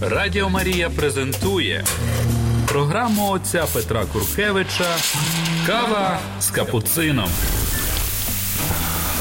Радіо 0.00 0.48
Марія 0.50 0.90
презентує 0.90 1.84
програму 2.68 3.30
отця 3.30 3.64
Петра 3.74 4.04
Куркевича 4.12 4.84
Кава 5.66 6.18
з 6.40 6.50
капуцином. 6.50 7.28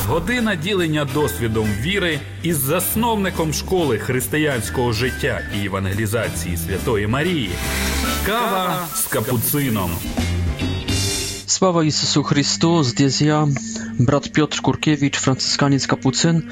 Година 0.08 0.56
ділення 0.56 1.06
досвідом 1.14 1.68
віри 1.82 2.20
із 2.44 2.58
засновником 2.58 3.54
школи 3.54 3.98
християнського 3.98 4.94
життя 4.94 5.42
і 5.62 5.66
евангелізації 5.66 6.58
Святої 6.58 7.08
Марії. 7.08 7.50
Кава 8.26 8.86
з 8.96 9.04
капуцином. 9.06 9.92
Слава 11.46 11.84
Ісусу 11.84 12.24
Христу! 12.24 12.84
Здесь 12.84 13.22
я, 13.22 13.48
брат 14.00 14.34
Петр 14.34 14.62
Куркевич, 14.62 15.16
францисканець 15.18 15.86
Капуцин. 15.86 16.44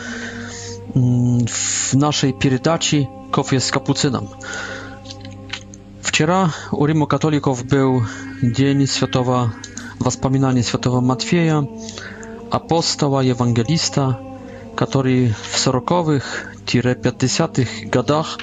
Mm, 0.96 1.46
w 1.48 1.94
naszej 1.94 2.34
pierdaci 2.34 3.08
kofie 3.32 3.60
z 3.60 3.72
kapucynem. 3.72 4.28
Wczoraj 6.02 6.46
u 6.72 6.76
urimu 6.78 7.08
Katolików 7.08 7.64
był 7.64 8.02
Dzień 8.44 8.88
Światowa, 8.88 9.50
wspominanie 10.10 10.64
Światowa 10.64 11.02
Matwieja, 11.02 11.64
apostoła, 12.52 13.22
ewangelista, 13.24 14.16
który 14.76 15.34
w 15.34 15.60
40-50-tych 15.66 17.90
godach 17.90 18.38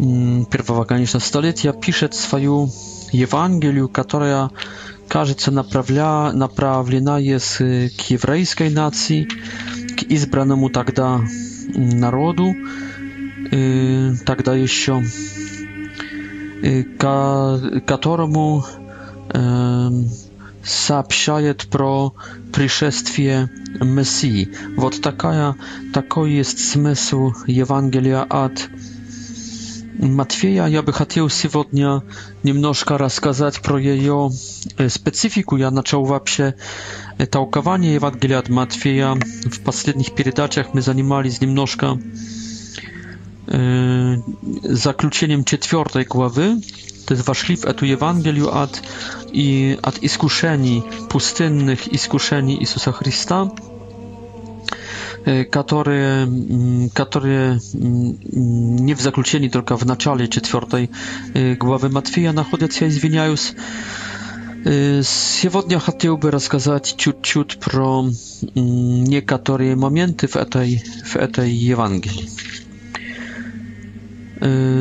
mm, 0.00 0.46
pierwszego 0.46 0.84
konieczna 0.84 1.20
stulecia 1.20 1.72
pisze 1.72 2.08
swoją 2.12 2.68
Ewangelię, 3.22 3.86
która 3.92 4.50
każe 5.08 5.34
się 5.34 5.50
naprawia, 5.50 6.32
naprawiona 6.32 7.20
jest 7.20 7.58
k 7.98 8.04
nacji 8.70 9.26
избранному 10.08 10.68
тогда 10.68 11.20
народу, 11.74 12.54
тогда 14.26 14.54
еще, 14.54 15.02
которому 17.86 18.64
сообщает 20.64 21.68
про 21.68 22.14
пришествие 22.52 23.50
Мессии. 23.80 24.48
Вот 24.76 25.00
такая, 25.00 25.54
такой 25.94 26.32
есть 26.32 26.58
смысл 26.58 27.32
Евангелия 27.46 28.22
от 28.22 28.68
Матфея 29.98 30.66
я 30.66 30.82
бы 30.82 30.92
хотел 30.92 31.28
сегодня 31.30 32.02
немножко 32.42 32.98
рассказать 32.98 33.60
про 33.62 33.78
ее 33.80 34.30
специфику. 34.88 35.56
Я 35.56 35.70
начал 35.70 36.04
вообще 36.04 36.54
толкование 37.30 37.94
Евангелия 37.94 38.38
от 38.38 38.48
Матфея. 38.48 39.14
В 39.44 39.60
последних 39.60 40.14
передачах 40.14 40.74
мы 40.74 40.82
занимались 40.82 41.40
немножко 41.40 41.98
э, 43.46 44.14
заключением 44.62 45.44
четвертой 45.44 46.04
главы. 46.04 46.60
То 47.06 47.14
есть 47.14 47.26
вошли 47.26 47.56
в 47.56 47.64
эту 47.64 47.86
Евангелию 47.86 48.54
от, 48.54 48.82
и, 49.32 49.78
от 49.82 49.98
искушений, 50.02 50.84
пустынных 51.08 51.88
искушений 51.88 52.58
Иисуса 52.60 52.92
Христа 52.92 53.50
которые, 55.50 56.88
которые 56.94 57.60
не 57.72 58.94
в 58.94 59.00
заключении, 59.00 59.48
только 59.48 59.76
в 59.76 59.84
начале 59.84 60.28
4 60.28 61.54
главы 61.56 61.88
Матфея 61.88 62.32
находятся, 62.32 62.86
извиняюсь. 62.88 63.54
Сегодня 64.64 65.78
хотел 65.80 66.16
бы 66.16 66.30
рассказать 66.30 66.94
чуть-чуть 66.96 67.58
про 67.58 68.06
некоторые 68.54 69.74
моменты 69.76 70.26
в 70.28 70.36
этой, 70.36 70.82
в 71.04 71.16
этой 71.16 71.50
Евангелии. 71.50 72.28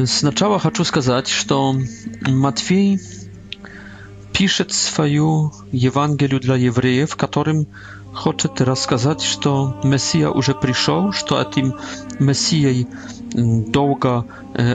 Сначала 0.05 0.59
хочу 0.59 0.83
сказать, 0.83 1.27
что 1.27 1.75
Матфей 2.27 2.99
пишет 4.33 4.73
свою 4.73 5.53
Евангелию 5.71 6.39
для 6.39 6.55
евреев, 6.55 7.15
которым 7.15 7.67
хочет 8.15 8.61
рассказать, 8.61 9.21
что 9.21 9.75
Мессия 9.83 10.29
уже 10.29 10.53
пришел, 10.53 11.11
что 11.11 11.39
этим 11.41 11.75
Мессией 12.19 12.87
долго 13.33 14.25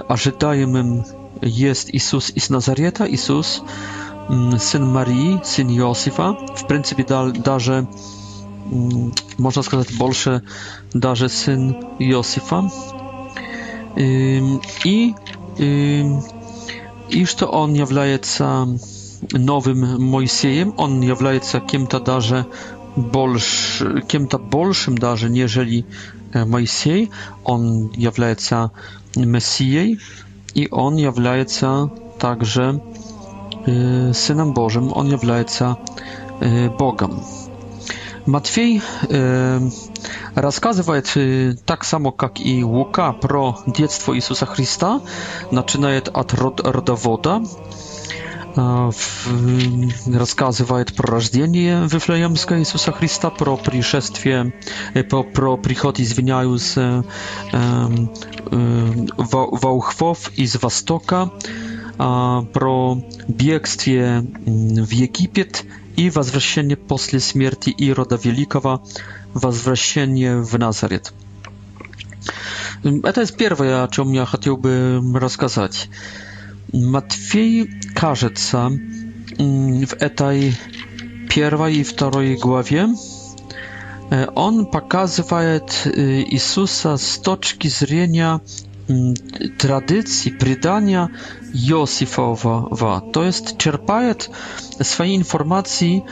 ожидаемым 0.08 1.04
jest 1.40 1.88
Иисус 1.92 2.30
из 2.34 2.50
Назарета, 2.50 3.10
Иисус, 3.10 3.62
сын 4.28 4.84
Марии, 4.92 5.40
сын 5.42 5.68
Иосифа. 5.70 6.36
В 6.56 6.66
принципе, 6.66 7.04
даже, 7.42 7.88
можно 9.38 9.62
сказать, 9.62 9.96
больше 9.96 10.42
даже 10.92 11.28
сын 11.28 11.72
Иосифа. 11.98 12.70
И, 13.96 14.44
и, 15.56 16.06
и 17.08 17.24
что 17.24 17.46
он 17.46 17.72
является 17.72 18.68
новым 19.32 20.02
Моисеем, 20.10 20.74
он 20.76 21.00
является 21.00 21.60
кем-то 21.60 22.00
даже 22.00 22.46
больше, 22.96 24.02
кем-то 24.08 24.38
большим 24.38 24.96
даже, 24.98 25.30
нежели 25.30 25.84
Моисей. 26.34 27.10
Он 27.44 27.90
является 27.94 28.70
Мессией, 29.16 30.00
и 30.54 30.68
он 30.70 30.96
является 30.96 31.90
также 32.18 32.82
Synem 33.66 34.54
Bożym, 34.54 34.92
on 34.94 35.06
является 35.08 35.76
Bogiem. 36.78 37.20
Матфей 38.26 38.80
э, 39.08 39.60
рассказывает 40.34 41.10
э, 41.16 41.54
так 41.64 41.84
само, 41.84 42.12
как 42.12 42.38
и 42.38 42.62
Лука, 42.62 43.12
про 43.12 43.58
детство 43.66 44.14
Иисуса 44.14 44.44
Христа, 44.46 45.00
начинает 45.50 46.08
от 46.08 46.34
род, 46.34 46.60
родовода, 46.60 47.40
рассказывает 48.56 50.94
про 50.94 51.10
рождение 51.12 51.86
Вифлеемска 51.88 52.58
Иисуса 52.58 52.90
Христа, 52.92 53.30
про 53.30 53.56
пришествие, 53.56 54.52
про, 55.08 55.22
про 55.22 55.56
приход, 55.56 56.00
извиняюсь, 56.00 56.72
э, 56.76 57.02
э, 57.52 57.88
волхвов 59.16 60.32
из 60.36 60.60
Востока, 60.60 61.30
э, 61.30 61.30
про 62.52 63.02
бегствие 63.28 64.20
в 64.20 64.90
Египет 64.90 65.64
и 65.96 66.10
возвращение 66.10 66.76
после 66.76 67.20
смерти 67.20 67.70
Ирода 67.70 68.16
Великого, 68.22 68.84
возвращение 69.34 70.40
в 70.42 70.58
Назарет. 70.58 71.12
Это 72.82 73.20
есть 73.20 73.36
первое, 73.36 73.84
о 73.84 73.88
чем 73.88 74.10
я 74.12 74.24
хотел 74.26 74.56
бы 74.56 75.00
рассказать. 75.14 75.88
Матфей, 76.72 77.68
кажется, 77.94 78.70
в 79.38 79.94
этой 79.98 80.56
первой 81.28 81.76
и 81.76 81.82
второй 81.82 82.36
главе 82.36 82.88
он 84.34 84.66
показывает 84.70 85.72
Иисуса 85.86 86.96
с 86.96 87.18
точки 87.20 87.68
зрения 87.68 88.40
tradycji 89.58 90.30
przydania 90.32 91.08
Josifowa. 91.54 93.00
To 93.12 93.24
jest 93.24 93.56
czerpает 93.56 94.30
swojej 94.82 95.14
informacji 95.14 96.02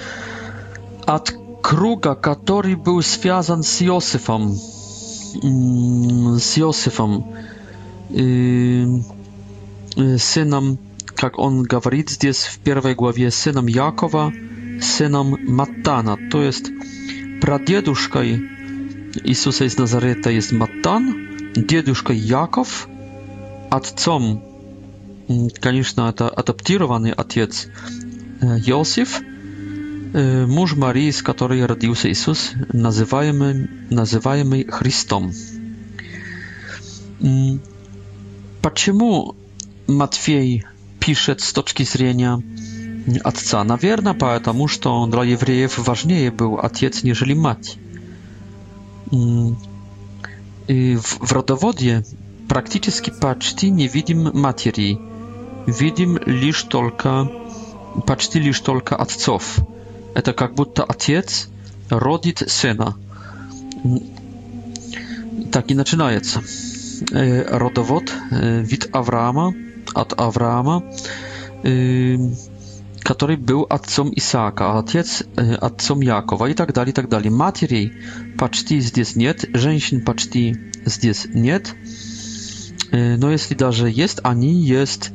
od 1.06 1.32
kruga, 1.62 2.14
który 2.14 2.76
był 2.76 3.02
związany 3.02 3.62
z 3.62 3.80
Josifem. 3.80 4.58
Mm, 5.44 6.40
z 6.40 6.56
Josifem. 6.56 7.22
Y, 8.10 8.86
сыном, 10.18 10.78
как 11.16 11.38
он 11.38 11.62
говорит 11.62 12.10
здесь 12.10 12.44
в 12.44 12.58
первой 12.60 12.94
главе, 12.94 13.30
сыном 13.30 13.66
Якова, 13.66 14.32
сыном 14.80 15.36
Маттана. 15.46 16.16
То 16.30 16.42
есть 16.42 16.66
прадедушкой 17.40 18.36
Иисуса 19.24 19.64
из 19.64 19.76
Назарета 19.76 20.30
есть 20.30 20.52
Маттан, 20.52 21.28
дедушкой 21.56 22.16
Яков, 22.16 22.86
отцом, 23.70 24.44
конечно, 25.60 26.08
это 26.08 26.28
адаптированный 26.28 27.10
отец 27.12 27.66
Иосиф, 28.40 29.20
муж 30.12 30.74
Марии, 30.76 31.10
с 31.10 31.22
которой 31.22 31.66
родился 31.66 32.10
Иисус, 32.10 32.52
называемый, 32.72 33.68
называемый 33.90 34.64
Христом. 34.64 35.32
Почему 38.62 39.34
Матфей 39.88 40.64
пишет 41.00 41.40
с 41.40 41.52
точки 41.54 41.82
зрения 41.82 42.42
отца. 43.24 43.64
Наверное, 43.64 44.12
потому 44.12 44.68
что 44.68 45.06
для 45.06 45.22
евреев 45.24 45.78
важнее 45.78 46.30
был 46.30 46.60
отец, 46.62 47.02
нежели 47.02 47.32
мать. 47.32 47.78
И 50.66 50.96
в 50.96 51.32
родоводе 51.32 52.04
практически 52.50 53.10
почти 53.10 53.70
не 53.70 53.88
видим 53.88 54.30
матери. 54.38 54.98
Видим 55.66 56.18
лишь 56.26 56.62
только, 56.64 57.30
почти 58.06 58.40
лишь 58.40 58.60
только 58.60 58.94
отцов. 58.94 59.56
Это 60.14 60.34
как 60.34 60.54
будто 60.54 60.84
отец 60.84 61.48
родит 61.88 62.42
сына. 62.46 62.94
Так 65.50 65.70
и 65.70 65.74
начинается. 65.74 66.42
Родовод, 67.10 68.12
вид 68.30 68.90
Авраама, 68.92 69.54
od 69.94 70.14
Авраама, 70.20 70.82
который 73.02 73.36
был 73.36 73.66
отцом 73.68 74.12
Исаака, 74.14 74.72
а 74.76 74.80
отец 74.80 75.22
отцом 75.60 76.00
Якова 76.02 76.46
и 76.46 76.54
так 76.54 76.72
далее, 76.72 76.90
и 76.92 76.94
так 76.94 77.08
далее. 77.08 77.30
Матерей 77.30 77.92
почти 78.38 78.80
здесь 78.80 79.16
нет, 79.16 79.44
женщин 79.54 80.04
почти 80.04 80.56
здесь 80.84 81.26
нет, 81.32 81.74
но 82.92 83.30
если 83.30 83.54
даже 83.54 83.88
есть, 83.90 84.20
они 84.22 84.52
есть 84.54 85.12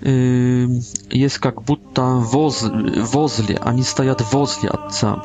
есть 0.00 1.38
как 1.38 1.62
будто 1.64 2.02
воз, 2.18 2.62
возле, 2.62 3.56
они 3.56 3.82
стоят 3.82 4.22
возле 4.32 4.68
отца. 4.68 5.24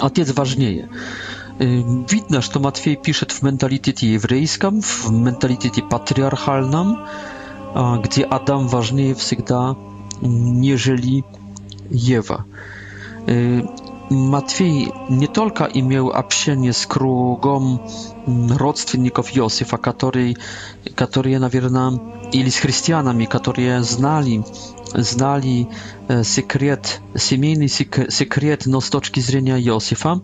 Отец 0.00 0.32
важнее. 0.32 0.88
Widno, 2.08 2.42
że 2.42 2.48
to 2.48 2.60
Matwiej 2.60 2.96
pisze 2.96 3.26
w 3.26 3.42
mentalitecie 3.42 4.10
jewryjskim, 4.10 4.82
w 4.82 5.10
mentalitecie 5.10 5.82
patriarchalnym, 5.82 6.96
gdzie 8.04 8.28
Adam 8.28 8.68
ważniej 8.68 9.14
wsygda 9.14 9.74
nieżeli 10.62 11.24
Ewa. 12.18 12.44
Matwiej 14.10 14.92
nie 15.10 15.28
tylko 15.28 15.68
miał 15.82 16.12
absienie 16.12 16.72
z 16.72 16.86
krugom 16.86 17.78
rodzinników 18.56 19.34
Józefa, 19.36 19.78
którzy, 19.78 21.40
na 21.40 21.50
pewno, 21.50 21.98
ili 22.32 22.50
z 22.50 22.58
chrystianami, 22.58 23.26
którzy 23.28 23.84
znali, 23.84 24.42
znali 24.98 25.66
e, 26.08 26.24
sekret, 26.24 27.00
siemienny 27.16 27.68
sekret, 28.10 28.66
no 28.66 28.80
z 28.80 28.90
toczki 28.90 29.22
zrenia 29.22 29.58
Józefa, 29.58 30.18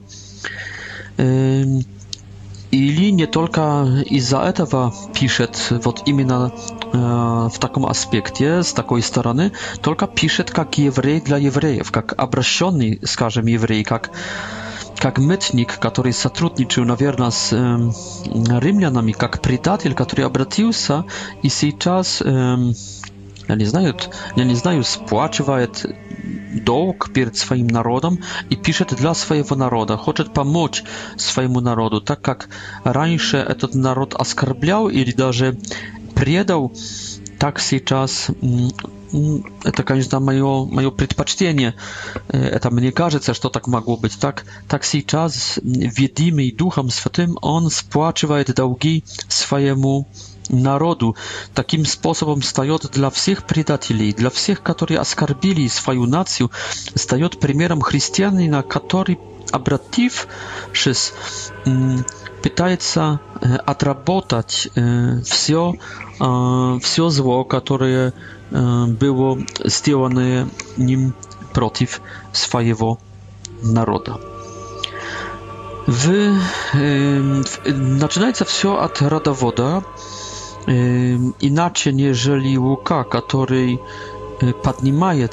Или 1.19 3.11
не 3.11 3.27
только 3.27 3.85
из-за 4.09 4.39
этого 4.43 4.95
пишет 5.15 5.59
вот 5.85 6.03
именно 6.07 6.53
в 6.93 7.59
таком 7.59 7.87
аспекте, 7.87 8.63
с 8.63 8.73
такой 8.73 9.03
стороны, 9.03 9.53
только 9.83 10.07
пишет 10.07 10.51
как 10.51 10.79
еврей 10.79 11.21
для 11.21 11.37
евреев, 11.39 11.91
как 11.93 12.15
обращенный, 12.19 13.01
скажем, 13.05 13.47
еврей, 13.47 13.85
как 13.85 14.11
как 14.99 15.19
мытник, 15.19 15.81
который 15.81 16.13
сотрудничал, 16.13 16.85
наверное, 16.85 17.31
с 17.33 17.49
э, 17.51 17.91
римлянами, 18.61 19.11
как 19.11 19.41
предатель, 19.43 19.95
который 19.95 20.25
обратился 20.25 21.05
и 21.43 21.49
сейчас, 21.49 22.23
э, 22.25 22.57
я 23.49 23.55
не 23.57 23.65
знаю, 23.65 23.97
я 24.37 24.45
не 24.45 24.55
знаю, 24.55 24.85
сплачивает 24.85 25.85
долг 26.53 27.11
перед 27.13 27.37
своим 27.37 27.67
народом 27.67 28.21
и 28.51 28.57
пишет 28.57 28.95
для 28.95 29.15
своего 29.15 29.57
народа, 29.57 29.97
хочет 29.97 30.33
помочь 30.33 30.85
своему 31.17 31.61
народу, 31.61 32.01
так 32.01 32.21
как 32.21 32.49
раньше 32.85 33.37
этот 33.39 33.75
народ 33.75 34.15
оскорблял 34.15 34.89
или 34.89 35.13
даже 35.13 35.59
предал, 36.15 36.73
так 37.39 37.59
сейчас 37.59 38.29
это, 39.65 39.83
конечно, 39.83 40.21
мое, 40.21 40.65
мое 40.65 40.91
предпочтение. 40.91 41.75
Это 42.29 42.71
мне 42.71 42.93
кажется, 42.93 43.35
что 43.35 43.49
так 43.51 43.67
могло 43.67 43.97
быть. 43.99 44.17
Так, 44.19 44.47
так 44.69 44.85
сейчас, 44.85 45.59
ведимый 45.65 46.51
Духом 46.53 46.89
Святым, 46.89 47.37
он 47.43 47.69
сплачивает 47.71 48.55
долги 48.55 49.05
своему 49.29 50.07
народу 50.07 50.32
народу. 50.53 51.17
Таким 51.55 51.85
способом 51.87 52.43
встает 52.43 52.91
для 52.93 53.11
всех 53.11 53.45
предателей, 53.45 54.13
для 54.13 54.31
всех, 54.31 54.63
которые 54.63 55.01
оскорбили 55.01 55.67
свою 55.69 56.07
нацию, 56.07 56.51
стает 56.95 57.41
примером 57.41 57.81
христианина, 57.81 58.63
который, 58.63 59.19
обратившись, 59.51 61.13
пытается 62.43 63.21
отработать 63.67 64.69
все, 65.25 65.75
все 66.19 67.09
зло, 67.09 67.45
которое 67.45 68.13
было 68.51 69.39
сделано 69.65 70.49
ним 70.77 71.15
против 71.55 72.01
своего 72.33 72.99
народа. 73.63 74.21
Wy, 75.85 76.31
y, 76.31 76.33
y, 76.79 77.43
y, 77.69 77.99
zaczynając 77.99 78.49
się 78.51 78.79
od 78.79 79.01
rodowodów, 79.03 79.85
inaczej 81.41 81.95
niż 81.95 82.29
Łuka, 82.59 83.05
który 83.05 83.79
podnimaje 84.63 85.29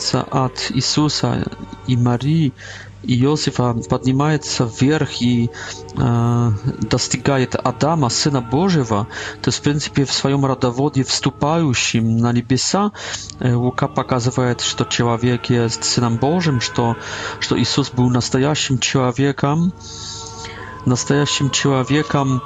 się 0.00 0.20
od 0.30 0.70
Jezusa 0.74 1.34
i 1.88 1.98
Marii 1.98 2.54
i 3.04 3.18
Józefa, 3.18 3.74
podnimaje 3.88 4.38
się 4.42 4.66
w 4.68 4.80
górę 4.84 5.06
i 5.20 5.48
e, 5.98 6.52
dostygaje 6.90 7.46
Adama, 7.64 8.10
Syna 8.10 8.40
Bożego, 8.40 9.06
to 9.42 9.50
jest 9.50 9.64
w 9.64 9.72
zasadzie 9.74 10.06
w 10.06 10.12
swoim 10.12 10.44
radowodzie 10.44 11.04
wstupającym 11.04 12.16
na 12.16 12.32
niebiosa. 12.32 12.90
E, 13.40 13.56
Łuka 13.56 13.88
pokazuje, 13.88 14.54
że 14.70 14.74
to 14.76 14.84
człowiek 14.84 15.50
jest 15.50 15.84
Synem 15.84 16.16
Bożym, 16.18 16.60
że, 16.60 16.70
że 17.40 17.58
Jezus 17.58 17.90
był 17.90 18.10
prawdziwym 18.10 18.78
człowiekiem, 18.78 19.70
prawdziwym 20.86 21.50
człowiekiem, 21.50 22.40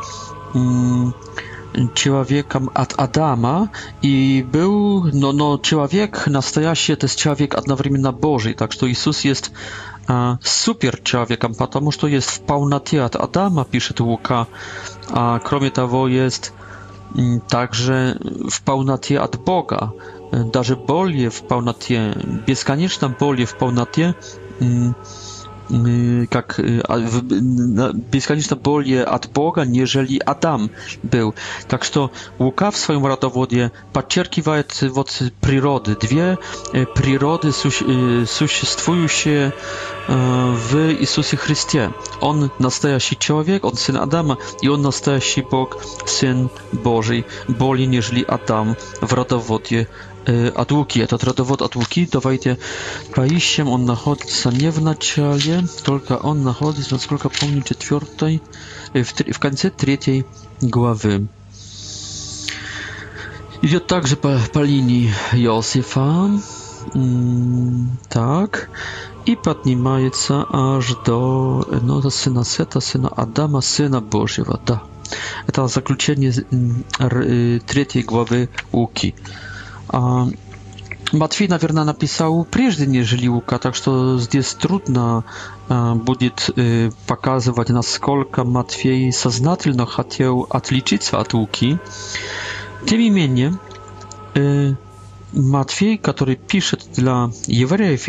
mm, 0.56 1.94
человека 1.94 2.62
от 2.72 2.94
Адама, 2.96 3.70
и 4.02 4.42
был, 4.50 5.10
но, 5.12 5.32
но 5.32 5.58
человек 5.58 6.26
настоящий, 6.26 6.92
это 6.94 7.08
человек 7.08 7.54
одновременно 7.54 8.12
Божий, 8.12 8.54
так 8.54 8.72
что 8.72 8.90
Иисус 8.90 9.20
есть 9.20 9.52
а, 10.08 10.38
супер 10.42 10.98
человеком, 11.02 11.54
потому 11.54 11.90
что 11.92 12.06
есть 12.06 12.28
в 12.28 12.40
полноте 12.40 13.02
от 13.02 13.16
Адама, 13.16 13.64
пишет 13.64 14.00
Лука, 14.00 14.46
а 15.10 15.38
кроме 15.40 15.70
того 15.70 16.08
есть 16.08 16.52
также 17.48 18.18
в 18.50 18.62
полноте 18.62 19.18
от 19.18 19.38
Бога, 19.44 19.92
даже 20.52 20.76
более 20.76 21.30
в 21.30 21.42
полноте, 21.42 22.14
бесконечно 22.46 23.08
более 23.18 23.46
в 23.46 23.54
полноте 23.56 24.14
как 26.30 26.60
бесконечно 28.12 28.56
более 28.56 29.04
от 29.04 29.28
Бога, 29.30 29.62
нежели 29.64 30.18
Адам 30.18 30.70
был. 31.02 31.34
Так 31.68 31.84
что 31.84 32.12
Лука 32.38 32.70
в 32.70 32.76
своем 32.76 33.06
родоводе 33.06 33.72
подчеркивает 33.92 34.78
вот 34.82 35.22
природы, 35.40 35.96
две 35.96 36.38
природы, 36.94 37.52
существующие 37.52 39.52
в 40.08 40.76
Иисусе 41.00 41.36
Христе. 41.36 41.90
Он 42.20 42.50
настоящий 42.58 43.16
человек, 43.18 43.64
он 43.64 43.72
сын 43.76 43.96
Адама, 43.96 44.36
и 44.62 44.68
он 44.68 44.82
настоящий 44.82 45.42
Бог, 45.42 45.76
сын 46.06 46.48
Божий, 46.72 47.24
более 47.48 47.86
нежели 47.86 48.22
Адам 48.26 48.76
в 49.00 49.12
родоводе 49.14 49.88
отлуки. 50.54 50.98
Этот 51.00 51.24
родовод 51.24 51.62
отлуки. 51.62 52.08
Давайте 52.10 52.58
поищем. 53.14 53.68
Он 53.68 53.84
находится 53.84 54.50
не 54.50 54.70
в 54.70 54.80
начале, 54.82 55.66
только 55.84 56.16
он 56.16 56.42
находится, 56.42 56.94
насколько 56.94 57.28
помню, 57.28 57.62
четвертой, 57.62 58.42
в, 58.92 59.04
в 59.04 59.38
конце 59.38 59.70
третьей 59.70 60.24
главы. 60.60 61.26
Идет 63.62 63.86
также 63.86 64.16
по, 64.16 64.38
по 64.52 64.58
линии 64.60 65.12
Иосифа. 65.32 66.30
Так. 68.08 68.68
И 69.24 69.34
поднимается 69.34 70.46
аж 70.50 70.94
до 71.04 71.66
ну, 71.82 72.00
сына 72.10 72.44
Сета, 72.44 72.78
сына 72.78 73.08
Адама, 73.08 73.60
сына 73.60 74.00
Божьего. 74.00 74.60
Да. 74.64 74.82
Это 75.48 75.66
заключение 75.68 76.30
третьей 76.32 78.02
главы 78.02 78.48
Луки. 78.72 79.14
Матфей, 81.12 81.46
наверное, 81.46 81.84
написал 81.84 82.44
прежде, 82.44 82.84
нежели 82.86 83.28
Лука, 83.28 83.58
так 83.58 83.74
что 83.76 84.18
здесь 84.18 84.52
трудно 84.54 85.24
будет 85.68 86.50
показывать, 87.06 87.68
насколько 87.68 88.42
Матфей 88.44 89.12
сознательно 89.12 89.86
хотел 89.86 90.46
отличиться 90.50 91.18
от 91.20 91.32
Луки. 91.34 91.78
Тем 92.86 92.98
не 92.98 93.10
менее, 93.10 93.56
Матфей, 95.32 95.96
который 95.98 96.36
пишет 96.36 96.86
для 96.96 97.30
евреев, 97.46 98.08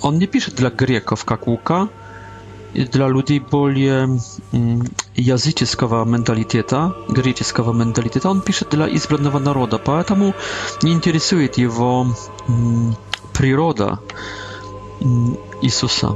он 0.00 0.18
не 0.18 0.26
пишет 0.26 0.54
для 0.56 0.70
греков, 0.70 1.24
как 1.24 1.46
Лука, 1.46 1.88
dla 2.74 3.06
ludzi 3.06 3.40
bardziej 3.40 3.88
mm, 3.88 4.84
jazyczkowa 5.16 6.04
mentaliteta, 6.04 6.92
greckowa 7.08 7.72
mentaliteta. 7.72 8.30
On 8.30 8.40
pisze 8.40 8.64
dla 8.70 8.88
izbranego 8.88 9.40
narodu, 9.40 9.78
поэтому 9.84 10.32
nie 10.82 10.92
interesuje 10.92 11.48
jego 11.56 12.06
mm, 12.48 12.94
przyroda 13.32 13.98
mm, 15.02 15.36
Jezusa. 15.62 16.14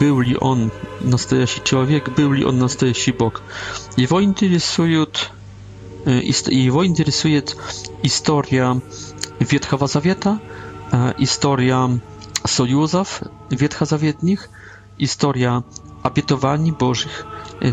Był 0.00 0.22
on 0.40 0.70
prawdziwy 1.00 1.46
człowiek, 1.64 2.10
był 2.10 2.48
on 2.48 2.58
prawdziwy 2.68 3.12
Bóg. 3.18 3.42
Jego 3.96 4.20
interesują 4.20 5.06
y, 6.80 6.84
interesuje 6.86 7.42
historia 8.02 8.76
Wietchowa 9.40 9.86
Zawieta, 9.86 10.38
y, 11.18 11.18
historia 11.18 11.88
sojuszów 12.46 13.20
Wietcha 13.50 13.84
zawietnych, 13.84 14.50
historia 14.98 15.62
обетований 16.02 16.72
Божьих, 16.72 17.26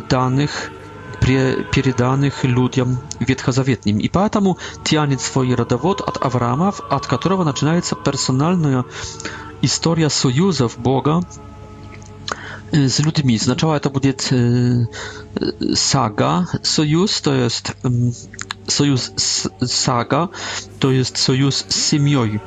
данных, 0.10 0.72
переданных 1.22 2.44
людям 2.44 2.98
ветхозаветным. 3.20 4.00
И 4.00 4.10
поэтому 4.10 4.58
тянет 4.84 5.22
свой 5.22 5.56
родовод 5.56 6.02
от 6.02 6.24
Авраама, 6.24 6.74
от 6.90 7.08
которого 7.08 7.44
начинается 7.44 7.96
персональная 7.96 8.86
история 9.62 10.10
союзов 10.10 10.78
Бога 10.78 11.20
z 12.88 13.00
ludźmi. 13.06 13.38
Znaczała 13.38 13.80
to 13.80 13.90
będzie 13.90 14.14
saga, 15.76 16.46
sojusz, 16.64 17.22
to 17.22 17.34
jest 17.34 17.74
sojusz 18.68 19.02
saga, 19.68 20.28
to 20.80 20.92
jest 20.92 21.18
sojusz 21.18 21.56
z 21.56 21.76
семьей 21.90 22.40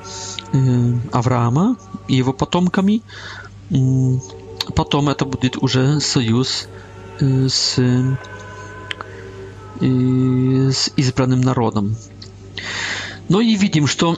Авраама 1.13 1.77
и 2.09 2.17
его 2.17 2.33
потомками, 2.33 3.01
a 4.77 4.85
to 4.85 5.03
będzie 5.03 5.51
już 5.63 5.79
sojusz 6.05 6.49
y, 7.23 7.51
z, 7.51 7.79
y, 9.83 10.73
z 10.73 10.91
izbranym 10.97 11.45
narodem. 11.45 11.95
No 13.31 13.41
i 13.41 13.59
widzimy, 13.59 13.87
że 13.87 13.95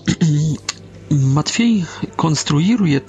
Matwiej 1.10 1.84
konstruuje 2.16 3.00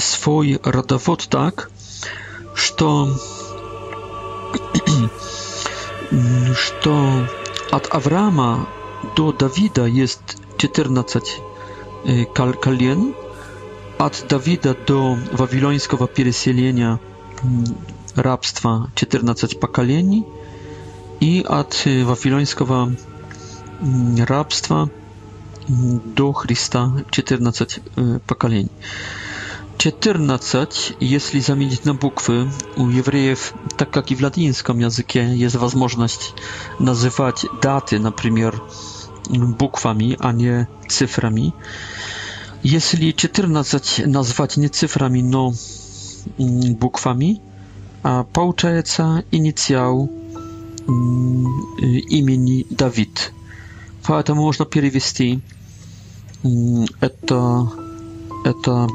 swój 0.00 0.58
rodowód 0.64 1.26
tak, 1.26 1.70
że 2.54 3.18
что 6.54 7.26
от 7.70 7.88
Авраама 7.94 8.66
до 9.16 9.32
Давида 9.32 9.86
есть 9.86 10.36
14 10.58 11.20
колен, 12.60 13.14
od 13.98 14.24
Dawida 14.28 14.74
do 14.86 15.16
wawilońskiego 15.32 16.08
przesiedlenia 16.08 16.98
mm, 17.44 17.64
rabstwa 18.16 18.86
14 18.94 19.48
pokoleń 19.48 20.22
i 21.20 21.46
od 21.46 21.84
wawilońskiego 22.04 22.88
mm, 23.82 24.16
rabstwa 24.24 24.86
mm, 25.70 26.00
do 26.14 26.32
Chrysta 26.32 26.90
14 27.10 27.66
pokoleń. 28.26 28.68
14, 29.78 30.66
jeśli 31.00 31.40
zamienić 31.40 31.84
na 31.84 31.94
bukwy, 31.94 32.46
u 32.76 32.90
Jewrejów, 32.90 33.54
tak 33.76 33.96
jak 33.96 34.10
i 34.10 34.16
w 34.16 34.20
latyńskim 34.20 34.80
języku, 34.80 35.18
jest 35.34 35.60
możliwość 35.74 36.32
nazywać 36.80 37.46
daty, 37.62 37.98
na 38.00 38.12
przykład, 38.12 38.54
bukwami, 39.58 40.16
a 40.20 40.32
nie 40.32 40.66
cyframi. 40.88 41.52
Jeśli 42.64 43.14
14 43.14 44.06
nazwać 44.06 44.56
nie 44.56 44.70
cyframi, 44.70 45.22
no 45.24 45.52
mm, 46.40 46.74
bukwami, 46.74 47.40
a 48.02 48.24
pouczająca 48.32 49.22
inicjał 49.32 50.08
mm, 50.88 51.44
imieni 52.08 52.64
Dawid. 52.70 53.32
Poza 54.02 54.34
można 54.34 54.64
przewieźć 54.64 55.12
to 57.26 57.68
to 58.62 58.86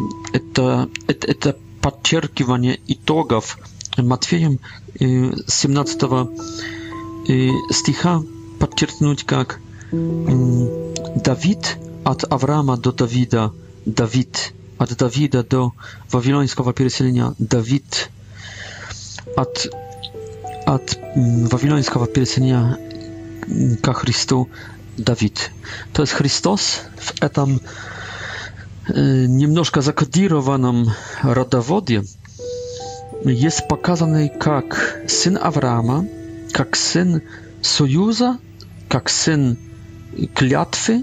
to 0.47 0.85
to 1.11 1.33
to 1.39 1.49
podkreślanie 1.81 2.77
itogów 2.87 3.57
Matwiejem 4.03 4.57
17 5.61 5.97
stycha 7.73 8.19
podkreślić 8.59 9.25
jak 9.31 9.59
mm, 9.93 10.67
Dawid 11.23 11.86
od 12.07 12.23
Avrama 12.33 12.77
do 12.77 12.91
Dawida 12.91 13.49
Dawid, 13.87 14.53
od 14.79 14.93
Dawida 14.93 15.43
do 15.43 15.71
wawilońskiego 16.11 16.73
pierselenia 16.73 17.31
Dawid, 17.39 18.09
od, 19.35 19.67
od 20.65 20.95
mm, 21.15 21.47
wawilońskiego 21.47 22.07
pierselenia 22.07 22.75
ka 23.81 23.93
Chrystu 23.93 24.45
Dawid. 24.99 25.49
To 25.93 26.03
jest 26.03 26.13
Chrystus 26.13 26.75
w 26.97 27.13
etam 27.21 27.59
y, 28.89 29.27
niemnożka 29.29 29.81
zakodirowanym 29.81 30.85
radawodzie 31.23 32.01
jest 33.25 33.61
pokazany 33.61 34.29
jak 34.45 34.97
syn 35.07 35.39
Avrama, 35.41 36.03
jak 36.59 36.77
syn 36.77 37.19
Sojuza, 37.61 38.37
jak 38.93 39.11
syn 39.11 39.55
klatwy, 40.33 41.01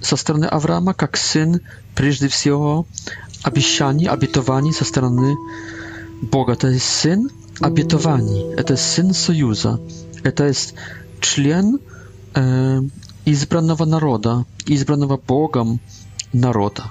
со 0.00 0.16
стороны 0.16 0.44
Авраама, 0.44 0.94
как 0.94 1.16
сын, 1.16 1.60
прежде 1.94 2.28
всего, 2.28 2.86
обещаний, 3.42 4.06
обетований 4.06 4.72
со 4.72 4.84
стороны 4.84 5.34
Бога. 6.22 6.52
Это 6.52 6.68
есть 6.68 6.86
сын 6.88 7.30
обетований, 7.60 8.52
это 8.54 8.76
сын 8.76 9.12
союза, 9.12 9.80
это 10.22 10.46
есть 10.46 10.74
член 11.20 11.80
э, 12.34 12.80
избранного 13.24 13.84
народа, 13.84 14.44
избранного 14.66 15.16
Богом 15.16 15.80
народа. 16.32 16.84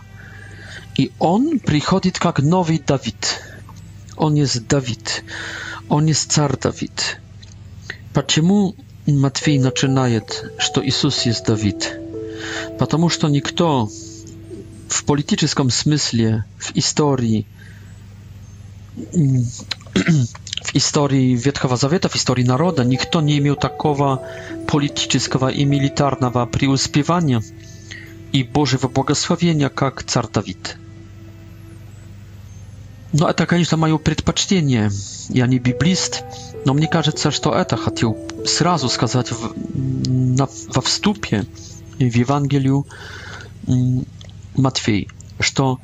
И 0.97 1.11
он 1.19 1.59
приходит 1.59 2.19
как 2.19 2.39
новый 2.39 2.79
Давид. 2.79 3.41
Он 4.17 4.33
есть 4.33 4.67
Давид. 4.67 5.23
Он 5.89 6.07
есть 6.07 6.31
царь 6.31 6.57
Давид. 6.59 7.19
Почему 8.13 8.75
Матфей 9.05 9.59
начинает, 9.59 10.51
что 10.57 10.85
Иисус 10.85 11.21
есть 11.21 11.45
Давид? 11.45 11.97
потому 12.79 13.10
что 13.10 13.27
никто 13.29 13.89
в 14.88 15.03
политическом 15.06 15.70
смысле, 15.70 16.46
в 16.58 16.75
истории, 16.75 17.46
в 19.13 20.75
истории 20.75 21.36
Ветхого 21.36 21.77
Завета, 21.77 22.10
в 22.10 22.15
истории 22.15 22.44
народа, 22.44 22.84
никто 22.84 23.22
не 23.22 23.38
имел 23.39 23.56
такого 23.56 24.24
политического 24.67 25.50
и 25.50 25.65
милитарного 25.65 26.46
преуспевания 26.46 27.44
и 28.32 28.44
Божьего 28.44 28.88
благословения, 28.88 29.70
как 29.70 30.03
царь 30.03 30.25
Давид. 30.34 30.77
No, 33.13 33.29
это, 33.29 33.46
конечно, 33.46 33.77
мое 33.77 33.98
предпочтение. 33.98 34.91
Я 35.29 35.48
не 35.48 35.60
библист, 35.60 36.24
но 36.65 36.74
мне 36.74 36.88
кажется, 36.88 37.32
что 37.32 37.56
это 37.56 37.77
хотел 37.77 38.17
сразу 38.46 38.89
сказать 38.89 39.32
в, 39.32 39.53
на, 40.08 40.48
во 40.67 40.82
вступе 40.82 41.46
в 41.99 42.15
Евангелию 42.15 42.85
Матфей, 44.55 45.09
что 45.39 45.79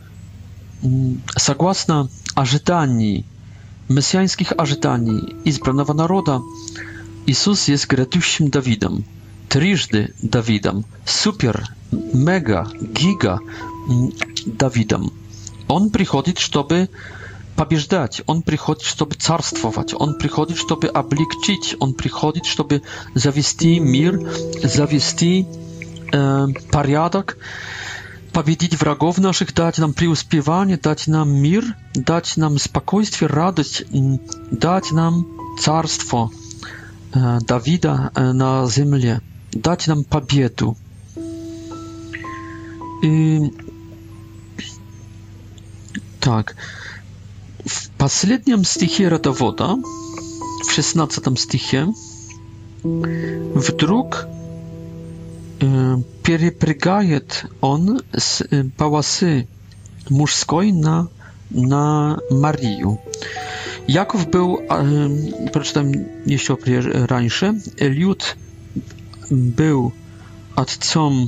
согласно 1.35 2.09
ожиданий, 2.35 3.25
мессианских 3.89 4.53
ожиданий 4.57 5.35
избранного 5.45 5.93
народа, 5.93 6.41
Иисус 7.25 7.67
есть 7.67 7.87
грядущим 7.87 8.49
Давидом, 8.49 9.05
трижды 9.49 10.13
Давидом, 10.21 10.85
супер, 11.05 11.67
мега, 11.91 12.69
гига 12.79 13.39
Давидом. 14.45 15.13
Он 15.67 15.89
приходит, 15.89 16.39
чтобы 16.39 16.89
побеждать, 17.55 18.21
он 18.25 18.41
приходит, 18.41 18.83
чтобы 18.83 19.15
царствовать, 19.15 19.93
он 19.93 20.15
приходит, 20.15 20.57
чтобы 20.57 20.87
облегчить, 20.87 21.75
он 21.79 21.93
приходит, 21.93 22.45
чтобы 22.45 22.81
завести 23.15 23.79
мир, 23.79 24.15
завести 24.63 25.47
э, 26.13 26.47
порядок, 26.71 27.37
победить 28.31 28.79
врагов 28.79 29.17
наших, 29.17 29.53
дать 29.53 29.77
нам 29.79 29.93
преуспевание, 29.93 30.77
дать 30.77 31.07
нам 31.07 31.29
мир, 31.29 31.75
дать 31.93 32.37
нам 32.37 32.57
спокойствие, 32.57 33.27
радость, 33.27 33.83
дать 34.51 34.91
нам 34.91 35.27
царство 35.59 36.31
э, 37.13 37.39
Давида 37.41 38.11
э, 38.15 38.31
на 38.31 38.65
земле, 38.67 39.21
дать 39.51 39.87
нам 39.87 40.03
победу. 40.03 40.77
И... 43.01 43.51
Так, 46.21 46.55
в 47.65 47.89
последнем 47.97 48.63
стихе 48.63 49.09
родовода, 49.09 49.75
в 49.75 50.71
16 50.71 51.37
стихе, 51.37 51.87
вдруг 52.83 54.25
перепрягает 56.23 57.45
он 57.61 58.01
с 58.13 58.43
полосы 58.77 59.47
мужской 60.09 60.71
на, 60.71 61.07
на 61.51 62.17
Марию. 62.31 62.97
Jakov 63.87 64.25
był, 64.29 64.57
przeczytam 65.51 65.91
jeszcze 66.25 66.53
раньше, 67.07 67.53
Eliud 67.79 68.35
był 69.31 69.91
отцом 70.55 71.27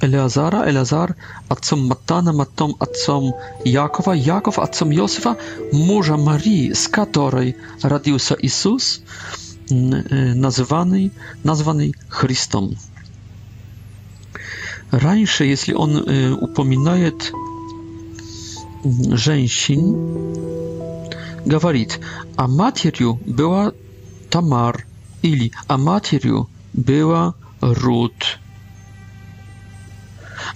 Eleazara, 0.00 0.64
Eleazar 0.64 1.14
отцом 1.48 1.86
Матана, 1.86 2.32
Матом 2.32 2.74
отцом 2.80 3.32
Якова, 3.64 4.14
Яков 4.14 4.58
отцом 4.58 4.92
Иосифа, 4.92 5.36
мужа 5.72 6.16
Марии, 6.16 6.74
z 6.74 6.88
której 6.88 7.54
родился 7.82 8.34
Иисус, 8.40 9.02
nazwany, 10.34 11.10
nazwany 11.44 11.90
Chrystom. 12.08 12.68
Раньше, 14.90 15.44
если 15.44 15.74
он 15.74 15.98
э, 16.08 16.30
упоминает 16.32 17.32
женщин, 18.84 21.10
говорит, 21.44 22.00
а 22.36 22.48
матерью 22.48 23.20
была 23.26 23.72
Тамар 24.30 24.86
или 25.20 25.52
а 25.66 25.76
матерью 25.76 26.48
была 26.72 27.34
Рут, 27.60 28.38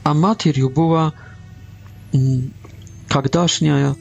а 0.04 0.14
матерью 0.14 0.70
была 0.70 1.12
тогдашняя 3.08 3.96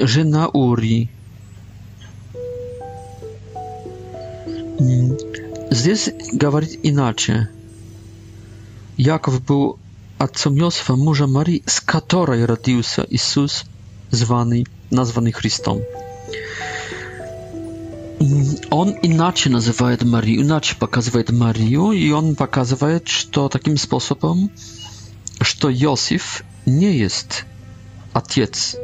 жена 0.00 0.48
Ури. 0.48 1.10
Здесь 5.70 6.10
говорит 6.32 6.80
иначе. 6.82 7.50
Jakow 8.98 9.40
był 9.40 9.78
ojcem 10.18 10.56
Józefa, 10.58 10.96
męża 10.96 11.26
Marii, 11.26 11.62
z 11.66 11.80
której 11.80 12.46
rodził 12.46 12.82
się 12.82 13.04
Jezus, 13.10 13.64
zwany, 14.10 14.62
nazwany 14.90 15.32
Chrystą. 15.32 15.80
Mm, 18.20 18.54
on 18.70 18.92
inaczej 19.02 19.52
nazywa 19.52 19.88
Marię, 20.04 20.34
inaczej 20.34 20.76
pokazuje 20.78 21.24
Marię 21.32 21.88
i 21.94 22.12
on 22.12 22.34
pokazuje, 22.36 23.00
że 23.34 23.48
takim 23.50 23.78
sposobem, 23.78 24.48
że 25.40 25.68
Józef 25.72 26.42
nie 26.66 26.96
jest 26.96 27.44
ojciec. 28.14 28.76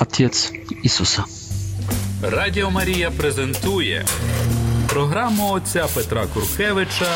Ojciec 0.00 0.50
mm, 0.50 0.64
Jezusa. 0.84 1.24
Radio 2.22 2.70
Maria 2.70 3.10
prezentuje. 3.10 4.04
Програму 4.88 5.50
отця 5.52 5.86
Петра 5.94 6.26
Куркевича 6.34 7.06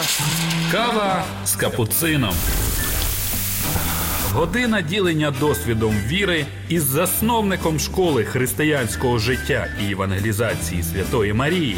Кава 0.73 1.25
з 1.47 1.55
капуцином. 1.57 2.35
Година 4.33 4.81
ділення 4.83 5.31
досвідом 5.41 5.95
віри 6.07 6.47
із 6.69 6.83
засновником 6.83 7.79
школи 7.81 8.25
християнського 8.25 9.19
життя 9.19 9.67
і 9.89 9.93
евангелізації 9.93 10.83
Святої 10.83 11.33
Марії. 11.33 11.77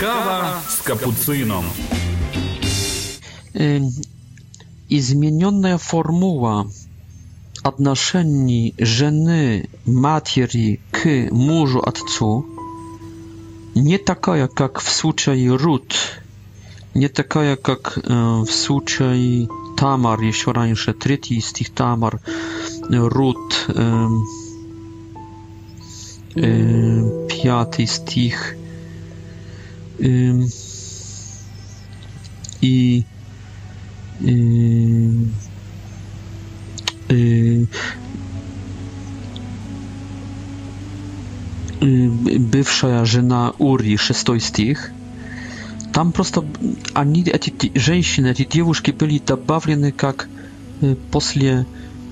Кава 0.00 0.56
з 0.68 0.74
капуцином. 0.76 1.64
Измененная 4.92 5.72
ем, 5.74 5.78
формула 5.78 6.66
отношений 7.64 8.74
жени 8.78 9.68
матірі 9.86 10.78
к 10.90 11.28
мужу 11.32 11.80
отцу 11.86 12.44
nie 13.76 13.98
taka 13.98 14.36
jak 14.36 14.82
w 14.82 14.90
słuchaj 14.92 15.48
Rut, 15.48 15.96
nie 16.94 17.08
taka 17.08 17.44
jak 17.44 17.68
e, 17.68 17.74
w 18.46 18.52
słuchaj 18.52 19.48
Tamar, 19.76 20.20
jeśli 20.22 20.52
раньше 20.52 20.94
trzeci 20.94 21.42
z 21.42 21.52
tych 21.52 21.70
Tamar, 21.70 22.16
e, 22.18 22.20
Rut, 22.90 23.66
e, 23.68 23.80
e, 26.46 27.26
piąty 27.42 27.86
z 27.86 28.00
tych 28.04 28.56
e, 30.02 30.04
i 32.62 33.04
e, 34.22 34.32
e 37.10 37.99
бывшая 42.22 43.04
жена 43.04 43.52
Ури, 43.58 43.96
шестой 43.96 44.40
стих, 44.40 44.90
там 45.92 46.12
просто 46.12 46.44
они, 46.94 47.22
эти 47.24 47.72
женщины, 47.76 48.28
эти 48.28 48.44
девушки 48.44 48.90
были 48.92 49.18
добавлены 49.18 49.92
как 49.92 50.28
после 51.10 51.66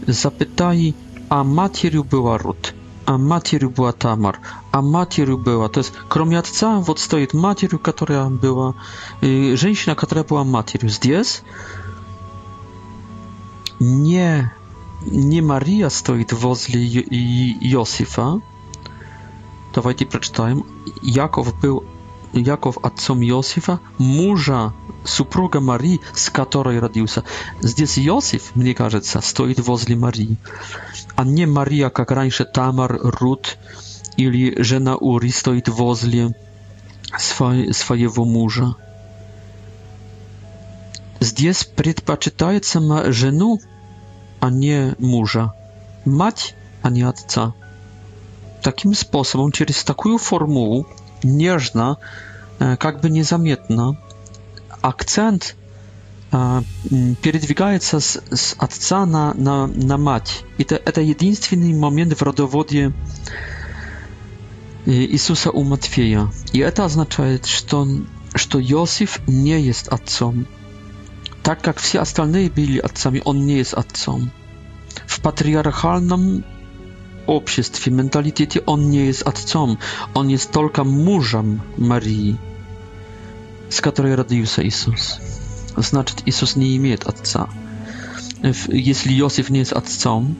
запятой, 0.07 0.95
а 1.29 1.45
матерью 1.45 2.05
была 2.05 2.39
Рут, 2.39 2.73
а 3.07 3.19
матерью 3.19 3.71
была 3.71 3.93
Тамар, 3.93 4.41
а 4.73 4.83
матерью 4.83 5.39
была, 5.39 5.69
то 5.69 5.81
есть 5.81 5.93
кроме 6.09 6.39
отца 6.39 6.79
вот 6.79 6.99
стоит 6.99 7.35
матерью, 7.35 7.79
которая 7.79 8.29
была, 8.31 8.75
женщина, 9.23 9.95
которая 9.95 10.25
была 10.25 10.45
матерью. 10.45 10.89
Здесь 10.91 11.43
не, 13.81 14.51
не 15.07 15.41
Мария 15.43 15.89
стоит 15.91 16.33
возле 16.33 16.81
Иосифа, 16.85 18.41
Давайте 19.79 20.07
прочитаем. 20.07 20.67
Яков 21.03 21.55
был 21.61 21.85
Яков 22.33 22.79
отцом 22.83 23.23
Иосифа, 23.23 23.79
мужа, 23.99 24.73
супруга 25.05 25.61
Марии, 25.61 26.01
с 26.17 26.31
которой 26.31 26.81
родился. 26.81 27.23
Здесь 27.61 27.97
Иосиф, 28.01 28.57
мне 28.57 28.75
кажется, 28.75 29.21
стоит 29.21 29.61
возле 29.61 29.95
Марии, 29.95 30.37
а 31.15 31.23
не 31.23 31.47
Мария, 31.47 31.91
как 31.91 32.11
раньше 32.11 32.45
Тамар, 32.45 32.99
Рут 33.01 33.57
или 34.17 34.61
жена 34.61 34.97
Ури 34.97 35.29
стоит 35.31 35.69
возле 35.69 36.35
своего 37.19 38.25
мужа. 38.25 38.75
Здесь 41.21 41.63
предпочитается 41.63 43.13
жену, 43.13 43.61
а 44.41 44.51
не 44.51 44.97
мужа, 44.99 45.53
мать, 46.05 46.57
а 46.83 46.91
не 46.91 47.03
отца 47.03 47.55
takim 48.63 48.95
sposobem, 48.95 49.51
przez 49.51 49.85
taką 49.85 50.19
formułę, 50.19 50.83
nieżna, 51.25 51.97
e, 52.61 52.77
jakby 52.85 53.11
niezamietna, 53.11 53.93
akcent 54.83 55.57
e, 56.35 56.63
przedwigaje 57.23 57.81
się 57.81 58.01
z, 58.01 58.21
z 58.35 58.57
ojca 58.59 59.07
na, 59.07 59.35
na, 59.35 59.67
na 59.67 59.99
mać. 59.99 60.45
I 60.59 60.65
to 60.65 60.75
jest 61.21 61.51
jedyny 61.53 61.75
moment 61.79 62.15
w 62.15 62.23
rodowodzie 62.23 62.91
e, 64.89 64.93
Jezusa 64.93 65.51
u 65.51 65.65
Matwieja. 65.65 66.29
I 66.53 66.63
to 66.75 66.85
oznacza, 66.85 67.23
że, 67.23 67.85
że 68.35 68.59
Józef 68.75 69.19
nie 69.29 69.61
jest 69.61 69.93
ojcem. 69.93 70.47
Tak 71.43 71.67
jak 71.67 71.81
wszyscy 71.81 72.23
inni 72.23 72.51
byli 72.51 72.83
ojcami, 72.83 73.25
on 73.25 73.47
nie 73.47 73.57
jest 73.57 73.75
ojcem. 73.75 74.31
W 75.07 75.21
patriarchalnym 75.21 76.43
обществе, 77.29 77.93
менталитете 77.93 78.63
он 78.67 78.91
не 78.91 79.07
есть 79.07 79.23
отцом, 79.23 79.79
он 80.15 80.29
есть 80.29 80.51
только 80.51 80.83
мужем 80.83 81.61
Марии, 81.77 82.37
с 83.69 83.81
которой 83.81 84.15
родился 84.15 84.67
Иисус. 84.67 85.21
Значит, 85.77 86.23
Иисус 86.25 86.57
не 86.57 86.75
имеет 86.79 87.05
отца. 87.05 87.49
Если 88.69 89.13
Иосиф 89.21 89.51
не 89.51 89.59
есть 89.61 89.73
отцом, 89.73 90.37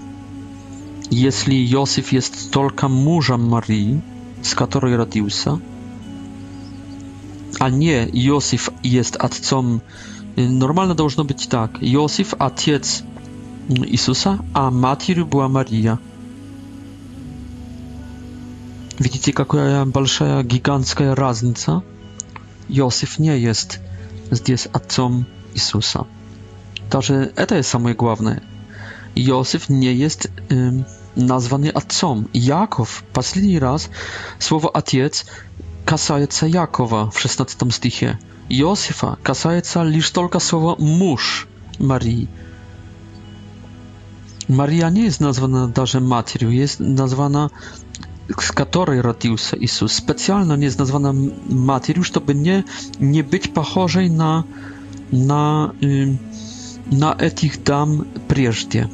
если 1.11 1.55
Иосиф 1.73 2.11
есть 2.13 2.51
только 2.51 2.89
мужем 2.89 3.49
Марии, 3.49 4.03
с 4.43 4.55
которой 4.55 4.97
родился, 4.97 5.61
а 7.61 7.71
не 7.71 8.05
Иосиф 8.27 8.71
есть 8.83 9.17
отцом, 9.17 9.83
нормально 10.37 10.95
должно 10.95 11.25
быть 11.25 11.49
так. 11.51 11.77
Иосиф– 11.83 12.35
отец 12.39 13.03
Иисуса, 13.69 14.39
а 14.55 14.71
матерью 14.71 15.27
была 15.27 15.49
Мария. 15.49 15.99
Widzicie, 19.01 19.33
jaka 19.39 19.59
jest 20.01 20.47
gigantyczna 20.49 21.15
różnica? 21.15 21.81
Józef 22.71 23.19
nie 23.19 23.39
jest 23.39 23.81
z 24.33 24.69
ojcem 24.73 25.25
Jezusa. 25.55 26.05
Także 26.91 27.27
to 27.49 27.55
jest 27.55 27.71
samo 27.71 27.95
główne. 27.95 28.41
Józef 29.17 29.71
nie 29.71 29.93
jest 29.93 30.29
nazwany 31.17 31.73
ojcem. 31.75 32.29
Jakow, 32.35 33.03
ostatni 33.17 33.59
raz, 33.59 33.89
słowo 34.41 34.73
ojciec 34.73 35.27
kasaje 35.85 36.27
się 36.41 36.49
Jakowa 36.49 37.11
w 37.11 37.21
16 37.21 37.57
stichie. 37.71 38.17
Józefa 38.51 39.17
kasaje 39.23 39.63
się 39.65 39.81
tylko 39.83 40.21
tylko 40.21 40.41
słowo 40.41 40.77
mąż 40.79 41.47
Marii. 41.81 42.29
Maria 44.49 44.91
nie 44.91 45.03
jest 45.05 45.21
nazwana 45.21 45.69
darze 45.69 46.01
materią, 46.01 46.51
jest 46.51 46.81
nazwana 46.81 47.51
z 48.29 48.53
której 48.53 49.03
rodził 49.03 49.39
się 49.39 49.57
Jezus, 49.61 49.93
specjalna 49.93 50.57
nieznazwana 50.57 51.13
matka, 51.51 51.93
już 51.97 52.11
to 52.11 52.21
by 52.21 52.35
nie, 52.35 52.63
nie 53.01 53.25
być 53.25 53.49
pochorzej 53.49 54.11
na 54.11 54.45
na 55.13 55.71
na 56.93 57.15
etich 57.17 57.63
dam 57.63 58.05
prieżdzie. 58.29 58.89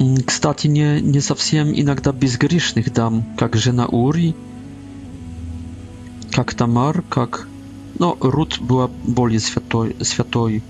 Mm, 0.00 0.22
Kstati 0.22 0.68
nie 0.70 1.02
nie 1.02 1.20
совсем 1.20 1.72
иногда 1.74 2.12
безгрешных 2.12 2.92
дам, 2.92 3.24
как 3.38 3.56
жена 3.56 3.86
Ури, 3.86 4.34
как 6.32 6.54
Тамар, 6.54 7.02
как 7.10 7.46
no 8.00 8.16
Rut 8.20 8.58
była 8.60 8.88
bardziej 9.08 9.40
świętoj, 10.02 10.60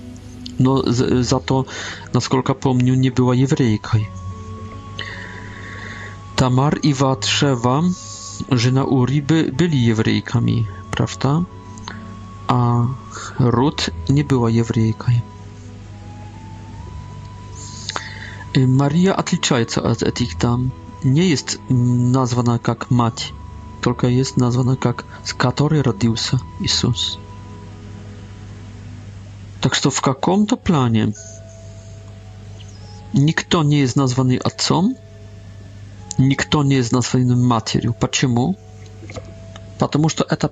no 0.59 0.83
za 1.23 1.39
to, 1.39 1.65
насколько 2.13 2.53
помню, 2.55 2.93
nie 2.95 3.11
była 3.11 3.33
еврейкой. 3.35 4.01
Tamar 6.35 6.79
i 6.83 6.93
Watrzewa, 6.93 7.81
na 8.73 8.83
Uri, 8.85 9.21
by, 9.21 9.51
byli 9.53 9.85
Jewryjkami, 9.85 10.67
prawda? 10.91 11.41
A 12.47 12.85
Ruth 13.39 13.89
nie 14.09 14.23
była 14.23 14.49
Jewryjką. 14.49 15.11
Y, 18.57 18.67
Maria 18.67 19.15
odlicza 19.15 19.55
się 19.73 19.83
od 19.83 19.99
tych 20.13 20.35
tam. 20.35 20.69
Nie 21.05 21.29
jest 21.29 21.57
nazwana 22.11 22.59
jak 22.67 22.91
mać, 22.91 23.33
tylko 23.81 24.07
jest 24.07 24.37
nazwana 24.37 24.75
jak 24.85 25.03
z 25.23 25.33
której 25.33 25.81
rodził 25.81 26.17
się 26.17 26.37
Jezus. 26.61 27.17
Tak 29.61 29.75
w 29.75 30.07
jakim 30.07 30.45
to 30.45 30.57
planie? 30.57 31.07
Nikt 33.13 33.53
nie 33.65 33.79
jest 33.79 33.95
nazwany 33.95 34.43
ojcem, 34.43 34.93
никто 36.17 36.63
не 36.63 36.75
из 36.77 36.91
нас 36.91 37.13
военную 37.13 37.45
матерью. 37.45 37.93
Почему? 37.93 38.55
Потому 39.79 40.09
что 40.09 40.23
это 40.29 40.47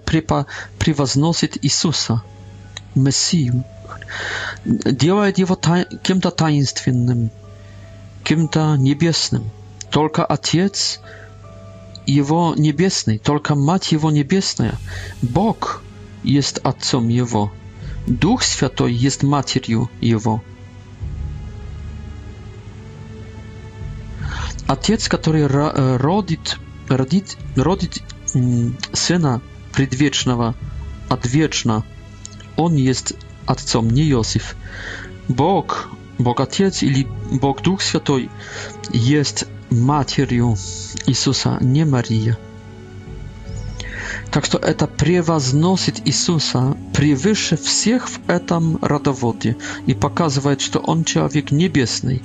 превозносит 0.77 1.63
Иисуса, 1.63 2.21
Мессию, 2.95 3.63
делает 4.65 5.37
его 5.37 5.55
тай, 5.55 5.85
кем-то 6.03 6.31
таинственным, 6.31 7.29
кем-то 8.23 8.75
небесным. 8.75 9.49
Только 9.89 10.25
Отец 10.25 10.99
его 12.05 12.53
небесный, 12.57 13.19
только 13.19 13.55
Мать 13.55 13.91
его 13.91 14.11
небесная. 14.11 14.73
Бог 15.21 15.83
есть 16.23 16.57
Отцом 16.63 17.07
его. 17.07 17.51
Дух 18.07 18.43
Святой 18.43 18.93
есть 18.93 19.23
Матерью 19.23 19.89
его. 20.01 20.41
Отец, 24.71 25.09
который 25.09 25.45
родит, 25.97 26.55
родит, 26.87 27.35
родит 27.57 28.01
сына 28.93 29.41
предвечного 29.73 30.55
от 31.09 31.25
вечно, 31.25 31.83
он 32.55 32.75
есть 32.75 33.11
отцом, 33.45 33.89
не 33.89 34.09
Иосиф. 34.11 34.55
Бог, 35.27 35.89
Бог 36.17 36.39
Отец 36.39 36.83
или 36.83 37.05
Бог 37.33 37.61
Дух 37.63 37.81
Святой 37.81 38.29
есть 38.93 39.43
матерью 39.69 40.55
Иисуса, 41.05 41.57
не 41.59 41.83
Мария. 41.83 42.37
Так 44.31 44.45
что 44.45 44.57
это 44.57 44.87
превозносит 44.87 46.07
Иисуса 46.07 46.77
превыше 46.93 47.57
всех 47.57 48.07
в 48.09 48.21
этом 48.29 48.77
родоводе 48.81 49.57
и 49.85 49.93
показывает, 49.93 50.61
что 50.61 50.79
Он 50.79 51.03
человек 51.03 51.51
небесный 51.51 52.21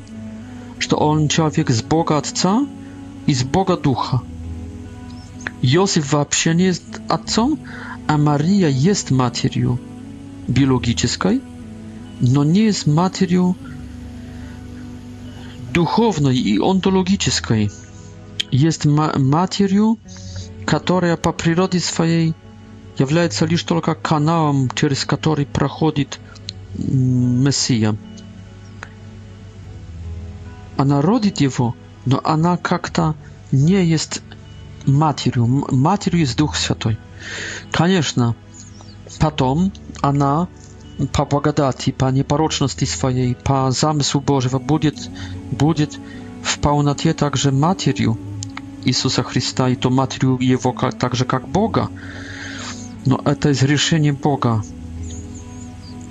что 0.78 0.96
он 0.96 1.28
человек 1.28 1.70
с 1.70 1.82
Бога 1.82 2.18
Отца 2.18 2.66
и 3.26 3.34
с 3.34 3.42
Бога 3.44 3.76
Духа. 3.76 4.20
Иосиф 5.62 6.12
вообще 6.12 6.54
не 6.54 6.64
есть 6.64 6.82
отцом, 7.08 7.58
а 8.06 8.18
Мария 8.18 8.68
есть 8.68 9.10
матерью 9.10 9.80
биологической, 10.46 11.40
но 12.20 12.44
не 12.44 12.66
есть 12.66 12.86
матерью 12.86 13.56
духовной 15.72 16.36
и 16.36 16.58
онтологической. 16.60 17.70
Есть 18.50 18.84
матерью, 18.84 19.98
которая 20.66 21.16
по 21.16 21.32
природе 21.32 21.80
своей 21.80 22.34
является 22.98 23.44
лишь 23.46 23.64
только 23.64 23.94
каналом, 23.94 24.70
через 24.74 25.04
который 25.04 25.46
проходит 25.46 26.18
Мессия. 26.76 27.96
Она 30.76 31.00
родит 31.00 31.40
его, 31.40 31.74
но 32.04 32.20
она 32.22 32.56
как-то 32.56 33.14
не 33.50 33.82
есть 33.84 34.20
матерью. 34.86 35.46
Матерью 35.46 36.20
есть 36.20 36.36
Дух 36.36 36.54
Святой. 36.56 36.98
Конечно, 37.72 38.36
потом 39.18 39.72
она 40.02 40.48
по 41.12 41.24
благодати, 41.24 41.90
по 41.92 42.10
непорочности 42.10 42.84
своей, 42.84 43.34
по 43.34 43.70
замыслу 43.70 44.20
Божьего 44.20 44.58
будет, 44.58 44.96
будет 45.50 45.98
в 46.42 46.58
полноте 46.58 47.12
также 47.12 47.50
матерью 47.52 48.18
Иисуса 48.84 49.22
Христа, 49.22 49.68
и 49.68 49.74
то 49.76 49.90
матерью 49.90 50.38
Его 50.40 50.72
как, 50.72 50.98
также 50.98 51.24
как 51.24 51.48
Бога. 51.48 51.90
Но 53.04 53.20
это 53.24 53.50
из 53.50 53.62
решения 53.62 54.12
Бога. 54.12 54.62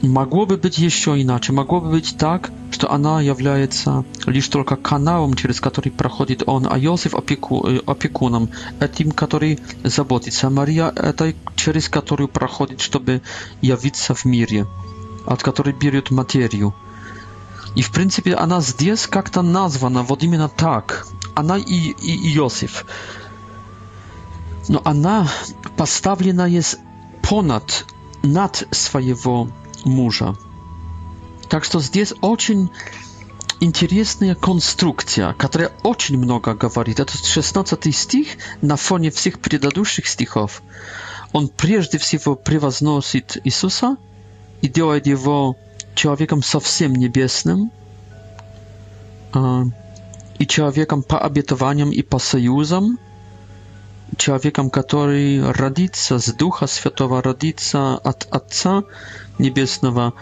Могло 0.02 0.46
бы 0.46 0.58
быть 0.58 0.78
еще 0.78 1.20
иначе, 1.20 1.52
могло 1.54 1.82
бы 1.82 1.90
быть 1.90 2.16
так, 2.20 2.52
что 2.86 2.92
она 2.94 3.20
является 3.20 4.06
лишь 4.28 4.48
только 4.48 4.76
каналом, 4.76 5.34
через 5.34 5.60
который 5.60 5.90
проходит 5.92 6.44
он, 6.46 6.68
а 6.70 6.78
Иосиф 6.78 7.16
опеку, 7.16 7.66
э, 7.68 7.80
опекуном, 7.88 8.50
этим, 8.80 9.12
который 9.12 9.60
заботится. 9.84 10.52
Мария– 10.52 10.94
это 10.96 11.34
через 11.56 11.90
которую 11.90 12.28
проходит, 12.28 12.82
чтобы 12.82 13.22
явиться 13.62 14.14
в 14.14 14.24
мире, 14.26 14.68
от 15.26 15.42
которой 15.42 15.74
берет 15.74 16.12
материю. 16.12 16.76
И 17.76 17.82
в 17.82 17.92
принципе 17.92 18.36
она 18.36 18.62
здесь 18.62 19.08
как-то 19.08 19.42
названа 19.42 20.04
вот 20.04 20.22
именно 20.24 20.48
так. 20.48 21.08
Она 21.36 21.58
и, 21.58 21.94
и 22.04 22.38
Иосиф. 22.38 22.86
Но 24.68 24.82
она 24.86 25.28
поставлена 25.76 26.46
есть 26.46 26.78
понад, 27.28 27.86
над 28.22 28.68
своего 28.72 29.50
мужа. 29.86 30.36
Так 31.50 31.64
что 31.64 31.80
здесь 31.80 32.14
очень 32.22 32.70
интересная 33.60 34.36
конструкция, 34.36 35.34
которая 35.34 35.72
очень 35.84 36.18
много 36.18 36.54
говорит. 36.54 37.00
Этот 37.00 37.24
16 37.24 37.96
стих 37.96 38.28
на 38.62 38.76
фоне 38.76 39.10
всех 39.12 39.40
предыдущих 39.40 40.08
стихов, 40.08 40.62
он 41.34 41.48
прежде 41.50 41.98
всего 41.98 42.36
превозносит 42.36 43.38
Иисуса 43.46 43.98
и 44.62 44.68
делает 44.68 45.08
его 45.08 45.56
человеком 45.94 46.44
совсем 46.44 46.94
небесным 46.94 47.72
и 50.40 50.48
человеком 50.48 51.04
по 51.04 51.20
обетованиям 51.20 51.92
и 51.92 52.02
по 52.02 52.20
союзам, 52.20 53.00
человеком, 54.18 54.70
который 54.70 55.52
родится 55.52 56.20
с 56.20 56.32
Духа 56.34 56.68
Святого, 56.68 57.22
родится 57.22 57.98
от 57.98 58.28
Отца 58.32 58.84
Небесного, 59.38 60.14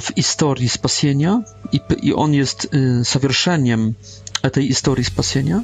w 0.00 0.14
historii 0.16 0.68
spasienia 0.68 1.42
i, 1.72 1.80
i 2.02 2.14
on 2.14 2.34
jest 2.34 2.74
y, 2.74 3.04
zawieszeniem 3.04 3.94
e, 4.42 4.50
tej 4.50 4.66
historii 4.66 5.04
spasienia. 5.04 5.62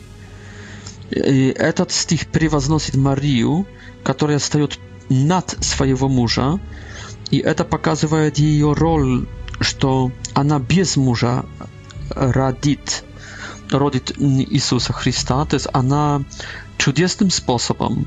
Y, 1.16 1.54
Etat 1.56 1.92
z 1.92 2.06
tych 2.06 2.24
przywaznosi 2.24 2.98
Marii, 2.98 3.44
która 4.04 4.38
staje 4.38 4.66
nad 5.10 5.56
swojego 5.60 6.08
męża 6.08 6.58
i 7.30 7.42
eta 7.48 7.64
pokazuje 7.64 8.30
jej 8.38 8.62
rol, 8.74 9.26
że 9.60 10.08
ona 10.34 10.60
bez 10.60 10.96
męża 10.96 11.42
radit 12.16 13.04
rodzi 13.72 14.00
Jezusa 14.50 14.92
Chrystusa, 14.92 15.46
to 15.46 15.56
jest 15.56 15.68
ona 15.72 16.20
cudownym 16.78 17.30
sposobem 17.30 18.04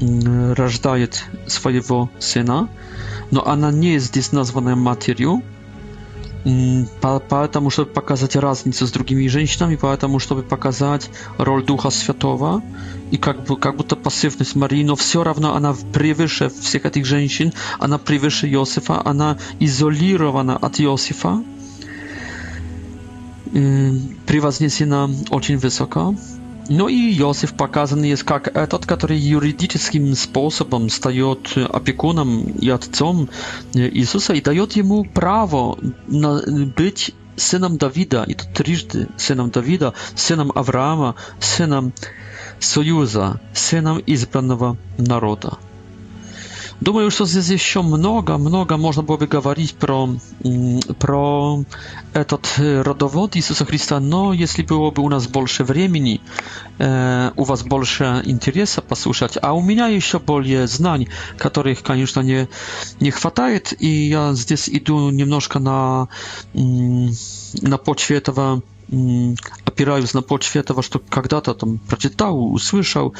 рождает 0.00 1.24
своего 1.46 2.10
сына, 2.18 2.68
но 3.30 3.46
она 3.46 3.70
не 3.72 3.98
здесь 3.98 4.32
названа 4.32 4.76
матерью, 4.76 5.42
поэтому, 7.28 7.68
чтобы 7.70 7.90
показать 7.90 8.36
разницу 8.36 8.86
с 8.86 8.92
другими 8.92 9.26
женщинами, 9.26 9.76
поэтому, 9.76 10.18
чтобы 10.18 10.42
показать 10.42 11.10
роль 11.36 11.64
Духа 11.64 11.90
Святого 11.90 12.62
и 13.10 13.18
как, 13.18 13.44
бы, 13.44 13.56
как 13.56 13.76
будто 13.76 13.96
пассивность 13.96 14.54
Марии, 14.54 14.84
но 14.84 14.94
все 14.94 15.24
равно 15.24 15.54
она 15.54 15.74
превыше 15.92 16.48
всех 16.48 16.86
этих 16.86 17.04
женщин, 17.04 17.52
она 17.80 17.98
превыше 17.98 18.48
Иосифа, 18.48 19.02
она 19.04 19.36
изолирована 19.58 20.56
от 20.56 20.78
Иосифа, 20.80 21.42
превознесена 24.26 25.10
очень 25.30 25.58
высоко. 25.58 26.14
Но 26.68 26.84
ну 26.84 26.88
и 26.88 27.18
Иосиф 27.18 27.54
показан 27.54 28.02
есть 28.02 28.24
как 28.24 28.48
этот, 28.54 28.84
который 28.84 29.16
юридическим 29.16 30.14
способом 30.14 30.90
стает 30.90 31.56
опекуном 31.56 32.44
и 32.50 32.68
отцом 32.68 33.30
э, 33.74 33.88
Иисуса 33.88 34.34
и 34.34 34.42
дает 34.42 34.72
ему 34.74 35.04
право 35.04 35.78
на, 36.06 36.42
быть 36.76 37.14
сыном 37.36 37.78
Давида, 37.78 38.24
и 38.28 38.34
тут 38.34 38.52
трижды 38.52 39.08
сыном 39.16 39.48
Давида, 39.50 39.94
сыном 40.14 40.52
Авраама, 40.54 41.14
сыном 41.40 41.94
Союза, 42.60 43.40
сыном 43.54 44.02
избранного 44.04 44.76
народа. 44.98 45.56
Думаю, 46.80 47.10
что 47.10 47.26
здесь 47.26 47.48
еще 47.48 47.82
много-много 47.82 48.76
можно 48.76 49.02
было 49.02 49.16
бы 49.16 49.26
говорить 49.26 49.74
про, 49.74 50.08
про 51.00 51.64
этот 52.12 52.46
родовод 52.56 53.36
Иисуса 53.36 53.64
Христа, 53.64 53.98
но 53.98 54.32
если 54.32 54.62
было 54.62 54.92
бы 54.92 55.02
у 55.02 55.08
нас 55.08 55.26
больше 55.26 55.64
времени, 55.64 56.20
у 56.78 57.42
вас 57.42 57.64
больше 57.64 58.22
интереса 58.26 58.80
послушать, 58.80 59.36
а 59.42 59.54
у 59.54 59.60
меня 59.62 59.88
еще 59.88 60.20
более 60.20 60.68
знаний, 60.68 61.08
которых, 61.36 61.82
конечно, 61.82 62.20
не, 62.20 62.48
не 63.00 63.10
хватает, 63.10 63.74
и 63.82 64.08
я 64.08 64.34
здесь 64.34 64.68
иду 64.68 65.10
немножко 65.10 65.58
на, 65.58 66.08
на 66.54 67.78
почве 67.78 68.18
этого 68.18 68.62
опираясь 69.64 70.14
на 70.14 70.22
почве 70.22 70.62
того, 70.62 70.82
что 70.82 70.98
когда-то 70.98 71.54
там 71.54 71.78
прочитал, 71.78 72.50
услышал, 72.52 73.14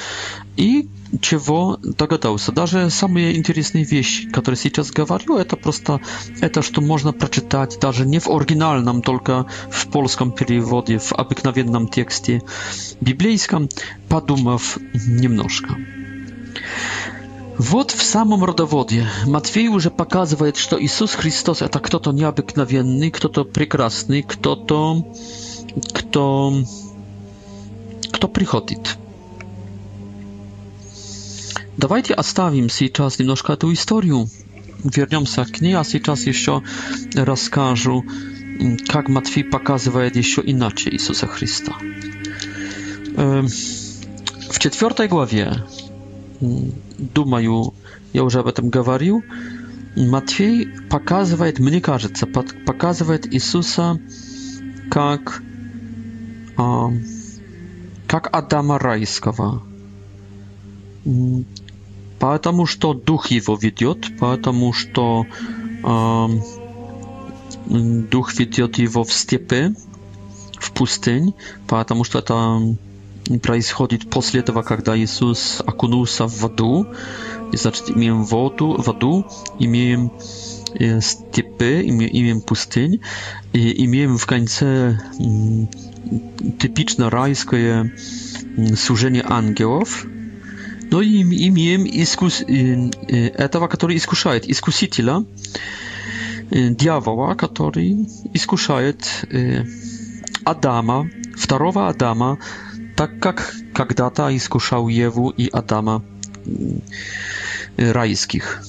и 0.56 0.88
чего 1.20 1.78
догадался. 1.82 2.52
Даже 2.52 2.88
самые 2.90 3.36
интересные 3.36 3.84
вещи, 3.84 4.30
которые 4.30 4.58
сейчас 4.58 4.90
говорю, 4.90 5.36
это 5.36 5.56
просто 5.56 6.00
это, 6.40 6.62
что 6.62 6.80
можно 6.80 7.12
прочитать 7.12 7.78
даже 7.80 8.06
не 8.06 8.18
в 8.18 8.28
оригинальном, 8.28 9.02
только 9.02 9.46
в 9.70 9.86
польском 9.88 10.32
переводе, 10.32 10.98
в 10.98 11.12
обыкновенном 11.12 11.88
тексте 11.88 12.42
библейском, 13.00 13.68
подумав 14.08 14.78
немножко. 15.06 15.76
Вот 17.58 17.90
в 17.90 18.02
самом 18.02 18.44
родоводе 18.44 19.06
Матвей 19.26 19.68
уже 19.68 19.90
показывает, 19.90 20.56
что 20.56 20.80
Иисус 20.80 21.14
Христос 21.14 21.60
это 21.60 21.78
кто-то 21.80 22.12
необыкновенный, 22.12 23.10
кто-то 23.10 23.44
прекрасный, 23.44 24.22
кто-то 24.22 25.12
kto 25.80 26.26
kto 28.14 28.28
przychodzi. 28.28 28.76
Dawajcie 31.78 32.14
zostawim 32.16 32.66
teraz 32.92 33.16
troszkę 33.16 33.56
tę 33.56 33.70
historię. 33.70 34.26
Wróćmy 34.84 35.26
się 35.26 35.44
do 35.44 35.50
niej, 35.66 35.74
a 35.74 35.84
teraz 35.84 36.26
jeszcze 36.26 36.60
rozkażę, 37.16 38.00
jak 38.94 39.06
mm, 39.08 39.12
Matwiej 39.12 39.44
pokazuje 39.44 40.10
jeszcze 40.14 40.42
inaczej 40.42 40.92
Jezusa 40.92 41.26
Chrysta. 41.26 41.74
W 44.50 44.58
czwartej 44.58 45.08
głowie, 45.08 45.46
mm, 45.48 46.70
dumaju, 47.14 47.72
ja 48.14 48.22
już 48.22 48.34
o 48.36 48.52
tym 48.52 48.70
mówił, 48.86 49.22
Matwiej 49.96 50.66
pokazuje, 50.88 51.52
mnie 51.60 51.80
кажется, 51.80 52.26
pokazuje 52.66 53.18
Jezusa, 53.32 53.96
jak 54.96 55.42
как 58.08 58.34
Адама 58.36 58.80
Райского. 58.80 59.62
Потому 62.18 62.66
что 62.66 62.94
дух 62.94 63.30
его 63.30 63.54
ведет, 63.54 64.18
потому 64.18 64.72
что 64.72 65.24
дух 67.66 68.34
ведет 68.34 68.78
его 68.78 69.04
в 69.04 69.12
степи, 69.12 69.72
в 70.58 70.72
пустынь, 70.72 71.32
потому 71.68 72.02
что 72.02 72.18
это 72.18 72.60
происходит 73.40 74.10
после 74.10 74.40
этого, 74.40 74.62
когда 74.62 74.98
Иисус 74.98 75.62
окунулся 75.64 76.26
в 76.26 76.34
воду, 76.40 76.88
и 77.52 77.56
значит 77.56 77.88
имеем 77.90 78.24
воду, 78.24 78.72
воду, 78.84 79.24
имеем 79.60 80.10
степи, 81.00 81.88
имеем 81.88 82.40
пустынь, 82.40 83.00
и 83.52 83.84
имеем 83.84 84.18
в 84.18 84.26
конце 84.26 84.98
typiczne 86.58 87.10
rajskie 87.10 87.74
mm, 88.58 88.76
służenie 88.76 89.26
aniołów. 89.26 90.06
No 90.90 91.02
i 91.02 91.20
imieniem 91.20 91.86
iskus, 91.86 92.40
y, 92.40 92.44
y, 93.12 93.30
etawa, 93.36 93.68
który 93.68 93.94
iskuszaje, 93.94 94.40
iskusitila, 94.40 95.20
y, 96.56 96.70
diawowa, 96.70 97.34
który 97.34 97.84
iskuszaje 98.34 98.92
Adama, 100.44 101.04
wtarowa 101.38 101.86
Adama, 101.86 102.36
tak 102.96 103.10
jak 103.24 103.56
kagdata 103.72 104.30
iskuszał 104.30 104.88
Jewu 104.88 105.32
i 105.38 105.52
Adama 105.52 106.00
rajskich. 107.78 108.62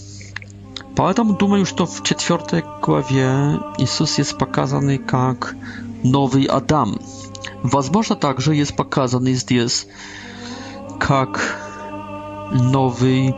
Поэтому 0.96 1.38
думаю, 1.38 1.66
что 1.66 1.86
в 1.86 2.04
четвертой 2.04 2.62
главе 2.84 3.60
Иисус 3.78 4.18
jest 4.18 4.34
pokazany 4.34 5.00
jak 5.12 5.56
nowy 6.04 6.52
Adam. 6.52 7.00
Возможно, 7.64 8.16
также 8.16 8.56
есть 8.56 8.76
показаны 8.76 9.34
здесь, 9.34 9.88
как 11.00 11.58
новый, 12.54 13.36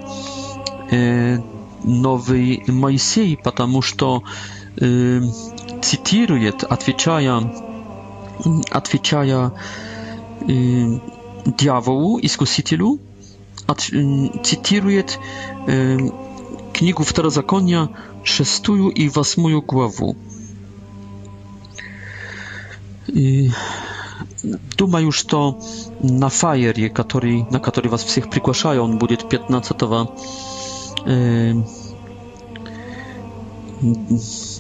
э, 0.92 1.40
новый 1.84 2.64
Моисей, 2.68 3.36
потому 3.38 3.82
что 3.82 4.24
э, 4.80 5.22
цитирует, 5.82 6.64
отвечая, 6.64 7.52
отвечая 8.70 9.54
э, 10.48 11.00
дьяволу, 11.46 12.20
искусителю, 12.22 13.00
от, 13.66 13.90
э, 13.92 14.30
цитирует 14.44 15.18
э, 15.66 15.98
книгу 16.74 17.04
Второзакония, 17.04 17.90
шестую 18.24 18.90
и 18.90 19.10
восьмую 19.10 19.64
главу. 19.64 20.16
И 23.08 23.50
дума 24.78 25.00
już 25.00 25.26
to 25.26 25.60
na 26.04 26.30
фаере, 26.30 26.90
na 27.52 27.60
на 27.60 27.90
was 27.90 28.04
wszystkich 28.04 28.08
всех 28.08 28.30
приглашаю, 28.30 28.84
он 28.84 28.98
будет 28.98 29.30
15 29.30 29.82
э, 31.06 31.54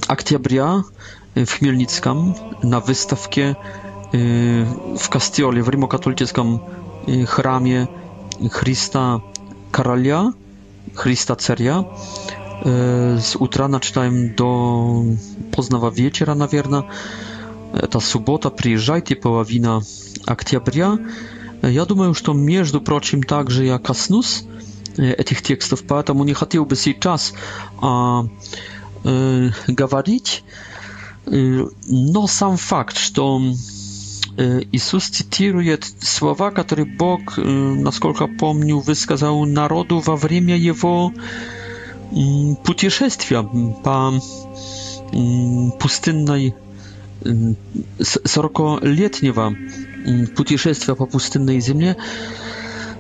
октября 0.08 0.82
w 1.36 1.46
Chmielnickim 1.52 2.34
na 2.64 2.80
wystawkę 2.80 3.42
e, 3.42 3.56
w 4.98 5.10
Kastioli, 5.10 5.62
w 5.62 5.68
rimokatolickim 5.68 6.60
e, 7.08 7.26
chramie 7.26 7.88
Chrysta 8.52 9.20
Karalia, 9.72 10.32
Chrysta 10.96 11.36
Ceria. 11.36 11.84
E, 12.66 13.22
z 13.22 13.36
utra 13.36 13.68
начинаем 13.68 14.36
do 14.36 15.04
poznawa 15.52 15.92
wieczora, 15.92 16.36
nawierna 16.36 16.84
это 17.74 18.00
суббота, 18.00 18.50
приезжайте, 18.50 19.16
половина 19.16 19.82
октября. 20.26 20.98
Я 21.62 21.86
думаю, 21.86 22.14
что, 22.14 22.34
между 22.34 22.82
прочим, 22.82 23.24
также 23.24 23.66
я 23.66 23.78
коснусь 23.80 24.44
этих 24.98 25.42
текстов, 25.42 25.84
поэтому 25.88 26.24
не 26.24 26.34
хотел 26.34 26.66
бы 26.66 26.76
сейчас 26.76 27.34
а, 27.82 28.26
э, 29.04 29.50
говорить, 29.68 30.44
но 31.26 32.28
сам 32.28 32.58
факт, 32.58 32.98
что 32.98 33.40
Иисус 34.72 35.10
цитирует 35.10 35.86
слова, 36.02 36.50
которые 36.52 36.86
Бог, 36.86 37.38
насколько 37.38 38.28
помню, 38.28 38.80
высказал 38.80 39.46
народу 39.46 40.00
во 40.00 40.16
время 40.16 40.58
его 40.58 41.14
путешествия 42.64 43.44
по 43.84 44.12
пустынной 45.80 46.56
40-летнего 47.24 49.56
путешествия 50.36 50.96
по 50.96 51.06
пустынной 51.06 51.60
земле 51.62 51.96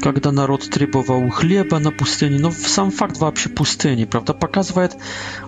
когда 0.01 0.31
народ 0.31 0.69
требовал 0.69 1.29
хлеба 1.29 1.79
на 1.79 1.91
пустыне. 1.91 2.39
Но 2.39 2.51
сам 2.51 2.91
факт 2.91 3.17
вообще 3.17 3.49
пустыни, 3.49 4.05
правда, 4.05 4.33
показывает, 4.33 4.95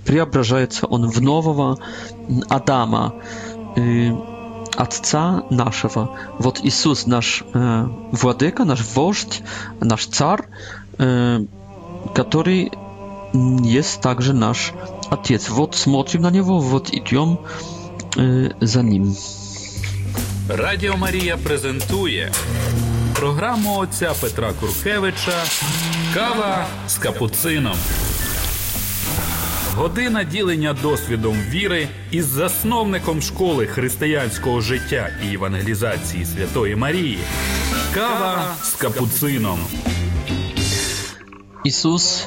преображается 0.04 0.86
он 0.86 1.08
в 1.10 1.20
нового 1.20 1.78
Адама, 2.48 3.14
Отца 4.74 5.42
нашего. 5.50 6.10
Вот 6.38 6.60
Иисус, 6.62 7.06
наш 7.06 7.44
владыка, 7.52 8.64
наш 8.64 8.80
вождь, 8.94 9.42
наш 9.80 10.06
царь, 10.06 10.42
который 12.14 12.72
есть 13.76 14.00
также 14.00 14.32
наш 14.32 14.72
Отец. 15.10 15.50
Вот 15.50 15.74
смотрим 15.76 16.22
на 16.22 16.30
Него, 16.30 16.58
вот 16.58 16.88
идем 16.94 17.38
за 18.60 18.82
Ним. 18.82 19.14
Радіо 20.48 20.96
Марія 20.96 21.36
презентує 21.36 22.32
програму 23.14 23.78
отця 23.78 24.12
Петра 24.20 24.52
Куркевича 24.60 25.32
Кава 26.14 26.66
з 26.88 26.94
капуцином. 26.98 27.74
Година 29.76 30.24
ділення 30.24 30.76
досвідом 30.82 31.34
віри 31.50 31.88
із 32.10 32.26
засновником 32.26 33.22
школи 33.22 33.66
християнського 33.66 34.60
життя 34.60 35.08
і 35.30 35.34
евангелізації 35.34 36.24
Святої 36.24 36.76
Марії. 36.76 37.18
Кава 37.94 38.46
з 38.62 38.72
капуцином. 38.74 39.58
Иисус, 41.64 42.26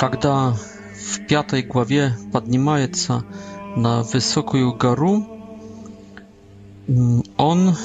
когда 0.00 0.56
в 1.04 1.18
пятой 1.28 1.66
главе 1.74 2.14
поднимается 2.32 3.22
на 3.76 4.02
высокую 4.02 4.70
гору, 4.78 5.26
он 7.36 7.76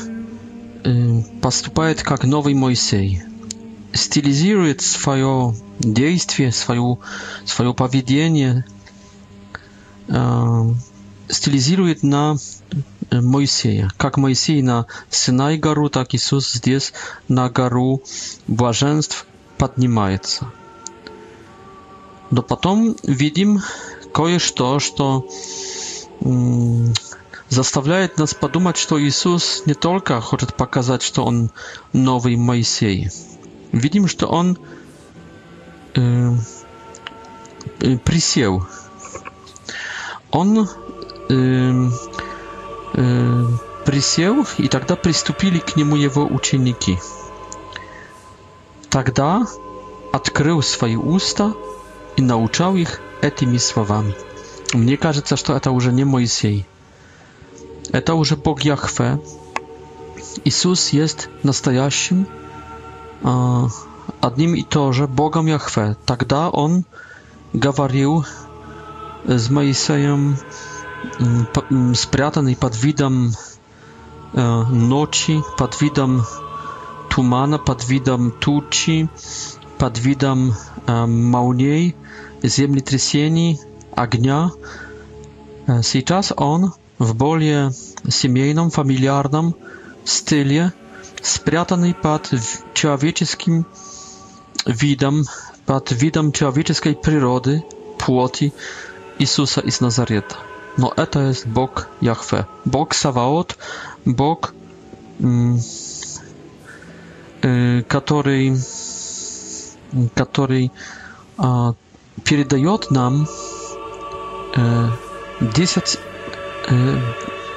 поступает 1.42 2.02
как 2.02 2.24
новый 2.24 2.54
Моисей– 2.56 3.22
stylizuje 3.96 4.76
swoje 4.80 5.54
działanie, 5.94 6.52
swoje, 6.52 6.96
swoje 7.46 7.74
powiedzenie, 7.74 8.64
stylizuje 11.30 11.96
na 12.04 12.36
Mojsieja, 13.22 13.88
jak 14.04 14.18
Mojsiej 14.18 14.64
na 14.64 14.86
Synaj 15.10 15.60
Garu, 15.60 15.90
tak 15.90 16.14
Jezus 16.14 16.60
jest 16.66 16.94
na 17.30 17.50
Garu 17.50 18.00
Błażeństw 18.48 19.26
podnimaje 19.58 20.18
się. 20.18 20.46
No 22.32 22.44
potem 22.44 22.96
widzimy 23.08 23.60
kojeż 24.12 24.52
to, 24.54 24.80
że 24.80 25.12
zastawiaje 27.50 28.10
nas 28.18 28.34
podumać, 28.34 28.88
że 28.90 28.96
Jezus 29.02 29.64
nie 29.68 29.76
tylko 29.76 30.22
chce 30.22 30.46
pokazać, 30.46 31.12
że 31.16 31.22
On 31.24 31.50
nowy 31.94 32.38
Mojsiej, 32.38 33.10
видим, 33.72 34.08
что 34.08 34.28
он 34.28 34.58
э, 35.96 36.30
присел. 38.04 38.66
Он 40.32 40.68
э, 41.30 41.90
э, 42.94 43.44
присел, 43.86 44.46
и 44.58 44.68
тогда 44.68 44.96
приступили 44.96 45.60
к 45.60 45.76
нему 45.76 45.96
его 45.96 46.26
ученики. 46.26 46.98
Тогда 48.90 49.46
открыл 50.14 50.62
свои 50.62 50.96
уста 50.96 51.54
и 52.16 52.22
научал 52.22 52.76
их 52.76 53.00
этими 53.22 53.58
словами. 53.58 54.16
Мне 54.74 54.98
кажется, 54.98 55.36
что 55.36 55.56
это 55.56 55.72
уже 55.72 55.92
не 55.92 56.04
Моисей. 56.04 56.66
Это 57.92 58.16
уже 58.16 58.36
Бог 58.36 58.62
Яхве. 58.62 59.20
Иисус 60.44 60.90
есть 60.90 61.30
настоящим 61.44 62.28
О 63.24 63.70
ним 64.36 64.56
и 64.56 64.64
тоже 64.64 65.08
Богом 65.08 65.48
Яхве. 65.48 65.98
Тогда 66.06 66.50
он 66.50 66.86
говорил 67.54 68.26
с 69.26 69.50
Моисеем, 69.50 70.38
спрятанный 71.96 72.56
под 72.56 72.76
видом 72.82 73.32
ночи, 74.34 75.42
под 75.58 75.80
видом 75.82 76.22
тумана, 77.10 77.58
под 77.58 77.88
видом 77.88 78.32
тучи, 78.32 79.10
под 79.78 79.98
видом 80.00 80.54
молней, 80.88 81.96
землетрясений, 82.44 83.60
огня. 83.96 84.52
Сейчас 85.84 86.32
он 86.36 86.74
в 87.00 87.16
более 87.16 87.72
семейном, 88.08 88.70
фамильярном 88.70 89.56
стиле– 90.06 90.72
spрятанный 91.22 91.94
под 91.94 92.32
человеческим 92.74 93.66
видом, 94.66 95.24
под 95.66 95.92
видом 95.92 96.32
человеческой 96.32 96.96
природы, 96.96 97.64
плоти 98.00 98.54
Иисуса 99.20 99.62
из 99.62 99.82
Назарета. 99.82 100.36
Но 100.78 100.94
это 100.96 101.28
есть 101.30 101.46
Бог 101.48 101.88
Яхве, 102.02 102.46
Бог 102.66 102.94
Саваот, 102.94 103.58
Бог, 104.06 104.54
который, 107.88 108.58
который 110.14 110.72
передает 112.24 112.92
нам 112.92 113.28
10 115.42 116.00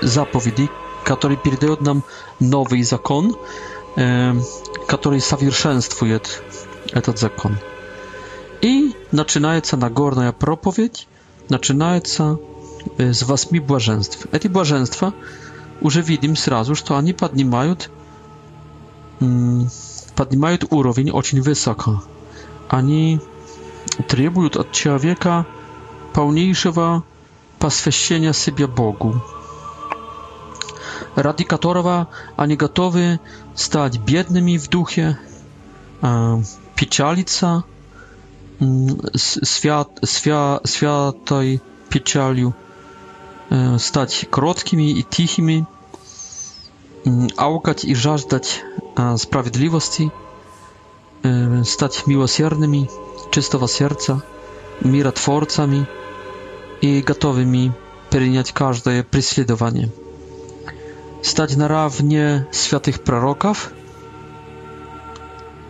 заповедей, 0.01 0.71
который 1.05 1.37
передает 1.37 1.81
нам 1.81 2.03
новый 2.41 2.83
закон, 2.83 3.37
который 3.95 5.21
совершенствует 5.21 6.43
этот 6.93 7.19
закон. 7.19 7.59
И 8.63 8.95
начинается 9.11 9.77
Нагорная 9.77 10.33
проповедь, 10.33 11.09
начинается 11.49 12.39
с 12.99 13.23
восьми 13.23 13.61
блаженств. 13.61 14.27
Эти 14.33 14.49
блаженства 14.49 15.13
уже 15.81 16.03
видим 16.03 16.37
сразу, 16.37 16.75
что 16.75 16.97
они 16.97 17.13
поднимают, 17.13 17.91
поднимают 20.15 20.65
уровень 20.71 21.11
очень 21.11 21.41
высоко. 21.43 22.03
Они 22.69 23.21
требуют 24.09 24.57
от 24.57 24.73
человека 24.73 25.47
полнейшего 26.15 27.05
посвящения 27.59 28.33
себе 28.33 28.67
Богу, 28.67 29.21
ради 31.17 31.45
которого 31.45 32.09
они 32.37 32.57
готовы 32.57 33.21
стать 33.55 33.99
бедными 33.99 34.57
в 34.57 34.69
духе, 34.69 35.19
печалиться 36.77 37.65
свят, 39.15 39.99
свя, 40.03 40.61
святой 40.65 41.61
печалью, 41.89 42.55
стать 43.79 44.27
кроткими 44.31 44.91
и 44.91 45.03
тихими, 45.03 45.67
аукать 47.37 47.85
и 47.85 47.95
жаждать 47.95 48.63
справедливости, 49.19 50.13
стать 51.65 52.07
милосердными, 52.07 52.89
чистого 53.33 53.69
сердца, 53.69 54.23
миротворцами 54.81 55.87
и 56.81 57.03
готовыми 57.03 57.75
принять 58.11 58.53
каждое 58.53 59.03
преследование 59.03 59.91
stać 61.23 61.57
na 61.57 61.69
równie 61.69 62.45
świętych 62.53 62.99
proroków. 62.99 63.73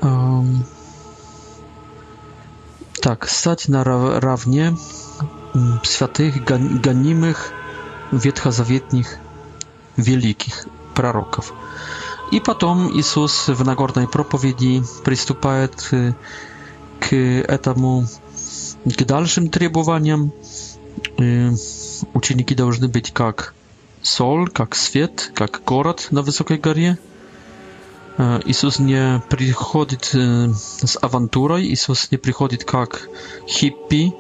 Um, 0.03 0.63
tak, 3.01 3.31
stać 3.31 3.69
na 3.69 3.85
równie 4.21 4.67
mm, 4.67 5.79
świętych, 5.83 6.45
ganimych, 6.81 7.53
wietchozawietnich, 8.13 9.19
wielkich 9.99 10.67
proroków. 10.95 11.53
I 12.33 12.41
potem 12.41 12.89
Jezus 12.95 13.51
w 13.51 13.65
Nagornej 13.65 14.07
Propowiedzi 14.09 14.83
przystupa 15.05 15.53
k 17.01 17.07
etamu 17.49 18.05
k 18.99 19.05
dalszym 19.05 19.49
требованиям. 19.51 20.29
Uczniki 22.15 22.57
powinny 22.57 22.89
być 22.89 23.09
jak... 23.09 23.15
Как 23.15 23.60
sol, 24.03 24.45
jak 24.59 24.75
świat, 24.75 25.33
jak 25.41 25.65
korat 25.65 26.13
na 26.13 26.23
wysokiej 26.23 26.59
górze. 26.59 26.97
Jezus 28.47 28.81
nie 28.81 29.21
przychodzi 29.37 29.97
e, 29.97 30.55
z 30.87 30.99
awanturą, 31.05 31.57
Jezus 31.57 32.11
nie 32.11 32.19
przychodzi 32.19 32.57
jak 32.73 33.09
hippie, 33.47 34.11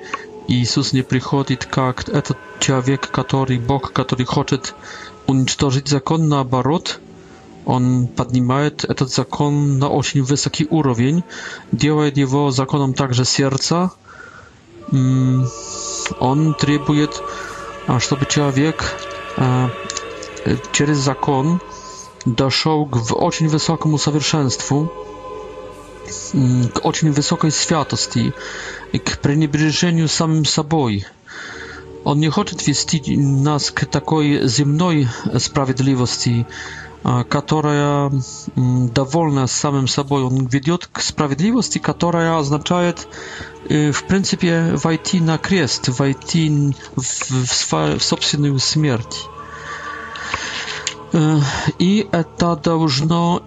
Jezus 0.48 0.92
nie 0.92 1.02
przychodzi 1.04 1.58
jak 1.76 2.08
e, 2.08 2.22
ten 2.22 2.36
człowiek, 2.60 3.00
który 3.00 3.58
Bóg, 3.58 3.92
który 3.92 4.24
chce 4.24 4.58
zniszczyć 5.28 5.88
zakon, 5.88 6.28
na 6.28 6.44
barot. 6.44 7.00
On 7.66 8.06
podnima 8.16 8.60
e, 8.60 8.70
ten 8.70 9.08
zakon 9.08 9.78
na 9.78 9.90
ośń 9.90 10.20
wysoki 10.20 10.64
urowień, 10.64 11.22
działa 11.72 12.04
jego 12.16 12.52
zakonem 12.52 12.94
także 12.94 13.24
serca. 13.24 13.90
Mm, 14.92 15.46
on 16.20 16.54
trybuje, 16.58 17.06
żeby 18.10 18.26
człowiek 18.26 19.09
через 20.72 20.98
закон 20.98 21.60
дошел 22.24 22.86
к 22.86 22.98
очень 23.14 23.48
высокому 23.48 23.98
совершенству, 23.98 24.92
к 26.32 26.84
очень 26.84 27.12
высокой 27.12 27.50
святости 27.50 28.34
и 28.92 28.98
к 28.98 29.18
пренебрежению 29.20 30.08
самим 30.08 30.44
собой. 30.44 31.06
Он 32.04 32.18
не 32.18 32.30
хочет 32.30 32.66
вести 32.66 33.16
нас 33.16 33.70
к 33.70 33.84
такой 33.84 34.46
земной 34.48 35.06
справедливости, 35.38 36.46
которая 37.28 38.12
довольна 38.57 39.46
самим 39.46 39.88
собой, 39.88 40.22
он 40.22 40.46
ведет 40.46 40.86
к 40.86 41.01
справедливости, 41.01 41.78
которая 41.78 42.38
означает, 42.38 43.09
в 43.68 44.03
принципе, 44.07 44.74
войти 44.74 45.20
на 45.20 45.38
крест, 45.38 45.88
войти 45.88 46.74
в, 46.96 47.03
в, 47.03 47.72
в 47.72 48.01
собственную 48.01 48.59
смерть. 48.59 49.26
И 51.78 52.07
это 52.12 52.57
должно 52.57 53.42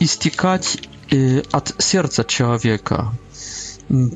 истекать 0.00 0.78
от 1.52 1.74
сердца 1.82 2.24
человека. 2.24 3.12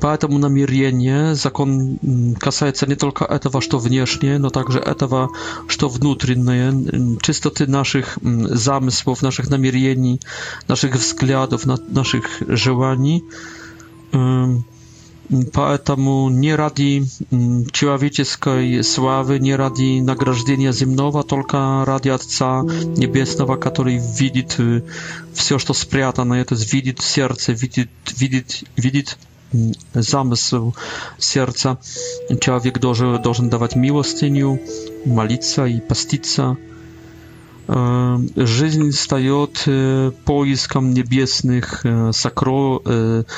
Поэтому 0.01 0.37
намерение, 0.37 1.35
закон 1.35 1.99
касается 2.39 2.87
не 2.87 2.95
только 2.95 3.25
этого, 3.25 3.59
что 3.59 3.77
внешнее, 3.77 4.37
но 4.39 4.49
также 4.49 4.79
этого, 4.79 5.31
что 5.67 5.89
внутреннее, 5.89 7.19
чистоты 7.21 7.67
наших 7.67 8.17
замыслов, 8.23 9.21
наших 9.21 9.49
намерений, 9.49 10.21
наших 10.69 10.95
взглядов, 10.95 11.65
наших 11.65 12.41
желаний. 12.47 13.25
Поэтому 15.53 16.29
не 16.29 16.55
ради 16.55 17.03
человеческой 17.71 18.81
славы, 18.81 19.39
не 19.39 19.55
ради 19.55 19.99
награждения 19.99 20.71
земного, 20.71 21.23
только 21.23 21.83
ради 21.85 22.07
Отца 22.09 22.61
Небесного, 22.61 23.57
который 23.57 23.97
видит 23.97 24.57
все, 25.33 25.59
что 25.59 25.73
спрятано, 25.73 26.35
это 26.35 26.55
видит 26.55 27.01
сердце, 27.01 27.51
видит, 27.51 27.89
видит, 28.17 28.63
видит 28.77 29.17
замысел 29.93 30.75
сердца. 31.17 31.77
Человек 32.39 32.79
должен, 32.79 33.21
должен 33.21 33.49
давать 33.49 33.75
милостыню, 33.75 34.59
молиться 35.05 35.65
и 35.65 35.79
поститься. 35.81 36.57
Жизнь 37.67 38.91
встает 38.91 39.63
поиском 40.25 40.93
небесных 40.93 41.83
сокровищ, 42.11 43.31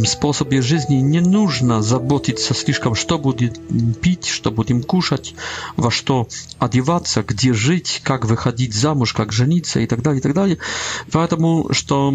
способе 0.07 0.62
жизни 0.62 0.97
не 0.97 1.20
нужно 1.20 1.82
заботиться 1.82 2.55
слишком, 2.55 2.95
что 2.95 3.18
будет 3.18 3.61
пить, 4.01 4.26
что 4.26 4.51
будем 4.51 4.82
кушать, 4.82 5.35
во 5.76 5.91
что 5.91 6.26
одеваться, 6.59 7.22
где 7.22 7.53
жить, 7.53 8.01
как 8.03 8.24
выходить 8.24 8.74
замуж, 8.74 9.12
как 9.12 9.30
жениться 9.32 9.80
и 9.80 9.87
так 9.87 10.03
далее, 10.03 10.20
и 10.20 10.22
так 10.22 10.32
далее. 10.32 10.57
Поэтому 11.12 11.68
что, 11.72 12.14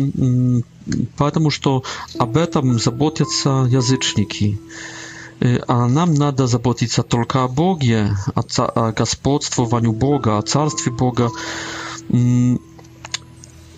поэтому 1.18 1.52
что 1.52 1.84
об 2.18 2.38
этом 2.38 2.80
заботятся 2.80 3.68
язычники. 3.70 4.60
А 5.68 5.88
нам 5.88 6.16
надо 6.16 6.48
заботиться 6.48 7.04
только 7.04 7.44
о 7.44 7.48
Боге, 7.48 8.12
о, 8.36 8.42
о 8.66 8.92
господствовании 8.92 9.92
Бога, 9.92 10.40
о 10.40 10.42
царстве 10.42 10.92
Бога. 10.92 11.30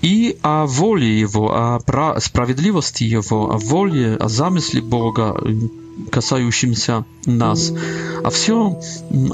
и 0.02 0.38
о 0.42 0.66
воле 0.66 1.20
Его, 1.20 1.54
о 1.54 1.80
справедливости 2.20 3.04
Его, 3.04 3.52
о 3.54 3.58
воле, 3.58 4.16
о 4.16 4.30
замысле 4.30 4.82
Бога, 4.82 5.40
касающимся 6.12 7.06
нас. 7.26 7.72
А 8.24 8.30
все 8.30 8.80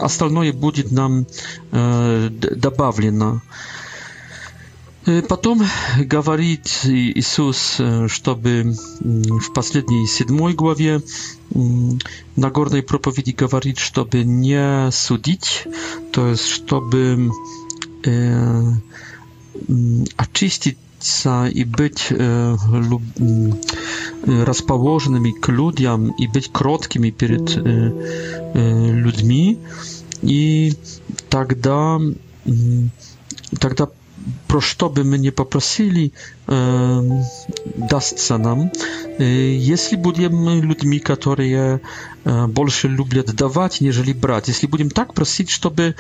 остальное 0.02 0.52
будет 0.52 0.92
нам 0.92 1.26
э, 1.72 2.30
добавлено. 2.30 3.42
Э, 5.06 5.22
потом 5.22 5.64
говорит 5.98 6.82
Иисус, 6.84 7.78
э, 7.80 8.08
чтобы 8.10 8.76
в 9.02 9.54
последней 9.54 10.06
седьмой 10.08 10.54
главе 10.54 11.02
на 11.56 12.50
горной 12.50 12.84
проповеди 12.84 13.32
говорит, 13.32 13.80
чтобы 13.80 14.24
не 14.26 14.92
судить, 14.92 15.66
то 16.12 16.28
есть 16.28 16.44
чтобы 16.50 17.32
э, 18.04 18.62
очиститься 20.16 21.46
и 21.46 21.64
быть 21.64 22.08
э, 22.10 22.56
люб, 22.72 23.02
э, 23.18 24.44
расположенными 24.44 25.32
к 25.32 25.50
людям 25.50 26.12
и 26.12 26.28
быть 26.28 26.50
кроткими 26.52 27.12
перед 27.12 27.56
э, 27.58 27.62
э, 28.54 28.92
людьми, 28.92 29.60
и 30.24 30.74
тогда, 31.30 32.00
э, 32.46 32.52
тогда 33.60 33.88
про 34.48 34.62
что 34.62 34.90
бы 34.90 35.04
мы 35.04 35.18
ни 35.18 35.30
попросили, 35.30 36.14
э, 36.48 37.02
дастся 37.76 38.38
нам. 38.38 38.72
Если 39.20 39.96
будем 39.96 40.62
людьми, 40.62 41.00
которые 41.00 41.82
больше 42.24 42.88
любят 42.88 43.34
давать, 43.36 43.82
нежели 43.82 44.14
брать, 44.14 44.48
если 44.48 44.68
будем 44.68 44.90
так 44.90 45.14
просить, 45.14 45.50
чтобы, 45.50 45.96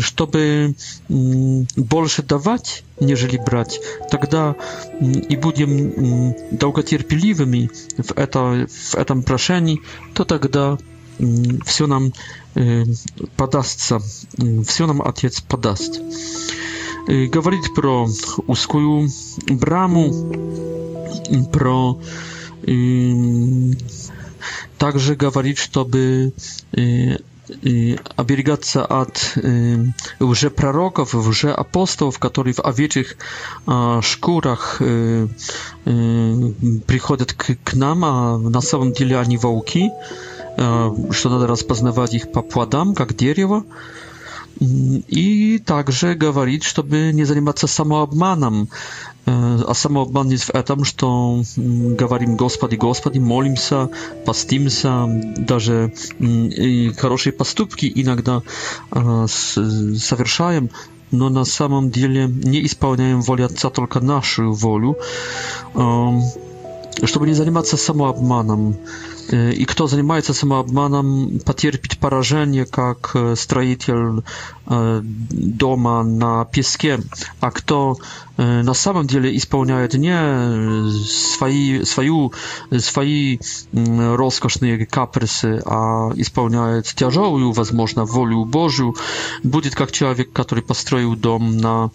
чтобы 0.00 0.74
больше 1.08 2.22
давать, 2.22 2.84
нежели 3.00 3.38
брать, 3.38 3.80
тогда 4.10 4.54
и 5.00 5.36
будем 5.36 6.34
долготерпеливыми 6.56 7.70
в, 7.96 8.12
это, 8.16 8.66
в 8.68 8.94
этом 8.94 9.22
прошении, 9.22 9.82
то 10.12 10.24
тогда 10.24 10.78
все 11.66 11.86
нам 11.86 12.12
подастся, 13.36 14.00
все 14.66 14.86
нам 14.86 15.02
Отец 15.02 15.40
подаст 15.40 16.00
говорит 17.08 17.74
про 17.74 18.06
узкую 18.46 19.08
браму, 19.46 20.12
про 21.52 21.98
также 24.76 25.16
говорит, 25.16 25.56
чтобы 25.58 26.32
оберегаться 26.72 28.84
от 28.84 29.36
лжепророков, 30.20 31.14
лжеапостолов, 31.14 32.18
которые 32.18 32.52
в 32.52 32.60
овечьих 32.60 33.16
шкурах 34.02 34.76
приходят 35.84 37.32
к 37.32 37.72
нам, 37.74 38.04
а 38.04 38.36
на 38.36 38.60
самом 38.60 38.92
деле 38.92 39.18
они 39.18 39.38
волки, 39.38 39.88
что 40.58 41.28
надо 41.30 41.46
распознавать 41.46 42.12
их 42.14 42.30
по 42.32 42.42
плодам, 42.42 42.94
как 42.94 43.16
дерево 43.16 43.64
i 45.08 45.60
także 45.64 46.16
mówić, 46.34 46.72
żeby 46.76 47.12
nie 47.14 47.26
zajmować 47.26 47.60
się 47.60 47.68
samoobmanem. 47.68 48.66
E, 49.28 49.56
a 49.68 49.74
samoobman 49.74 50.30
jest 50.30 50.44
w 50.44 50.54
etam, 50.56 50.84
że 50.84 50.92
mówimy 51.56 51.96
mm, 52.20 52.36
Gospody, 52.36 52.76
Gospody, 52.76 53.20
molimy 53.20 53.56
się, 53.56 53.86
pastimy 54.24 54.70
się, 54.70 54.90
nawet 55.48 56.96
dobre 57.02 57.32
postępki 57.38 57.86
mm, 57.92 57.96
иногда 58.18 58.40
совершаем, 59.98 60.68
no 61.12 61.30
na 61.30 61.44
samym 61.44 61.90
деле 61.90 62.28
nie 62.44 62.68
spełniają 62.68 63.22
woli 63.22 63.42
Ojca, 63.42 63.70
tylko 63.70 64.00
naszą 64.00 64.54
wolę, 64.54 64.92
żeby 67.06 67.26
nie 67.26 67.34
zajmować 67.34 67.68
się 67.68 67.76
И 69.32 69.64
кто 69.66 69.86
занимается 69.86 70.32
самообманом, 70.32 71.40
потерпит 71.44 71.98
поражение, 71.98 72.64
как 72.64 73.14
строитель 73.36 74.24
дома 74.70 76.02
на 76.02 76.44
песке, 76.46 77.00
а 77.40 77.50
кто 77.50 77.96
на 78.38 78.72
самом 78.72 79.06
деле 79.06 79.36
исполняет 79.36 79.94
не 79.94 80.90
свои, 81.36 81.84
свою, 81.84 82.32
свои 82.78 83.38
роскошные 83.72 84.86
капризы, 84.86 85.62
а 85.66 86.10
исполняет 86.14 86.86
тяжелую, 86.86 87.52
возможно, 87.52 88.04
волю 88.06 88.44
Божью, 88.46 88.96
будет 89.42 89.74
как 89.74 89.92
человек, 89.92 90.32
который 90.32 90.64
построил 90.64 91.16
дом 91.16 91.58
на, 91.58 91.90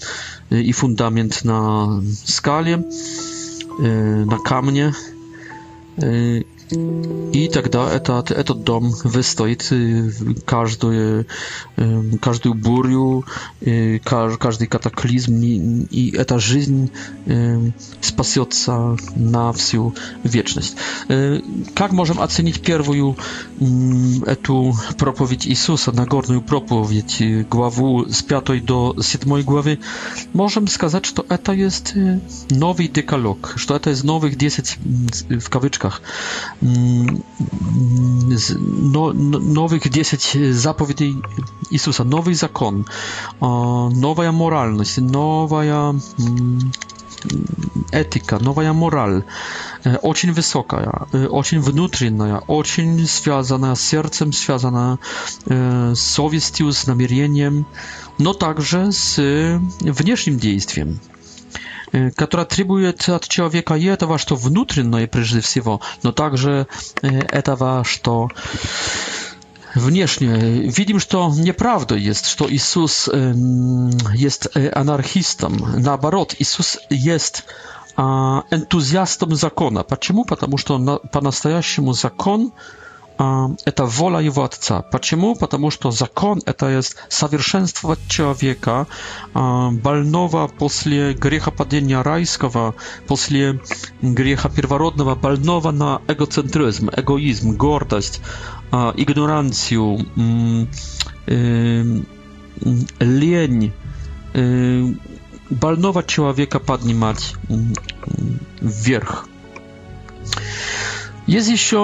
и 0.51 0.71
фундамент 0.71 1.43
на 1.43 2.03
скале, 2.25 2.85
на 3.79 4.37
камне, 4.39 4.93
И 7.33 7.49
тогда 7.49 7.91
этот, 7.91 8.31
этот 8.31 8.63
дом 8.63 8.93
выстоит 9.03 9.63
каждую, 10.45 11.27
каждую 12.19 12.55
бурю, 12.55 13.25
каждый 13.61 14.67
катаклизм, 14.67 15.39
и 15.41 16.11
эта 16.15 16.39
жизнь 16.39 16.91
спасется 18.01 18.97
на 19.15 19.51
всю 19.53 19.95
вечность. 20.23 20.75
Как 21.75 21.91
можем 21.91 22.19
оценить 22.21 22.61
первую 22.61 23.17
эту 24.25 24.75
проповедь 24.97 25.47
Иисуса, 25.47 25.91
Нагорную 25.91 26.41
проповедь, 26.41 27.47
главу 27.49 28.05
с 28.05 28.21
5 28.21 28.63
до 28.65 28.95
7 29.01 29.41
главы? 29.41 29.79
Можем 30.33 30.67
сказать, 30.67 31.05
что 31.05 31.25
это 31.29 31.51
есть 31.53 31.93
новый 32.51 32.87
декалог, 32.87 33.53
что 33.57 33.75
это 33.75 33.89
есть 33.89 34.03
новых 34.03 34.35
10 34.37 34.77
в 35.29 35.49
кавычках 35.49 36.01
Mm, 36.63 37.21
no, 38.91 39.11
no, 39.13 39.39
nowych 39.39 39.89
dziesięć 39.89 40.37
zapowiedzi 40.51 41.15
Jezusa, 41.71 42.03
nowy 42.03 42.35
zakon, 42.35 42.83
nowa 43.95 44.31
moralność, 44.31 44.93
nowa 45.01 45.63
mm, 45.63 45.99
etyka, 47.91 48.39
nowa 48.39 48.73
moral, 48.73 49.23
bardzo 49.85 50.27
e, 50.27 50.31
wysoka, 50.31 51.05
bardzo 51.11 51.55
e, 51.55 51.59
wewnętrzna, 51.59 52.41
bardzo 52.47 53.05
związana 53.07 53.75
z 53.75 53.81
sercem, 53.81 54.33
związana 54.33 54.97
e, 55.51 55.95
z 55.95 55.99
sowiestią, 55.99 56.73
z 56.73 56.87
namierzeniem, 56.87 57.63
no 58.19 58.33
także 58.33 58.91
z 58.91 59.21
wewnętrznym 59.81 60.39
działaniem 60.39 60.99
который 62.15 62.45
требует 62.45 63.07
от 63.09 63.27
человека 63.27 63.75
и 63.75 63.85
этого, 63.85 64.17
что 64.17 64.35
внутреннее 64.35 65.07
прежде 65.07 65.41
всего, 65.41 65.81
но 66.01 66.11
также 66.11 66.67
этого, 67.01 67.83
что 67.83 68.29
внешне. 69.75 70.61
Видим, 70.69 70.99
что 70.99 71.31
неправда 71.35 71.95
есть, 71.95 72.25
что 72.27 72.51
Иисус 72.51 73.09
есть 74.15 74.47
анархистом. 74.73 75.57
Наоборот, 75.81 76.35
Иисус 76.39 76.77
есть 76.89 77.43
энтузиастом 77.97 79.35
закона. 79.35 79.83
Почему? 79.83 80.25
Потому 80.25 80.57
что 80.57 81.01
по-настоящему 81.11 81.93
закон– 81.93 82.51
это 83.65 83.85
воля 83.85 84.19
его 84.19 84.43
отца. 84.43 84.81
Почему? 84.81 85.35
Потому 85.35 85.69
что 85.71 85.91
закон– 85.91 86.39
это 86.45 86.69
есть 86.77 86.95
совершенствовать 87.09 87.99
человека, 88.09 88.87
больного 89.33 90.47
после 90.47 91.13
грехопадения 91.13 92.01
райского, 92.03 92.73
после 93.07 93.59
греха 94.01 94.49
первородного, 94.49 95.15
больного 95.15 95.71
на 95.71 96.01
эгоцентризм, 96.07 96.89
эгоизм, 96.95 97.55
гордость, 97.55 98.21
игнорацию, 98.71 99.99
лень, 102.99 103.73
больного 105.61 106.03
человека 106.03 106.59
поднимать 106.59 107.35
вверх. 108.59 109.27
Jest 111.27 111.49
jeszcze 111.49 111.75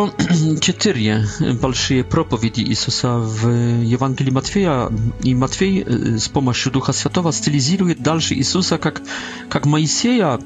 cztery 0.61 1.23
большие 1.61 2.03
проповеди 2.03 2.61
Jezusa 2.69 3.19
w 3.19 3.45
Ewangelii 3.93 4.33
Matwieja 4.33 4.89
i 5.23 5.35
Matwiej 5.35 5.81
e, 5.81 6.19
z 6.19 6.29
pomocą 6.29 6.69
Ducha 6.71 6.93
Świętego 6.93 7.31
stylizuje 7.31 7.95
dalszy 7.95 8.35
Jezusa 8.35 8.75
jak 8.85 9.01
jak 9.53 9.65
Mojsieja 9.65 10.37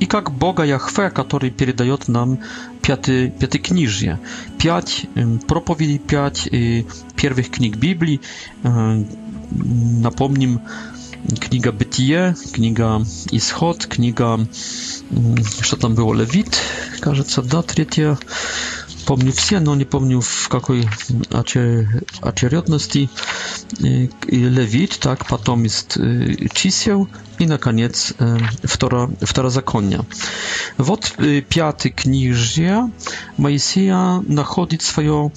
i 0.00 0.06
jak 0.12 0.30
Boga 0.30 0.64
Jahwe, 0.64 1.10
który 1.10 1.50
przekazuje 1.50 1.96
nam 2.08 2.36
piąty 2.82 3.32
piąty 3.38 3.58
księżyc. 3.58 4.16
Pięć 4.58 5.06
propowiedzi, 5.46 5.98
pięć 6.00 6.46
e, 6.48 6.50
pierwszych 7.16 7.50
knig 7.50 7.76
Biblii. 7.76 8.20
E, 8.64 9.04
Napomnijmy 10.00 10.58
Kniga 11.40 11.72
Bytije, 11.72 12.34
Kniga 12.52 13.00
Ischod, 13.32 13.86
Kniga, 13.86 14.38
что 15.60 15.76
там 15.76 15.94
было, 15.94 16.14
Левит, 16.14 16.58
кажется, 17.00 17.42
да, 17.42 17.62
третья. 17.62 18.18
Помню 19.06 19.32
все, 19.32 19.60
но 19.60 19.74
не 19.74 19.84
помню 19.84 20.20
в 20.20 20.48
какой 20.48 20.86
очередности. 21.30 23.08
Левит, 23.80 24.98
так, 25.00 25.26
потом 25.26 25.64
есть 25.64 25.98
чисел 26.54 27.08
и, 27.38 27.46
наконец, 27.46 28.14
второ, 28.62 29.10
второзаконие. 29.20 30.02
Вот 30.76 31.12
пятый 31.48 31.90
книжья 31.90 32.90
Моисея 33.36 34.22
находит 34.26 34.82
свое 34.82 35.32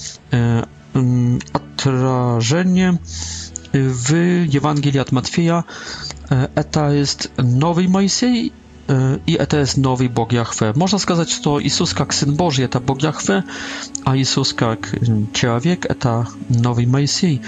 отражение 1.54 3.00
w 3.74 4.44
Ewangelii 4.58 5.00
od 5.00 5.12
Matwieja 5.12 5.64
e, 6.56 6.64
to 6.64 6.90
jest 6.92 7.32
nowy 7.44 7.90
Mojsej 7.90 8.52
e, 8.90 8.94
i 9.28 9.42
eta 9.42 9.58
jest 9.58 9.78
nowy 9.78 10.10
Bóg 10.10 10.30
Można 10.76 11.00
сказать, 11.00 11.42
że 11.44 11.64
Jezus 11.64 11.96
jak 12.00 12.14
Syn 12.16 12.36
Boży 12.36 12.64
eta 12.64 12.80
Bóg 12.80 13.04
Jahwe, 13.04 13.44
a 14.06 14.16
Jezus 14.16 14.56
jak 14.62 14.96
człowiek 15.34 15.88
to 16.00 16.26
nowy 16.50 16.88
Mojsej. 16.88 17.40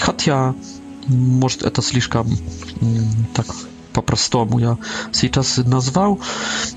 Хотя, 0.00 0.54
может, 1.08 1.62
это 1.62 1.80
слишком 1.82 2.26
так 3.32 3.46
по-простому 3.92 4.58
ja 4.58 4.76
сейчас 5.12 5.58
назвал. 5.58 6.18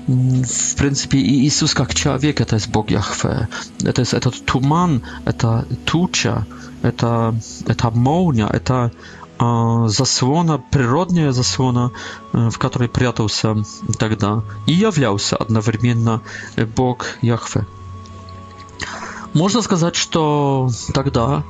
В 0.06 0.74
принципе, 0.76 1.18
Иисус 1.18 1.74
как 1.74 1.94
человек, 1.96 2.40
это 2.40 2.54
есть 2.54 2.68
Бог 2.68 2.90
Яхве. 2.92 3.48
Это 3.84 4.02
есть 4.02 4.14
этот 4.14 4.44
туман, 4.44 5.02
это 5.26 5.66
туча. 5.84 6.44
это, 6.82 7.34
это 7.66 7.90
молния, 7.90 8.46
это 8.46 8.92
а, 9.38 9.88
заслона, 9.88 10.58
природная 10.70 11.32
заслона, 11.32 11.92
э, 12.32 12.50
в 12.50 12.58
которой 12.58 12.88
прятался 12.88 13.54
тогда, 13.98 14.42
и 14.66 14.72
являлся 14.72 15.36
одновременно 15.36 16.22
э, 16.56 16.64
Бог 16.64 17.06
Яхве. 17.22 17.66
Можно 19.34 19.62
сказать, 19.62 19.94
что 19.96 20.68
тогда 20.94 21.44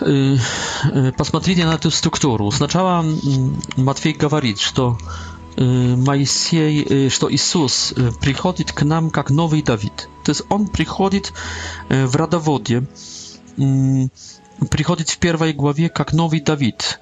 э, 0.00 0.36
посмотрите 1.16 1.64
на 1.66 1.74
эту 1.74 1.90
структуру. 1.90 2.50
Сначала 2.50 3.04
Матфей 3.76 4.12
говорит, 4.14 4.58
что 4.60 4.98
Моисей, 5.56 7.08
что 7.10 7.28
Иисус 7.32 7.92
приходит 8.20 8.70
к 8.70 8.82
нам 8.84 9.10
как 9.10 9.28
новый 9.30 9.60
Давид. 9.60 10.08
То 10.22 10.30
есть 10.30 10.42
он 10.50 10.68
приходит 10.68 11.32
в 11.88 12.14
родоводе, 12.14 12.86
приходит 14.70 15.08
в 15.08 15.18
первой 15.18 15.52
главе 15.52 15.88
как 15.88 16.12
новый 16.12 16.40
Давид. 16.40 17.00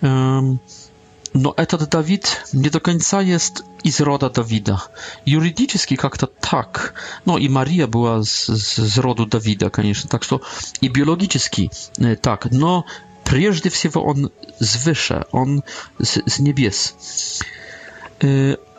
Но 0.00 1.52
этот 1.58 1.90
Давид 1.90 2.44
не 2.54 2.70
до 2.70 2.80
конца 2.80 3.20
есть 3.20 3.62
из 3.82 4.00
рода 4.00 4.30
Давида. 4.30 4.82
Юридически 5.26 5.96
как-то 5.96 6.26
так. 6.28 6.94
Ну 7.26 7.36
и 7.36 7.48
Мария 7.48 7.86
была 7.86 8.22
с, 8.22 8.48
с, 8.48 8.78
с 8.78 8.96
роду 8.98 9.26
Давида, 9.26 9.68
конечно, 9.68 10.08
так 10.08 10.22
что 10.22 10.40
и 10.80 10.88
биологически 10.88 11.70
так. 12.22 12.50
Но 12.52 12.86
прежде 13.24 13.68
всего 13.68 14.02
он 14.02 14.30
свыше, 14.60 15.26
он 15.32 15.62
с, 16.00 16.22
с 16.26 16.38
небес. 16.38 17.40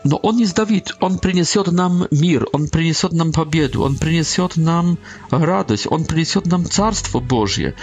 Но 0.09 0.15
он 0.15 0.37
не 0.37 0.45
сдавит, 0.45 0.95
он 1.01 1.19
принесет 1.19 1.67
нам 1.67 2.07
мир, 2.11 2.47
он 2.53 2.69
принесет 2.69 3.11
нам 3.11 3.33
победу, 3.33 3.83
он 3.83 3.97
принесет 3.97 4.55
нам 4.55 4.97
радость, 5.29 5.85
он 5.89 6.05
принесет 6.05 6.45
нам 6.45 6.63
Царство 6.63 7.19
Божье, 7.19 7.73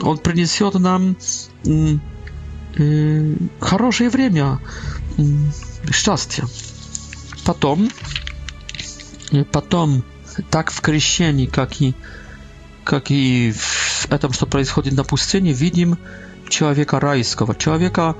он 0.00 0.16
принесет 0.16 0.72
нам 0.72 1.16
э, 2.78 3.34
хорошее 3.60 4.08
время, 4.08 4.58
э, 5.18 5.22
счастье. 5.92 6.44
Потом, 7.44 7.90
потом, 9.52 10.02
так 10.50 10.70
в 10.70 10.80
крещении, 10.80 11.44
как 11.44 11.82
и, 11.82 11.92
как 12.84 13.10
и 13.10 13.52
в 13.52 14.10
этом, 14.10 14.32
что 14.32 14.46
происходит 14.46 14.94
на 14.94 15.04
пустыне, 15.04 15.52
видим 15.52 15.98
человека 16.48 17.00
райского, 17.00 17.54
человека, 17.54 18.16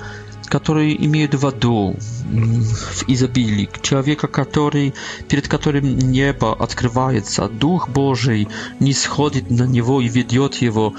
которые 0.51 1.05
имеют 1.07 1.35
воду 1.35 1.95
в 2.33 3.03
изобилии, 3.09 3.69
человека, 3.83 4.27
который, 4.29 4.95
перед 5.29 5.49
которым 5.49 5.99
небо 6.11 6.55
открывается, 6.55 7.47
Дух 7.49 7.91
Божий 7.91 8.49
не 8.81 8.93
сходит 8.95 9.51
на 9.51 9.65
него 9.67 10.01
и 10.03 10.09
ведет 10.09 10.55
его. 10.57 10.95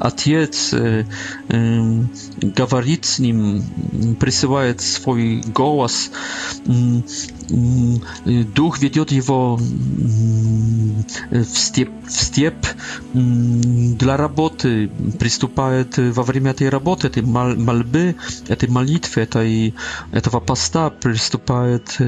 Отец 0.00 0.72
э, 0.74 1.04
э, 1.48 2.02
говорит 2.42 3.04
с 3.04 3.18
ним, 3.18 3.64
присылает 4.20 4.80
свой 4.80 5.42
голос, 5.54 6.10
Дух 8.54 8.78
ведет 8.78 9.10
его 9.12 9.56
в 9.56 10.94
степ, 11.56 11.88
в 12.06 12.12
степ 12.12 12.54
для 13.14 14.16
работы, 14.16 14.86
приступает 15.18 15.96
во 15.96 16.22
время 16.22 16.50
этой 16.52 16.68
работы, 16.68 17.08
этой 17.08 17.22
мольбы, 17.22 18.14
этой 18.48 18.68
молитвы, 18.68 18.87
молитвы, 18.88 19.22
это 19.22 19.42
и 19.44 19.72
этого 20.12 20.40
поста 20.40 20.90
приступает 20.90 21.98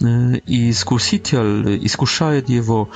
и 0.00 0.70
искуситель, 0.70 1.84
искушает 1.86 2.48
его. 2.48 2.90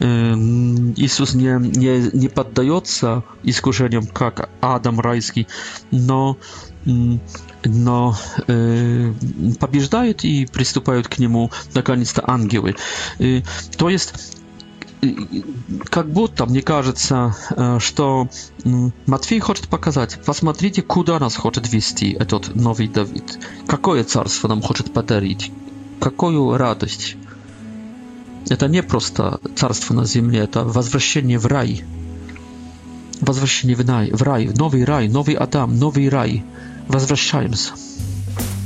Иисус 0.00 1.34
не, 1.34 1.58
не, 1.58 2.10
не 2.16 2.28
поддается 2.28 3.22
искушениям, 3.44 4.06
как 4.06 4.48
Адам 4.60 5.00
райский, 5.00 5.46
но 5.90 6.36
но 7.64 8.18
э, 8.48 9.12
побеждают 9.60 10.24
и 10.24 10.46
приступают 10.52 11.06
к 11.06 11.20
нему 11.20 11.52
наконец-то 11.74 12.22
ангелы. 12.26 12.74
Э, 13.20 13.42
то 13.78 13.88
есть 13.88 14.12
как 15.90 16.08
будто, 16.12 16.46
мне 16.46 16.62
кажется, 16.62 17.36
э, 17.50 17.78
что 17.80 18.28
Матфей 19.06 19.40
хочет 19.40 19.68
показать, 19.68 20.16
посмотрите, 20.24 20.80
куда 20.82 21.18
нас 21.18 21.34
хочет 21.36 21.72
вести 21.72 22.12
этот 22.12 22.54
новый 22.54 22.86
Давид, 22.86 23.40
какое 23.66 24.04
царство 24.04 24.46
нам 24.48 24.62
хочет 24.62 24.92
подарить, 24.94 25.50
какую 26.00 26.56
радость. 26.56 27.16
Это 28.48 28.68
не 28.68 28.80
просто 28.84 29.40
царство 29.56 29.94
на 29.94 30.04
земле, 30.04 30.38
это 30.40 30.62
возвращение 30.64 31.38
в 31.38 31.46
рай. 31.46 31.84
Возвращение 33.20 33.76
в 33.76 33.82
рай, 33.84 34.10
в 34.12 34.22
рай, 34.22 34.50
новый 34.56 34.84
рай, 34.84 35.08
новый 35.08 35.34
Адам, 35.34 35.76
новый 35.78 36.08
рай. 36.08 36.44
Возвращаемся. 36.86 37.72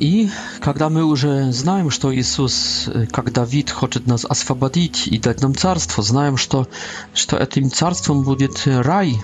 И 0.00 0.30
когда 0.60 0.88
мы 0.88 1.04
уже 1.04 1.52
знаем, 1.52 1.90
что 1.90 2.14
Иисус, 2.14 2.88
как 3.12 3.32
Давид, 3.32 3.70
хочет 3.70 4.06
нас 4.06 4.24
освободить 4.24 5.06
и 5.06 5.18
дать 5.18 5.40
нам 5.42 5.54
царство, 5.54 6.02
знаем, 6.02 6.36
что, 6.36 6.66
что 7.14 7.36
этим 7.36 7.70
царством 7.70 8.22
будет 8.24 8.62
рай, 8.66 9.22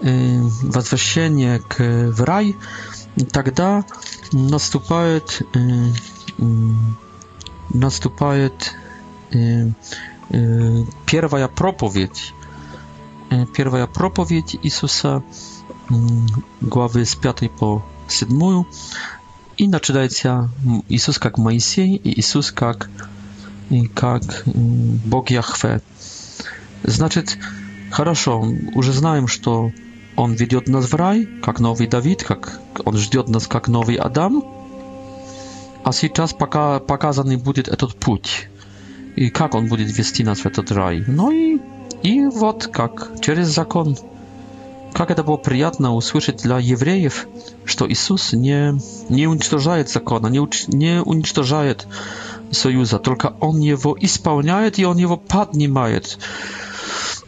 возвращение 0.00 1.60
к, 1.60 1.78
в 2.08 2.22
рай, 2.24 2.54
тогда 3.32 3.84
наступает, 4.32 5.40
наступает 7.72 8.74
первая 11.06 11.48
проповедь, 11.48 12.34
первая 13.56 13.86
проповедь 13.86 14.58
Иисуса, 14.62 15.22
главы 16.60 17.04
с 17.06 17.14
5 17.14 17.50
по 17.58 17.82
7, 18.08 18.64
и 19.62 19.68
начинается 19.68 20.50
Иисус 20.88 21.20
как 21.20 21.38
Моисей 21.38 21.94
и 21.94 22.18
Иисус 22.20 22.50
как, 22.50 22.90
как 23.94 24.22
Бог 24.46 25.30
Яхве. 25.30 25.80
Значит, 26.82 27.38
хорошо, 27.92 28.44
уже 28.74 28.92
знаем, 28.92 29.28
что 29.28 29.70
Он 30.16 30.34
ведет 30.34 30.66
нас 30.66 30.86
в 30.86 30.94
рай, 30.96 31.28
как 31.44 31.60
новый 31.60 31.86
Давид, 31.86 32.24
как 32.24 32.60
Он 32.84 32.96
ждет 32.96 33.28
нас, 33.28 33.46
как 33.46 33.68
новый 33.68 33.94
Адам. 33.94 34.42
А 35.84 35.92
сейчас 35.92 36.32
пока 36.32 36.80
показанный 36.80 37.36
будет 37.36 37.68
этот 37.68 37.94
путь. 37.96 38.48
И 39.14 39.30
как 39.30 39.54
Он 39.54 39.68
будет 39.68 39.96
вести 39.96 40.24
нас 40.24 40.38
в 40.40 40.46
этот 40.46 40.72
рай. 40.72 41.04
Ну 41.06 41.30
и, 41.30 41.60
и 42.02 42.26
вот 42.26 42.66
как, 42.72 43.12
через 43.20 43.46
закон. 43.46 43.96
Как 44.94 45.10
это 45.10 45.24
было 45.24 45.36
приятно 45.36 45.94
услышать 45.94 46.42
для 46.42 46.58
евреев, 46.58 47.26
что 47.64 47.90
Иисус 47.90 48.32
не, 48.34 48.74
не 49.08 49.26
уничтожает 49.26 49.88
закона, 49.88 50.26
не, 50.26 50.38
уч, 50.38 50.64
не 50.68 51.00
уничтожает 51.02 51.86
союза, 52.50 52.98
только 52.98 53.32
Он 53.40 53.58
его 53.60 53.96
исполняет 53.98 54.78
и 54.78 54.84
Он 54.84 54.98
его 54.98 55.16
поднимает. 55.16 56.18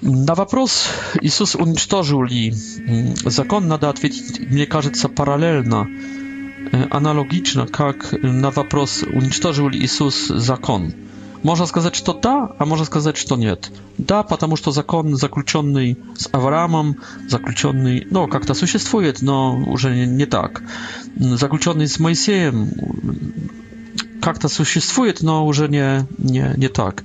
На 0.02 0.34
вопрос, 0.34 0.88
Иисус 1.22 1.54
уничтожил 1.54 2.22
ли 2.22 2.54
закон, 3.24 3.66
надо 3.66 3.88
ответить, 3.88 4.38
мне 4.40 4.66
кажется, 4.66 5.08
параллельно, 5.08 5.88
аналогично, 6.90 7.66
как 7.66 8.12
на 8.22 8.50
вопрос, 8.50 9.02
уничтожил 9.02 9.68
ли 9.70 9.80
Иисус 9.82 10.28
закон. 10.28 10.92
Можно 11.44 11.66
сказать, 11.66 11.94
что 11.94 12.14
да, 12.14 12.52
а 12.58 12.64
можно 12.64 12.86
сказать, 12.86 13.18
что 13.18 13.36
нет. 13.36 13.70
Да, 13.98 14.22
потому 14.22 14.56
что 14.56 14.72
закон, 14.72 15.14
заключенный 15.14 15.98
с 16.16 16.26
Авраамом, 16.32 16.96
заключенный, 17.28 18.06
ну, 18.10 18.26
как-то 18.28 18.54
существует, 18.54 19.20
но 19.20 19.54
уже 19.58 19.94
не 20.06 20.24
так. 20.24 20.62
Заключенный 21.16 21.86
с 21.86 21.98
Моисеем 21.98 22.70
как-то 24.22 24.48
существует, 24.48 25.20
но 25.20 25.46
уже 25.46 25.68
не, 25.68 26.06
не, 26.16 26.54
не 26.56 26.68
так. 26.68 27.04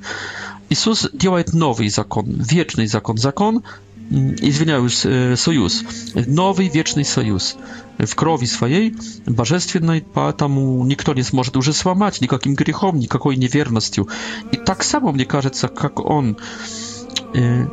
Иисус 0.70 1.10
делает 1.12 1.52
новый 1.52 1.90
закон, 1.90 2.26
вечный 2.40 2.88
закон, 2.88 3.18
закон, 3.18 3.64
извиняюсь, 4.10 5.05
союз, 5.39 5.84
новый 6.16 6.68
вечный 6.68 7.05
союз 7.05 7.55
в 7.97 8.16
крови 8.16 8.45
своей, 8.47 8.95
божественной, 9.26 10.03
поэтому 10.14 10.84
никто 10.86 11.14
не 11.14 11.22
сможет 11.22 11.57
уже 11.57 11.74
сломать 11.74 12.20
никаким 12.22 12.55
грехом, 12.55 12.97
никакой 12.97 13.36
неверностью. 13.36 14.07
И 14.51 14.57
так 14.57 14.84
само, 14.84 15.12
мне 15.12 15.26
кажется, 15.26 15.68
как 15.68 15.99
он 15.99 16.38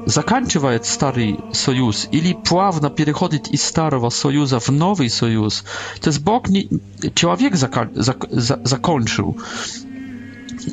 заканчивает 0.07 0.85
Старый 0.85 1.39
Союз 1.53 2.09
или 2.11 2.35
плавно 2.35 2.91
переходит 2.91 3.49
из 3.49 3.63
Старого 3.65 4.11
Союза 4.11 4.61
в 4.61 4.69
Новый 4.69 5.09
Союз, 5.09 5.65
то 6.03 6.09
есть 6.09 6.21
Бог 6.21 6.49
не, 6.51 6.69
человек 7.15 7.55
закон, 7.57 7.89
зак, 7.95 8.27
за, 8.31 8.61
закончил, 8.65 9.39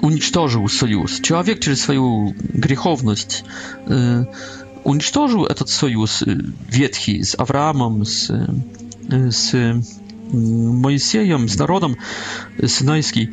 уничтожил 0.02 0.68
Союз. 0.68 1.22
Человек 1.22 1.62
через 1.62 1.82
свою 1.82 2.36
греховность 2.54 3.46
э, 3.88 4.26
уничтожил 4.84 5.46
этот 5.46 5.70
союз 5.70 6.24
ветхий 6.70 7.22
с 7.24 7.36
Авраамом, 7.38 8.06
с, 8.06 8.30
с 9.10 9.54
Моисеем, 10.32 11.48
с 11.48 11.56
народом 11.58 11.98
синайский. 12.66 13.32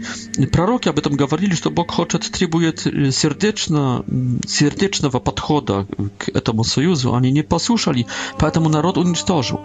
Пророки 0.53 0.89
об 0.89 0.99
этом 0.99 1.15
говорили, 1.17 1.55
что 1.55 1.71
Бог 1.71 1.93
хочет, 1.93 2.31
требует 2.31 2.81
сердечно, 2.81 4.05
сердечного 4.47 5.19
подхода 5.19 5.87
к 6.19 6.29
этому 6.29 6.65
союзу. 6.65 7.15
Они 7.15 7.31
не 7.33 7.43
послушали, 7.43 8.07
поэтому 8.39 8.69
народ 8.69 8.99
уничтожил. 8.99 9.61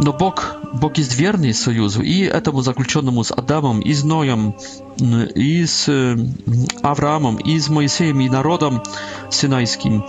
Но 0.00 0.12
Бог, 0.12 0.56
Бог 0.74 0.96
есть 0.98 1.16
верный 1.16 1.52
союзу, 1.52 2.02
и 2.02 2.22
этому 2.22 2.62
заключенному 2.62 3.24
с 3.24 3.32
Адамом, 3.32 3.80
и 3.80 3.92
с 3.92 4.04
Ноем, 4.04 4.54
и 5.34 5.66
с 5.66 5.88
Авраамом, 6.82 7.36
и 7.36 7.58
с 7.58 7.68
Моисеем, 7.68 8.20
и 8.20 8.28
народом 8.28 8.82
синайским. 9.30 10.04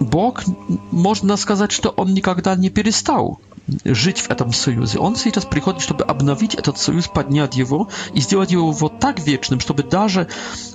Бог, 0.00 0.42
можно 0.90 1.36
сказать, 1.36 1.70
что 1.70 1.90
Он 1.90 2.12
никогда 2.12 2.56
не 2.56 2.70
перестал 2.70 3.40
жить 3.84 4.18
в 4.18 4.30
этом 4.30 4.52
союзе. 4.52 4.98
Он 4.98 5.14
сейчас 5.14 5.44
приходит, 5.44 5.80
чтобы 5.80 6.02
обновить 6.02 6.56
этот 6.56 6.76
союз, 6.78 7.06
поднять 7.06 7.54
его 7.56 7.88
и 8.12 8.18
сделать 8.20 8.50
его 8.50 8.72
вот 8.72 8.98
так 8.98 9.20
вечным, 9.20 9.60
чтобы 9.60 9.84
даже 9.84 10.26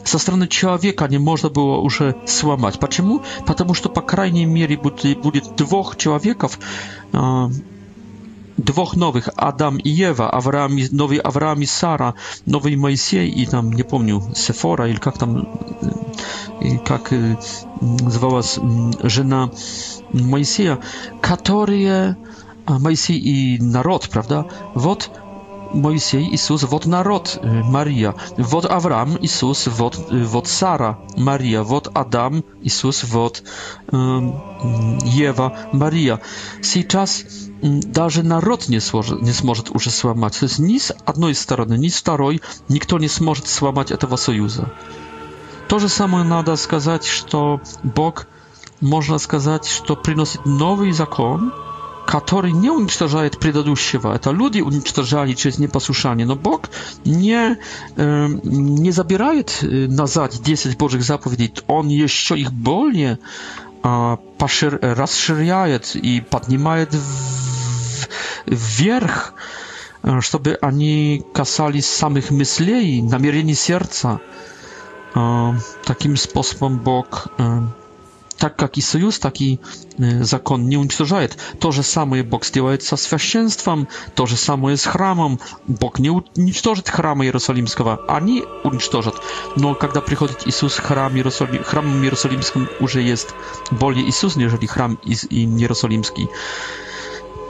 со 0.06 0.18
стороны 0.18 0.48
человека 0.48 1.06
не 1.10 1.18
можно 1.18 1.50
было 1.50 1.78
уже 1.80 2.16
сломать. 2.26 2.80
Почему? 2.80 3.22
Потому 3.46 3.74
что, 3.74 3.90
по 3.90 4.02
крайней 4.02 4.46
мере, 4.46 4.78
будет, 4.78 5.20
будет 5.22 5.58
двух 5.58 5.98
человеков, 5.98 6.58
dwóch 8.58 8.98
nowych 8.98 9.30
Adam 9.38 9.80
i 9.80 10.04
Ewa, 10.04 10.32
Avraham, 10.32 10.76
nowy 10.92 11.24
Avraham 11.26 11.62
i 11.62 11.68
Sara, 11.68 12.14
nowy 12.48 12.78
Moisiej 12.78 13.42
i 13.42 13.48
tam 13.48 13.74
nie 13.74 13.84
pamiętam 13.84 14.36
Sefora, 14.36 14.88
ile 14.88 15.00
jak 15.06 15.18
tam 15.18 15.46
jak 16.90 17.12
nazywała 18.04 18.40
y, 18.40 18.44
się 18.44 18.62
mm, 18.62 18.92
żona 19.04 19.50
Mojsieja, 20.14 20.78
które 21.22 22.16
Mojsiej 22.80 23.28
i 23.30 23.60
naród, 23.62 24.08
prawda? 24.08 24.44
Wod 24.76 25.10
Moisiej 25.74 26.24
i 26.24 26.32
Jezus, 26.32 26.64
wod 26.66 26.86
naród 26.86 27.40
y, 27.44 27.64
Maria, 27.72 28.14
wod 28.38 28.66
Avram 28.66 29.22
i 29.22 29.28
wod 29.70 29.98
y, 30.12 30.26
wod 30.26 30.48
Sara 30.50 30.96
Maria, 31.18 31.64
wod 31.64 31.88
Adam, 31.94 32.36
i 32.38 32.44
Jezus, 32.64 33.06
wod 33.06 33.44
um, 33.92 34.32
Maria. 35.74 36.18
Teraz 36.74 36.84
czas 36.88 37.24
даже 37.62 38.24
народ 38.24 38.70
не, 38.70 38.80
сложит, 38.80 39.22
не 39.22 39.32
сможет 39.34 39.70
уже 39.76 39.90
сломать. 39.92 40.40
То 40.40 40.46
есть 40.46 40.60
ни 40.60 40.78
с 40.78 40.96
одной 41.06 41.36
стороны, 41.36 41.74
ни 41.78 41.88
с 41.90 41.96
второй 41.96 42.42
никто 42.70 43.00
не 43.00 43.08
сможет 43.08 43.48
сломать 43.48 43.92
этого 43.92 44.16
союза. 44.18 44.72
То 45.68 45.80
же 45.80 45.90
самое 45.90 46.24
надо 46.24 46.56
сказать, 46.56 47.04
что 47.06 47.60
Бог, 47.84 48.28
можно 48.80 49.18
сказать, 49.18 49.66
что 49.68 49.96
приносит 49.96 50.46
новый 50.46 50.92
закон, 50.92 51.52
который 52.06 52.52
не 52.54 52.70
уничтожает 52.70 53.38
предыдущего. 53.40 54.14
Это 54.16 54.30
люди 54.32 54.62
уничтожали 54.62 55.34
через 55.34 55.58
непослушание, 55.58 56.26
но 56.28 56.36
Бог 56.38 56.70
не, 57.04 57.58
не 57.98 58.92
забирает 58.92 59.60
назад 59.62 60.36
10 60.42 60.78
Божьих 60.78 61.04
заповедей. 61.04 61.52
Он 61.68 61.88
еще 61.90 62.40
их 62.40 62.54
более 62.54 63.20
расширяет 63.84 65.96
и 65.96 66.22
поднимает 66.22 66.94
в 66.94 67.46
вверх, 68.46 69.34
чтобы 70.20 70.58
они 70.62 71.26
касались 71.34 71.88
самых 71.90 72.30
мыслей, 72.32 73.02
намерений 73.02 73.56
сердца. 73.56 74.22
Таким 75.86 76.16
способом 76.16 76.78
Бог, 76.80 77.28
так 78.38 78.56
как 78.56 78.78
и 78.78 78.82
союз, 78.82 79.18
так 79.18 79.42
и 79.42 79.60
закон 79.98 80.70
не 80.70 80.78
уничтожает. 80.78 81.36
То 81.60 81.72
же 81.72 81.82
самое 81.82 82.22
Бог 82.22 82.46
сделает 82.46 82.84
со 82.84 82.98
священством, 82.98 83.88
то 84.14 84.28
же 84.28 84.38
самое 84.38 84.78
с 84.78 84.86
храмом. 84.86 85.40
Бог 85.66 85.98
не 85.98 86.12
уничтожит 86.12 86.88
храма 86.90 87.26
Иерусалимского, 87.26 88.06
они 88.08 88.44
уничтожат. 88.64 89.16
Но 89.56 89.74
когда 89.74 90.02
приходит 90.02 90.46
Иисус, 90.46 90.76
храм 90.76 91.16
Иерусалим, 91.16 91.64
храмом 91.64 92.04
Иерусалимским 92.04 92.70
уже 92.80 93.02
есть 93.02 93.30
более 93.72 94.08
Иисус, 94.08 94.36
нежели 94.36 94.68
храм 94.68 94.96
Иерусалимский 95.04 96.30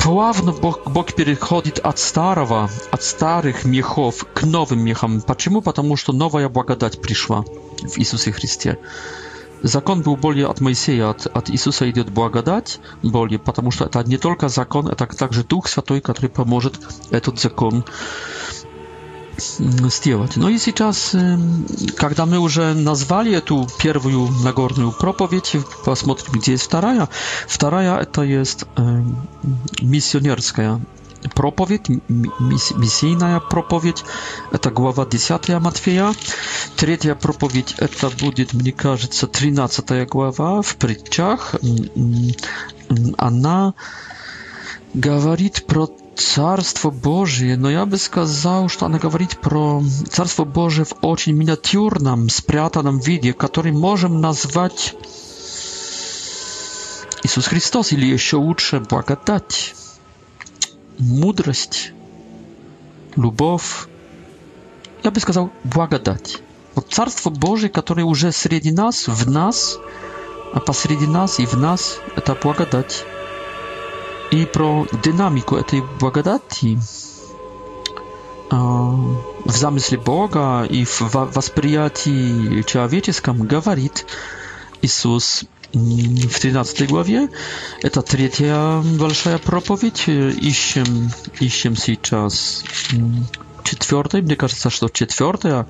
плавно 0.07 0.53
бок, 0.53 0.89
бок 0.89 1.13
переходит 1.15 1.79
от 1.79 1.99
старого, 1.99 2.69
от 2.91 3.03
старых 3.03 3.65
мехов 3.65 4.25
к 4.33 4.43
новым 4.43 4.79
мехам. 4.79 5.19
Почему? 5.19 5.61
Потому 5.61 5.97
что 5.97 6.13
новая 6.13 6.47
благодать 6.47 7.01
пришла 7.01 7.43
в 7.81 7.99
Иисусе 7.99 8.31
Христе. 8.31 8.77
Закон 9.63 10.03
был 10.03 10.15
более 10.15 10.47
от 10.47 10.61
Моисея, 10.61 11.09
от, 11.09 11.25
от 11.25 11.49
Иисуса 11.49 11.89
идет 11.91 12.09
благодать 12.09 12.79
более, 13.03 13.37
потому 13.37 13.69
что 13.69 13.83
это 13.83 14.01
не 14.03 14.17
только 14.17 14.47
закон, 14.47 14.87
это 14.87 15.07
также 15.07 15.43
Дух 15.43 15.67
Святой, 15.67 15.99
который 15.99 16.29
поможет 16.29 16.75
этот 17.11 17.37
закон 17.37 17.83
Mm, 19.59 19.89
zdjęłać. 19.89 20.37
No 20.37 20.49
i 20.49 20.57
teraz, 20.59 21.17
kiedy 22.01 22.25
my 22.25 22.35
już 22.35 22.59
nazwali 22.75 23.41
tu 23.41 23.67
pierwszą 23.77 24.31
nagorną 24.43 24.91
propowiedź, 24.91 25.57
posмотрimy, 25.85 26.37
gdzie 26.39 26.51
jest 26.51 26.71
druga. 26.71 27.07
Druga 27.59 28.05
to 28.05 28.23
jest 28.23 28.65
misjonerska 29.83 30.79
propowiedź, 31.33 31.81
misyjna 32.79 33.39
propowiedź. 33.39 34.03
Ta 34.61 34.71
głowa 34.71 35.05
10 35.11 35.41
Matwieja. 35.61 36.11
Trzecia 36.75 37.15
propowiedź 37.15 37.75
to 37.99 38.09
będzie, 38.21 38.43
mi 38.53 38.65
się 38.65 39.07
wydaje, 39.17 39.27
13 39.31 40.05
głowa 40.11 40.61
w 40.61 40.75
Przyciach. 40.75 41.55
Ona 43.17 43.73
gawarit 44.95 45.61
pro 45.61 45.87
Царство 46.17 46.89
Божие, 46.89 47.57
но 47.57 47.69
я 47.69 47.85
бы 47.85 47.97
сказал, 47.97 48.69
что 48.69 48.87
она 48.87 48.97
говорит 48.97 49.39
про 49.39 49.83
Царство 50.09 50.45
Божие 50.45 50.83
в 50.85 50.93
очень 51.03 51.33
миниатюрном, 51.33 52.29
спрятанном 52.29 52.99
виде, 52.99 53.33
который 53.33 53.71
можем 53.71 54.19
назвать 54.19 54.95
Иисус 57.23 57.45
Христос, 57.45 57.91
или 57.91 58.07
еще 58.07 58.37
лучше 58.37 58.79
благодать, 58.79 59.75
мудрость, 60.97 61.91
любовь. 63.15 63.85
Я 65.03 65.11
бы 65.11 65.19
сказал, 65.19 65.51
благодать. 65.63 66.39
Вот 66.73 66.87
Царство 66.89 67.29
Божие, 67.29 67.69
которое 67.69 68.05
уже 68.05 68.31
среди 68.31 68.71
нас, 68.71 69.07
в 69.07 69.29
нас, 69.29 69.77
а 70.51 70.59
посреди 70.61 71.05
нас 71.05 71.37
и 71.39 71.45
в 71.45 71.53
нас, 71.53 71.99
это 72.15 72.33
благодать. 72.33 73.05
i 74.31 74.45
pro 74.47 74.85
dynamiku 75.03 75.63
tej 75.63 75.81
błagadati 75.99 76.77
w 79.45 79.51
zamyśle 79.53 79.97
Boga 79.97 80.65
i 80.65 80.85
w 80.85 81.01
wasprijati 81.31 82.23
człowieczeskim 82.65 83.47
gawarit 83.47 84.05
Jezus 84.83 85.45
mm, 85.75 86.15
w 86.29 86.39
13 86.39 86.87
głowie 86.87 87.27
to 87.91 88.03
trzecia 88.03 88.81
wielka 88.83 89.39
propowiedź 89.39 90.05
iśćem 90.41 91.09
iśćem 91.41 91.73
czas 92.01 92.63
mm, 92.93 93.25
czwartej 93.63 94.23
mnie 94.23 94.35
кажется 94.35 94.69
że 94.69 94.79
to 94.79 94.89
czwarta 94.89 95.65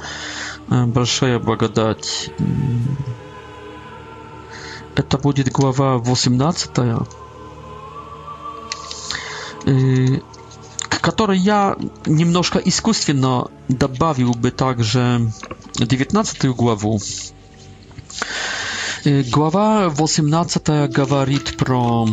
wielka 0.70 1.46
błagadać 1.46 2.30
mm. 2.40 2.86
e, 4.96 5.04
to 5.04 5.18
będzie 5.18 5.44
głowa 5.44 5.96
18 6.14 6.70
который 11.02 11.38
я 11.40 11.76
немножко 12.06 12.60
искусственно 12.60 13.48
добавил 13.68 14.32
бы 14.34 14.52
также 14.52 15.32
19 15.78 16.46
главу. 16.56 17.00
Глава 19.06 19.90
18 19.90 20.90
говорит 20.92 21.58
про 21.58 22.08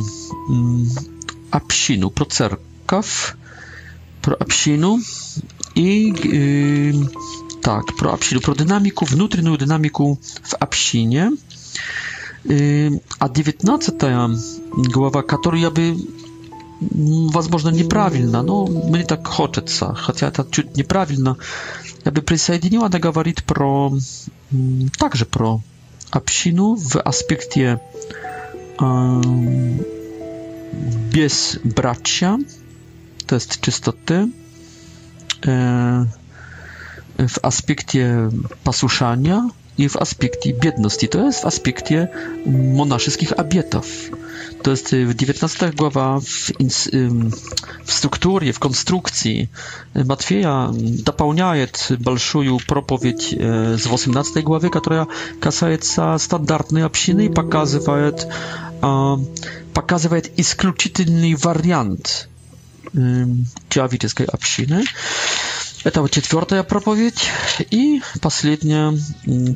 общину, 1.51 2.11
про 2.11 2.25
церковь, 2.25 3.35
про 4.23 4.35
общину 4.37 4.99
и 5.75 6.13
tak, 7.63 7.97
pro 7.99 8.13
absinu, 8.13 8.41
pro 8.43 8.55
dynamiku, 8.55 9.05
внутреннюю 9.07 9.57
dynamiku 9.57 10.19
w 10.43 10.55
absinie. 10.61 11.31
A 13.19 13.29
19 13.29 13.93
głowa, 14.93 15.23
którą 15.23 15.57
ja 15.59 15.71
by 15.71 15.95
возможно, 16.91 17.69
неправильно, 17.71 18.43
но 18.43 18.67
мне 18.67 19.05
так 19.05 19.27
хочется, 19.27 19.95
хотя 19.95 20.29
это 20.29 20.47
чуть 20.51 20.77
неправильно. 20.77 21.37
Я 22.05 22.13
бы 22.13 22.23
присоединил, 22.23 22.85
она 22.85 22.99
говорит 22.99 23.45
про, 23.45 23.93
также 24.99 25.25
про 25.27 25.61
общину 26.11 26.75
в 26.77 27.01
аспекте 27.01 27.81
э, 28.81 29.23
безбрачия, 31.13 32.39
то 33.27 33.35
есть 33.37 33.61
чистоты, 33.61 34.29
э, 35.47 36.05
w 37.29 37.41
aspekcie 37.45 38.29
posłuszania 38.65 39.49
i 39.79 39.89
w 39.89 39.97
aspekcie 39.97 40.53
biedności. 40.55 41.09
To 41.09 41.25
jest 41.27 41.43
w 41.43 41.47
aspekcie 41.47 42.09
monaszyckich 42.77 43.39
abietów. 43.41 43.87
To 44.65 44.71
jest 44.71 44.93
y, 44.93 45.07
w 45.07 45.15
19 45.15 45.71
głowa 45.73 46.19
w, 46.21 46.65
w 47.85 47.93
strukturie, 47.93 48.53
w 48.53 48.59
konstrukcji 48.59 49.49
Matwieja 50.07 50.71
mm, 50.71 50.97
dopełniaje 51.03 51.67
balszuju 52.01 52.57
propowiedź 52.67 53.33
y, 53.33 53.37
z 53.79 53.87
18 53.87 54.43
głowy, 54.43 54.71
która 54.71 55.07
kasajeca 55.41 56.19
standardnej 56.19 56.83
obsiny 56.85 57.25
i 57.25 57.31
pokazuje, 57.31 58.11
pokazuje 59.75 60.23
isklucityny 60.37 61.37
wariant 61.37 62.29
działawiteckiej 63.71 64.27
obsiny. 64.27 64.83
Это 65.85 66.01
вот 66.01 66.11
четвертая 66.13 66.63
проповедь. 66.63 67.29
И 67.71 68.01
последняя 68.23 68.95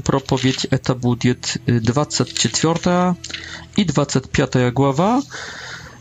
проповедь 0.04 0.66
это 0.70 0.94
будет 0.94 1.56
24 1.66 3.16
и 3.76 3.84
25 3.84 4.72
глава. 4.74 5.22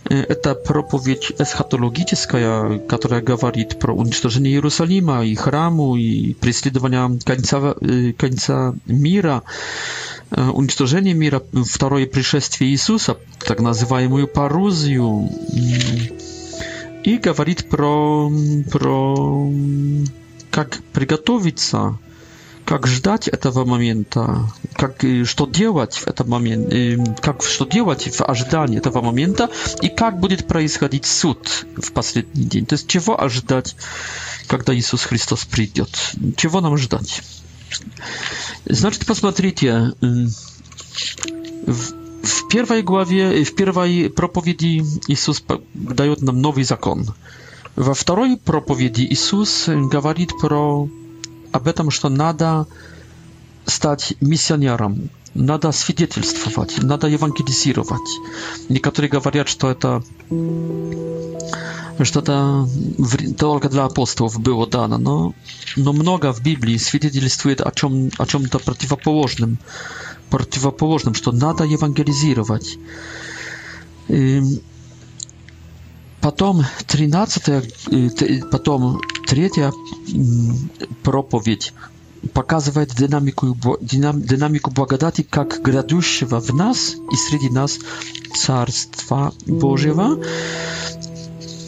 Это 0.04 0.56
проповедь 0.56 1.32
эсхатологическая, 1.40 2.80
которая 2.88 3.22
говорит 3.22 3.80
про 3.80 3.94
уничтожение 3.94 4.54
Иерусалима 4.54 5.26
и 5.26 5.34
храму, 5.36 5.96
и 5.96 6.34
преследование 6.34 7.20
конца, 7.26 7.76
конца 8.18 8.74
мира, 8.86 9.44
уничтожение 10.32 11.14
мира, 11.14 11.42
второе 11.66 12.06
пришествие 12.06 12.72
Иисуса, 12.72 13.18
так 13.46 13.60
называемую 13.62 14.28
парузию. 14.28 15.30
и 17.08 17.18
говорит 17.20 17.70
про, 17.70 18.30
про 18.70 19.50
как 20.52 20.84
приготовиться, 20.92 21.98
как 22.66 22.86
ждать 22.86 23.30
этого 23.30 23.64
момента, 23.64 24.52
как 24.74 25.06
э, 25.06 25.24
что 25.24 25.46
делать 25.48 25.94
в 25.96 26.06
этот 26.08 26.28
момент, 26.28 26.68
э, 26.74 26.98
как 27.22 27.44
что 27.44 27.64
делать 27.66 28.14
в 28.14 28.22
ожидании 28.30 28.78
этого 28.80 29.02
момента 29.02 29.50
и 29.82 29.88
как 29.88 30.20
будет 30.20 30.48
происходить 30.48 31.06
суд 31.06 31.66
в 31.78 31.94
последний 31.94 32.44
день. 32.44 32.66
То 32.66 32.74
есть 32.74 32.90
чего 32.90 33.22
ожидать, 33.24 33.78
когда 34.48 34.76
Иисус 34.76 35.04
Христос 35.06 35.46
придет? 35.46 35.98
Чего 36.36 36.60
нам 36.60 36.76
ждать? 36.78 37.22
Значит, 38.66 39.06
посмотрите, 39.06 39.94
э, 40.02 40.06
в 41.68 41.97
pierwszej 42.48 42.84
głowie, 42.84 43.30
y, 43.32 43.46
w 43.46 43.56
pierwszej 43.56 44.10
propowiedzi 44.10 44.84
Jezus 45.08 45.42
daje 45.76 46.14
nam 46.22 46.42
nowy 46.42 46.66
zakon. 46.66 47.06
W 47.78 48.06
drugiej 48.06 48.38
propowiedzi 48.38 49.08
Jezus 49.10 49.70
gawarit 49.92 50.32
pro 50.42 50.88
aby 51.52 51.74
tam, 51.74 51.92
że 51.92 52.10
nadal 52.10 52.66
stać 53.70 54.14
misjonierem, 54.22 55.08
nada 55.36 55.72
świadectwować, 55.72 56.70
nada 56.84 57.08
ewangelizować. 57.08 58.06
Niektórzy 58.70 59.10
mówią, 59.14 59.44
że 59.48 59.56
to 59.56 59.76
to 59.76 59.92
że 62.00 62.12
to 62.12 62.22
tylko 63.42 63.70
dla 63.70 63.84
apostołów 63.84 64.40
było 64.44 64.66
dane, 64.66 64.98
no, 64.98 65.34
no 65.78 65.94
mnoga 65.94 66.34
w 66.34 66.42
Biblii 66.42 66.80
świadectwuje 66.80 67.56
a 67.66 67.72
czym, 67.72 68.10
o 68.20 68.26
czym 68.26 68.50
to 68.50 68.60
przeciwpołożnym. 68.60 69.58
противоположным, 70.30 71.14
что 71.14 71.32
надо 71.32 71.64
евангелизировать. 71.64 72.78
И 74.08 74.44
потом 76.22 76.64
13, 76.88 78.44
потом 78.52 79.02
третья 79.26 79.72
проповедь 81.04 81.74
показывает 82.34 82.94
динамику, 82.96 83.56
динамику 83.82 84.72
благодати 84.72 85.22
как 85.24 85.62
грядущего 85.62 86.40
в 86.40 86.54
нас 86.56 86.96
и 87.12 87.16
среди 87.16 87.50
нас 87.50 87.78
Царства 88.36 89.34
Божьего. 89.46 90.20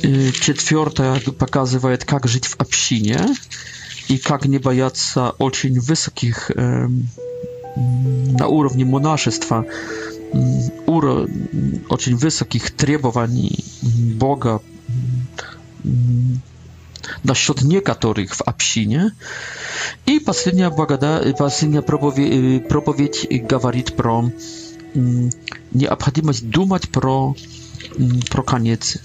Четвертая 0.01 1.19
показывает, 1.37 2.05
как 2.05 2.25
жить 2.27 2.45
в 2.47 2.59
общине 2.59 3.19
и 4.07 4.17
как 4.17 4.45
не 4.45 4.57
бояться 4.57 5.31
очень 5.37 5.79
высоких 5.79 6.49
эм, 6.51 7.07
na 8.39 8.45
poziomie 8.47 8.85
monaszeństwa 8.85 9.63
bardzo 10.87 11.13
mm, 11.13 12.07
mm, 12.07 12.17
wysokich 12.17 12.71
требowań 12.71 13.47
Boga 14.17 14.59
mm, 15.85 16.39
na 17.25 17.33
счёт 17.33 17.63
niektórych 17.65 18.35
w 18.35 18.41
общине 18.41 19.09
i 20.07 20.21
ostatnia 20.25 20.69
błagada 20.71 21.19
ostatnia 21.39 21.79
y, 21.79 22.61
propowiedź 22.67 23.27
gawarit 23.47 23.91
pro 23.91 24.29
необходимость 25.75 26.47
думать 26.49 26.87
про 26.87 27.33
pro 28.29 28.43
koniec 28.43 28.97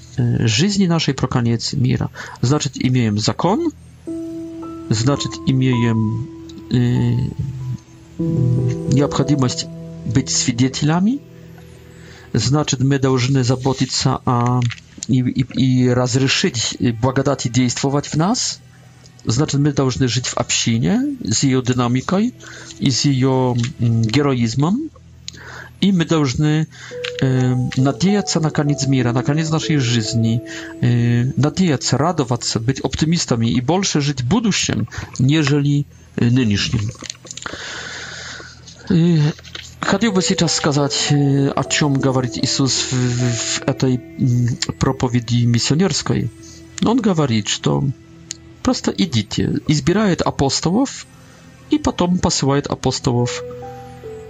жизни 0.44 0.86
нашей 0.88 1.14
про 1.14 1.28
koniec 1.28 1.74
мира 1.74 2.08
Znaczyć 2.42 2.76
имеем 2.76 3.18
zakon, 3.18 3.58
znaczyć 4.90 5.32
имеем 5.46 6.24
необходимость 8.18 9.66
быть 10.04 10.30
свидетелями, 10.30 11.20
значит, 12.32 12.80
мы 12.80 12.98
должны 12.98 13.42
заботиться 13.42 14.20
о, 14.24 14.60
и, 15.08 15.18
и, 15.20 15.84
и 15.84 15.88
разрешить 15.90 16.76
благодати 17.00 17.48
действовать 17.48 18.06
в 18.06 18.14
нас, 18.16 18.60
значит, 19.24 19.58
мы 19.60 19.72
должны 19.72 20.08
жить 20.08 20.26
в 20.26 20.36
общине 20.36 21.02
с 21.22 21.42
ее 21.42 21.62
динамикой 21.62 22.34
и 22.78 22.90
с 22.90 23.04
ее 23.04 23.56
героизмом, 23.78 24.90
и 25.80 25.90
мы 25.92 26.04
должны 26.04 26.68
э, 27.20 27.54
надеяться 27.76 28.40
на 28.40 28.50
конец 28.50 28.86
мира, 28.86 29.12
на 29.12 29.22
конец 29.22 29.50
нашей 29.50 29.76
жизни, 29.78 30.40
э, 30.80 31.24
надеяться, 31.36 31.98
радоваться, 31.98 32.60
быть 32.60 32.80
оптимистами 32.80 33.48
и 33.48 33.60
больше 33.60 34.00
жить 34.00 34.22
в 34.22 34.28
будущем, 34.28 34.88
нежели 35.18 35.84
нынешним. 36.16 36.90
Хотел 39.80 40.12
бы 40.12 40.22
сейчас 40.22 40.54
сказать, 40.54 41.08
о 41.10 41.64
чем 41.64 41.94
говорит 41.94 42.32
Иисус 42.36 42.92
в, 42.92 42.94
в 42.94 43.62
этой 43.68 43.98
проповеди 44.78 45.44
миссионерской. 45.44 46.30
Он 46.84 47.00
говорит, 47.00 47.48
что 47.48 47.84
просто 48.62 48.92
идите, 48.96 49.58
избирает 49.68 50.20
апостолов 50.22 51.06
и 51.70 51.78
потом 51.78 52.18
посылает 52.18 52.66
апостолов 52.66 53.42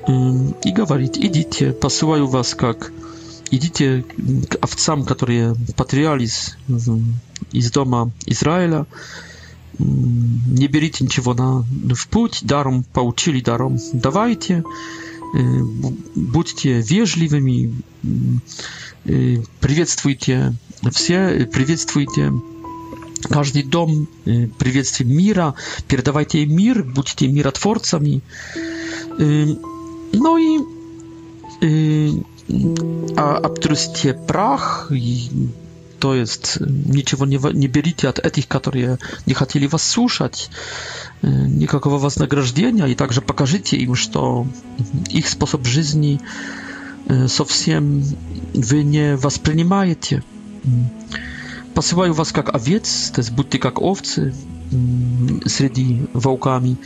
и 0.06 0.72
говорит, 0.72 1.16
идите, 1.16 1.72
посылаю 1.72 2.26
вас 2.26 2.54
как 2.54 2.92
идите 3.50 4.04
к 4.48 4.56
овцам, 4.60 5.04
которые 5.04 5.54
потерялись 5.76 6.54
из 7.52 7.70
дома 7.70 8.10
Израиля, 8.26 8.86
не 9.78 10.68
берите 10.68 11.04
ничего 11.04 11.34
на, 11.34 11.62
в 11.94 12.08
путь, 12.08 12.40
даром 12.42 12.84
получили, 12.84 13.40
даром 13.40 13.78
давайте, 13.92 14.64
э, 15.34 15.60
будьте 16.14 16.80
вежливыми, 16.80 17.74
э, 19.04 19.36
приветствуйте 19.60 20.54
все, 20.92 21.48
приветствуйте 21.52 22.32
каждый 23.28 23.62
дом, 23.64 24.08
э, 24.26 24.46
приветствие 24.48 25.10
мира, 25.12 25.54
передавайте 25.88 26.44
мир, 26.46 26.84
будьте 26.84 27.26
миротворцами. 27.28 28.20
Ну 29.18 30.36
и 30.36 30.74
а 33.16 33.36
обтрусьте 33.38 34.12
прах, 34.12 34.92
и 34.92 35.30
то 36.04 36.14
есть 36.14 36.58
э, 36.60 36.66
ничего 36.68 37.24
не, 37.24 37.40
не 37.56 37.66
берите 37.66 38.08
от 38.08 38.18
этих, 38.18 38.46
которые 38.46 38.98
не 39.24 39.32
хотели 39.32 39.66
вас 39.66 39.82
слушать, 39.88 40.50
э, 41.22 41.28
никакого 41.46 41.96
вознаграждения, 41.96 42.84
и 42.84 42.94
также 42.94 43.22
покажите 43.22 43.78
им, 43.78 43.94
что 43.94 44.46
их 45.08 45.26
способ 45.30 45.64
жизни 45.66 46.20
э, 47.06 47.26
совсем 47.26 48.04
вы 48.52 48.82
не 48.82 49.16
воспринимаете. 49.16 50.22
Посылаю 51.72 52.12
вас 52.12 52.32
как 52.32 52.54
овец, 52.54 53.08
то 53.14 53.20
есть 53.22 53.30
будьте 53.32 53.58
как 53.58 53.80
овцы 53.80 54.34
среди 55.46 56.04
волками, 56.12 56.76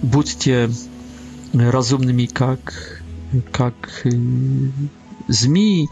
будьте 0.00 0.70
разумными 1.52 2.26
как, 2.26 3.02
как 3.50 4.04
змеи, 5.26 5.88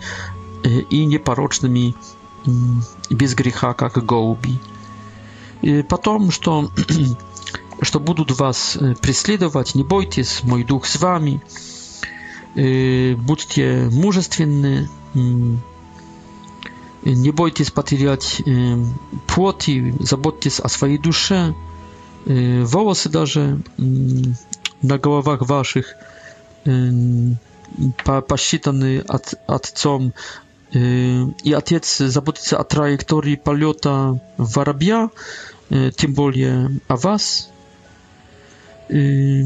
i 0.90 1.06
nieparocznymi 1.08 1.94
mm, 2.46 2.80
bez 3.10 3.34
grzecha 3.34 3.74
jak 3.82 3.96
y, 3.98 4.00
że 5.64 6.68
że 7.82 8.00
będą 8.00 8.24
was 8.36 8.76
y, 8.76 8.94
prześladować, 9.00 9.74
nie 9.74 9.84
bojcie 9.84 10.24
się, 10.24 10.46
mój 10.46 10.64
duch 10.64 10.88
z 10.88 10.96
wami. 10.96 11.38
Y, 12.56 13.16
Bądźcie 13.18 13.88
mężczyzny. 13.92 14.88
Mm, 15.16 15.58
nie 17.06 17.32
bojcie 17.32 17.64
się 17.64 17.70
stracić 17.70 18.42
płoty, 19.26 19.94
zabodźcie 20.00 20.50
o 20.62 20.68
swojej 20.68 21.00
duszy. 21.00 21.52
Wołosy 22.64 23.08
darze 23.10 23.40
mm, 23.40 23.60
na 24.82 24.98
głowach 24.98 25.42
waszych 25.46 25.94
posiadane 28.26 28.86
ad, 29.08 29.34
odcom 29.46 30.10
Yy, 30.74 31.26
i 31.44 31.54
ojciec 31.54 31.96
zaboczył 31.96 32.58
o 32.58 32.64
trajektorii 32.64 33.36
polota 33.38 34.14
w 34.38 34.58
Arabia, 34.58 35.08
yy, 35.70 35.92
tym 35.92 36.12
bardziej 36.14 36.46
o 36.88 36.96
was. 36.96 37.48
Yy, 38.90 39.44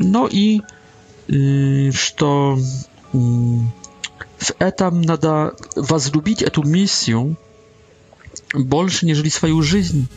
no 0.00 0.28
i 0.28 0.60
że 1.92 2.10
to 2.16 2.56
w 4.38 4.52
etam 4.58 5.04
nada 5.04 5.50
was 5.76 6.14
lubić 6.14 6.38
tę 6.52 6.60
misję 6.64 7.34
больше, 8.54 9.06
нежели 9.06 9.28
свою 9.30 9.62
жизнь 9.62 10.08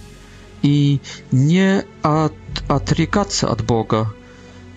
и 0.64 1.00
не 1.32 1.84
от 2.02 2.34
отрекаться 2.68 3.48
от 3.52 3.62
Бога 3.62 4.10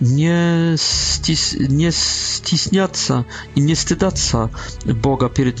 nie, 0.01 0.59
stis, 0.77 1.57
nie 1.69 1.91
stisniaca 1.91 3.23
i 3.55 3.61
nie 3.61 3.75
stydaca 3.75 4.49
Boga 5.01 5.29
przed 5.29 5.59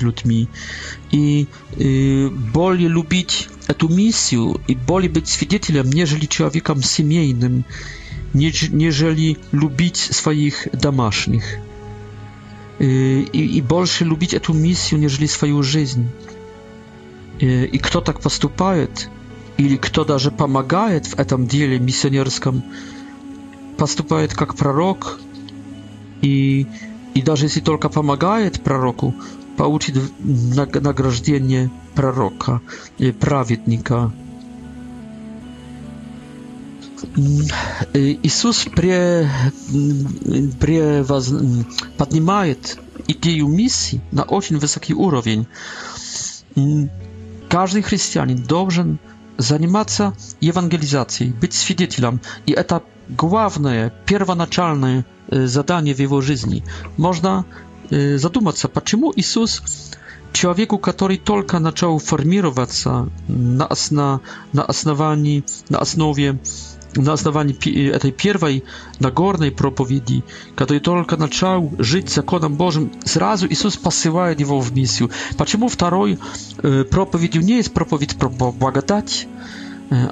i 1.13 1.47
y, 1.81 2.29
boli 2.53 2.85
lubić 2.87 3.49
tę 3.77 3.87
misję 3.89 4.53
i 4.67 4.75
boli 4.75 5.09
być 5.09 5.29
świadkiem, 5.31 5.93
niżeli 5.93 6.27
człowiekiem 6.27 6.81
siemiejnym, 6.83 7.63
niżeli 8.73 9.35
lubić 9.53 9.97
swoich 9.97 10.67
damasznych 10.73 11.57
y, 12.81 13.25
i 13.33 13.61
y, 13.61 14.01
y, 14.01 14.05
lubić 14.05 14.31
tę 14.41 14.53
misję, 14.53 14.97
nieżeli 14.97 15.27
swoją 15.27 15.63
żyzń. 15.63 16.01
Y, 17.43 17.69
I 17.71 17.79
kto 17.79 18.01
tak 18.01 18.19
postępuje, 18.19 18.87
ili 19.57 19.79
kto 19.79 20.05
daje 20.05 20.31
pomagaje 20.31 21.01
w 21.01 21.25
tym 21.25 21.49
dziele 21.49 21.79
misjonerskim, 21.79 22.61
поступает 23.79 24.33
как 24.33 24.55
пророк, 24.55 25.19
и, 26.21 26.67
и 27.15 27.21
даже 27.21 27.45
если 27.45 27.61
только 27.61 27.87
помогает 27.89 28.61
пророку, 28.61 29.15
получит 29.57 29.95
награждение 30.21 31.71
пророка, 31.95 32.61
праведника. 33.21 34.11
Э, 37.93 37.99
Иисус 38.23 38.65
пре, 38.75 39.29
пре 40.59 41.03
воз 41.03 41.31
поднимает 41.97 42.77
идею 43.07 43.47
миссии 43.47 44.01
на 44.11 44.23
очень 44.23 44.57
высокий 44.57 44.93
уровень. 44.93 45.47
Каждый 47.49 47.81
христианин 47.81 48.43
должен 48.43 48.99
заниматься 49.39 50.13
евангелизацией, 50.41 51.31
быть 51.31 51.53
свидетелем. 51.53 52.21
И 52.45 52.51
это 52.51 52.83
главное, 53.07 53.91
первоначальное 54.05 55.05
задание 55.29 55.95
в 55.95 55.99
его 55.99 56.21
жизни. 56.21 56.63
Можно 56.97 57.45
задуматься, 57.89 58.67
почему 58.67 59.11
Иисус 59.15 59.63
человеку, 60.33 60.77
который 60.77 61.17
только 61.17 61.57
начал 61.59 61.97
формироваться 61.97 63.09
на, 63.27 63.65
основ, 63.65 64.21
на 64.53 64.63
основании, 64.63 65.43
на 65.69 65.79
основе 65.79 66.37
na 66.97 67.13
основании 67.13 67.87
этой 67.91 68.11
первой 68.11 68.63
Нагорной 68.99 69.51
проповеди, 69.51 70.23
который 70.55 70.79
только 70.79 71.17
начал 71.17 71.71
жить 71.77 72.09
законом 72.09 72.55
Божьим, 72.55 72.91
сразу 73.05 73.47
Иисус 73.49 73.77
посылает 73.77 74.39
его 74.39 74.59
в 74.59 74.75
миссию. 74.75 75.11
Почему 75.37 75.67
второй 75.67 76.17
проповедью 76.91 77.41
не 77.41 77.53
есть 77.57 77.73
проповедь 77.73 78.17
про 78.17 78.29
благодать? 78.29 79.27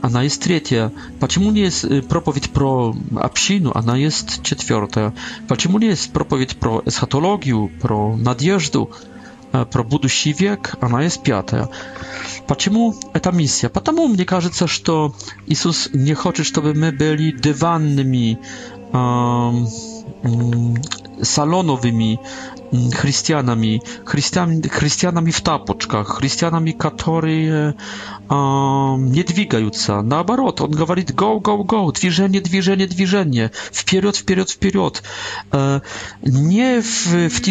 Она 0.02 0.24
есть 0.24 0.42
третья. 0.42 0.92
Почему 1.20 1.52
не 1.52 1.62
есть 1.62 2.08
проповедь 2.08 2.50
про 2.50 2.96
общину? 3.16 3.72
Она 3.76 3.96
есть 3.96 4.42
четвертая. 4.44 5.14
Почему 5.48 5.78
не 5.80 5.88
есть 5.88 6.12
проповедь 6.12 6.58
про 6.58 6.82
эсхатологию, 6.86 7.72
про 7.80 8.16
надежду? 8.18 8.92
пробуду 9.72 10.08
век, 10.40 10.76
она 10.82 11.02
есть 11.04 11.22
пятая. 11.24 11.70
Почему 12.48 12.96
эта 13.14 13.32
миссия? 13.32 13.70
Потому 13.70 14.08
мне 14.08 14.26
кажется, 14.26 14.68
что 14.68 15.16
Иисус 15.48 15.90
не 15.94 16.14
хочет, 16.14 16.46
чтобы 16.46 16.74
мы 16.74 16.92
были 16.92 17.32
диванными, 17.32 18.40
э, 18.94 19.52
э, 20.24 21.24
салоновыми 21.24 22.20
chrześcijanami, 22.96 23.82
chrześcijanami, 24.06 24.62
chrześcijanami 24.72 25.32
w 25.32 25.42
tapoczkach, 25.42 26.08
chrześcijanami, 26.08 26.74
którzy 26.74 27.74
um, 28.30 28.38
e, 28.38 28.98
nie 29.00 29.24
dwigają 29.24 29.70
się. 29.74 30.04
Na 30.04 30.20
obrót, 30.20 30.62
on 30.62 30.72
mówi 30.88 31.04
go, 31.16 31.40
go, 31.40 31.64
go, 31.64 31.92
dwiżenie, 31.92 32.42
dwiżenie, 32.42 32.88
dwiżenie, 32.88 33.50
w 33.54 33.84
pieriot, 33.86 34.18
w 34.18 34.26
pieriot, 34.26 34.52
w 34.52 34.58
pieriot. 34.58 35.04
E, 35.54 35.82
nie 36.26 36.82
w, 36.82 37.08
w 37.30 37.42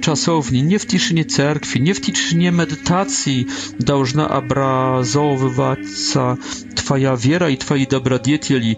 czasowni, 0.00 0.62
nie 0.62 0.78
w 0.78 0.86
ciszynie 0.86 1.24
cerkwi, 1.24 1.80
nie 1.80 1.94
w 1.94 2.00
ciszynie 2.00 2.52
medytacji 2.52 3.46
должна 3.80 4.28
образовываться 4.28 6.36
twoja 6.74 7.16
wiera 7.16 7.48
i 7.48 7.56
twoi 7.58 7.86
dobrodzieci, 7.86 8.54
e, 8.62 8.76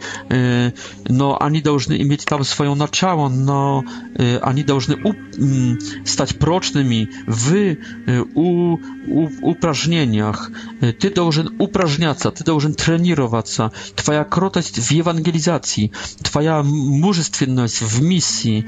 no 1.10 1.38
ani 1.42 1.62
должны 1.62 2.04
mieć 2.06 2.24
tam 2.24 2.44
swoją 2.44 2.74
naczałą, 2.74 3.28
no 3.28 3.82
ani 4.42 4.64
должны 4.64 4.94
up... 5.04 5.18
Mm, 5.38 5.78
stać 6.04 6.32
procznymi 6.32 7.08
w 7.28 7.74
u, 8.34 8.42
u, 9.08 9.28
uprażnieniach. 9.42 10.50
Ty 10.98 11.10
должен 11.10 11.48
упражняться, 11.58 12.30
ты 12.30 12.44
должен 12.44 12.74
тренироваться. 12.74 13.70
Твоя 13.96 14.24
кротость 14.24 14.78
в 14.78 14.90
евангелизации, 14.92 15.90
твоя 16.22 16.62
мужественность 16.62 17.82
в 17.82 18.02
миссии, 18.02 18.64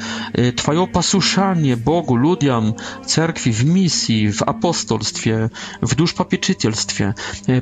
твое 0.53 0.87
послушание 0.87 1.77
Богу, 1.77 2.16
людям, 2.16 2.75
церкви 3.07 3.51
в 3.53 3.64
миссии, 3.64 4.31
в 4.31 4.43
апостольстве, 4.43 5.51
в 5.81 5.95
душпопечительстве. 5.97 7.14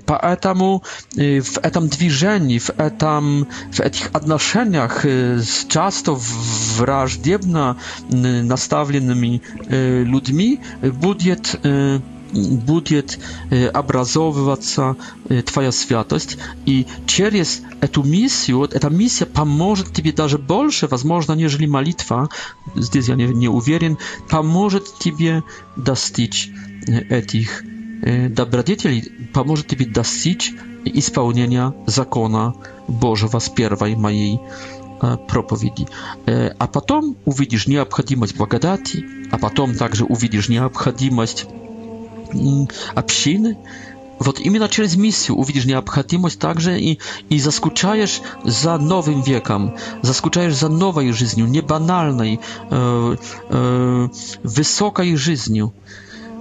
Поэтому 0.07 0.83
в 1.15 1.59
этом 1.63 1.89
движении, 1.89 2.59
в, 2.59 2.71
этом, 2.79 3.47
в 3.73 3.81
этих 3.81 4.11
отношениях 4.13 5.05
часто 5.69 6.17
враждебно 6.79 7.77
наставленными 8.53 9.43
людьми 9.69 10.61
будет 10.83 11.61
будет 12.31 13.19
образовываться 13.73 14.97
твоя 15.47 15.73
святость, 15.73 16.37
и 16.67 16.87
через 17.07 17.63
эту 17.81 18.03
миссию, 18.03 18.65
эта 18.65 18.91
миссия 18.91 19.25
поможет 19.25 19.95
тебе 19.95 20.13
даже 20.13 20.37
больше, 20.37 20.89
возможно, 20.89 21.33
нежели 21.33 21.65
молитва, 21.65 22.29
здесь 22.75 23.09
я 23.09 23.15
не, 23.15 23.25
не 23.29 23.49
уверен, 23.49 23.97
поможет 24.29 24.99
тебе 25.01 25.43
достичь 25.79 26.51
этих 26.87 27.63
добродетелей, 28.05 29.11
поможет 29.33 29.69
тебе 29.69 29.87
достичь 29.87 30.53
исполнения 30.85 31.73
закона 31.87 32.53
Божьего 32.89 33.39
с 33.39 33.49
первой 33.49 33.97
моей 33.97 34.39
проповеди. 35.29 35.87
А 36.27 36.67
потом 36.67 37.17
увидишь 37.25 37.67
необходимость 37.67 38.37
благодати, 38.37 39.05
а 39.31 39.39
потом 39.39 39.75
также 39.75 40.05
увидишь 40.05 40.49
необходимость 40.49 41.47
общины. 42.95 43.59
Вот 44.21 44.41
именно 44.41 44.69
через 44.69 44.97
миссию 44.97 45.37
увидишь 45.37 45.65
необходимость 45.65 46.41
также 46.41 46.81
и, 46.81 46.99
и 47.29 47.39
заскучаешь 47.39 48.21
за 48.45 48.77
новым 48.77 49.23
веком, 49.23 49.77
заскучаешь 50.03 50.57
за 50.57 50.69
новой 50.69 51.13
жизнью, 51.13 51.47
не 51.47 51.61
банальной, 51.61 52.41
э, 52.69 53.17
э, 53.49 54.09
высокой 54.43 55.15
жизнью. 55.15 55.73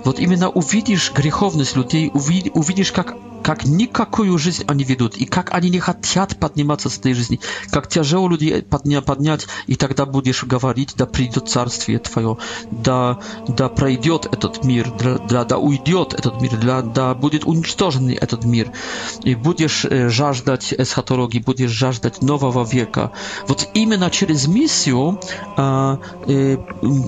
Вот 0.03 0.19
именно 0.19 0.49
увидишь 0.49 1.11
греховность 1.13 1.75
людей, 1.75 2.11
увидишь, 2.13 2.91
как, 2.91 3.15
как 3.43 3.65
никакую 3.65 4.37
жизнь 4.37 4.63
они 4.67 4.83
ведут, 4.83 5.17
и 5.17 5.25
как 5.25 5.53
они 5.53 5.69
не 5.69 5.79
хотят 5.79 6.37
подниматься 6.39 6.89
с 6.89 6.97
этой 6.97 7.13
жизни, 7.13 7.39
как 7.71 7.87
тяжело 7.87 8.29
людей 8.29 8.61
подня, 8.61 9.01
поднять, 9.01 9.47
и 9.67 9.75
тогда 9.75 10.05
будешь 10.05 10.43
говорить, 10.43 10.93
да 10.97 11.05
придет 11.05 11.49
царствие 11.49 11.99
твое, 11.99 12.37
да, 12.71 13.19
да 13.47 13.69
пройдет 13.69 14.27
этот 14.31 14.63
мир, 14.63 14.91
да, 14.99 15.17
да, 15.27 15.43
да 15.43 15.57
уйдет 15.57 16.13
этот 16.13 16.41
мир, 16.41 16.57
да, 16.61 16.81
да 16.81 17.13
будет 17.13 17.43
уничтожен 17.45 18.09
этот 18.09 18.45
мир, 18.45 18.71
и 19.23 19.35
будешь 19.35 19.85
жаждать 19.89 20.73
эсхатологии, 20.77 21.39
будешь 21.39 21.71
жаждать 21.71 22.21
нового 22.21 22.65
века. 22.65 23.11
Вот 23.47 23.67
именно 23.73 24.09
через 24.09 24.47
миссию 24.47 25.19
э, 25.57 25.97
э, 26.27 26.57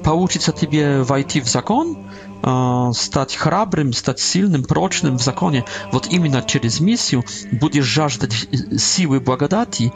получится 0.04 0.52
тебе 0.52 1.04
войти 1.04 1.40
в 1.42 1.48
закон, 1.48 1.98
стать 2.42 3.36
храбрым, 3.36 3.94
стать 3.94 4.20
сильным, 4.20 4.64
прочным 4.64 5.18
в 5.18 5.22
законе. 5.22 5.66
Вот 5.92 6.08
именно 6.08 6.42
через 6.42 6.80
миссию 6.80 7.24
будешь 7.52 7.86
жаждать 7.86 8.48
силы 8.80 9.20
благодати, 9.20 9.92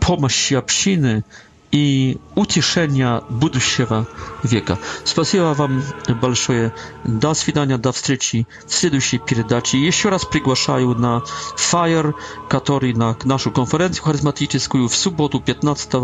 помощи 0.00 0.54
общины 0.54 1.24
и 1.70 2.18
утешения 2.34 3.20
будущего 3.28 4.08
века. 4.42 4.76
Спасибо 5.04 5.54
вам 5.56 5.84
большое. 6.20 6.72
До 7.04 7.32
свидания, 7.34 7.78
до 7.78 7.92
встречи 7.92 8.48
в 8.66 8.74
следующей 8.74 9.18
передаче. 9.18 9.78
Еще 9.78 10.08
раз 10.08 10.24
приглашаю 10.24 10.94
на 10.96 11.22
Fire, 11.56 12.14
который 12.48 12.92
на 12.92 13.16
нашу 13.24 13.52
конференцию 13.52 14.02
харизматическую 14.04 14.88
в 14.88 14.96
субботу 14.96 15.38
15 15.38 15.94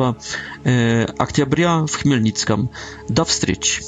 октября 1.18 1.86
в 1.86 1.92
Хмельницком. 1.96 2.70
До 3.08 3.24
встречи. 3.24 3.82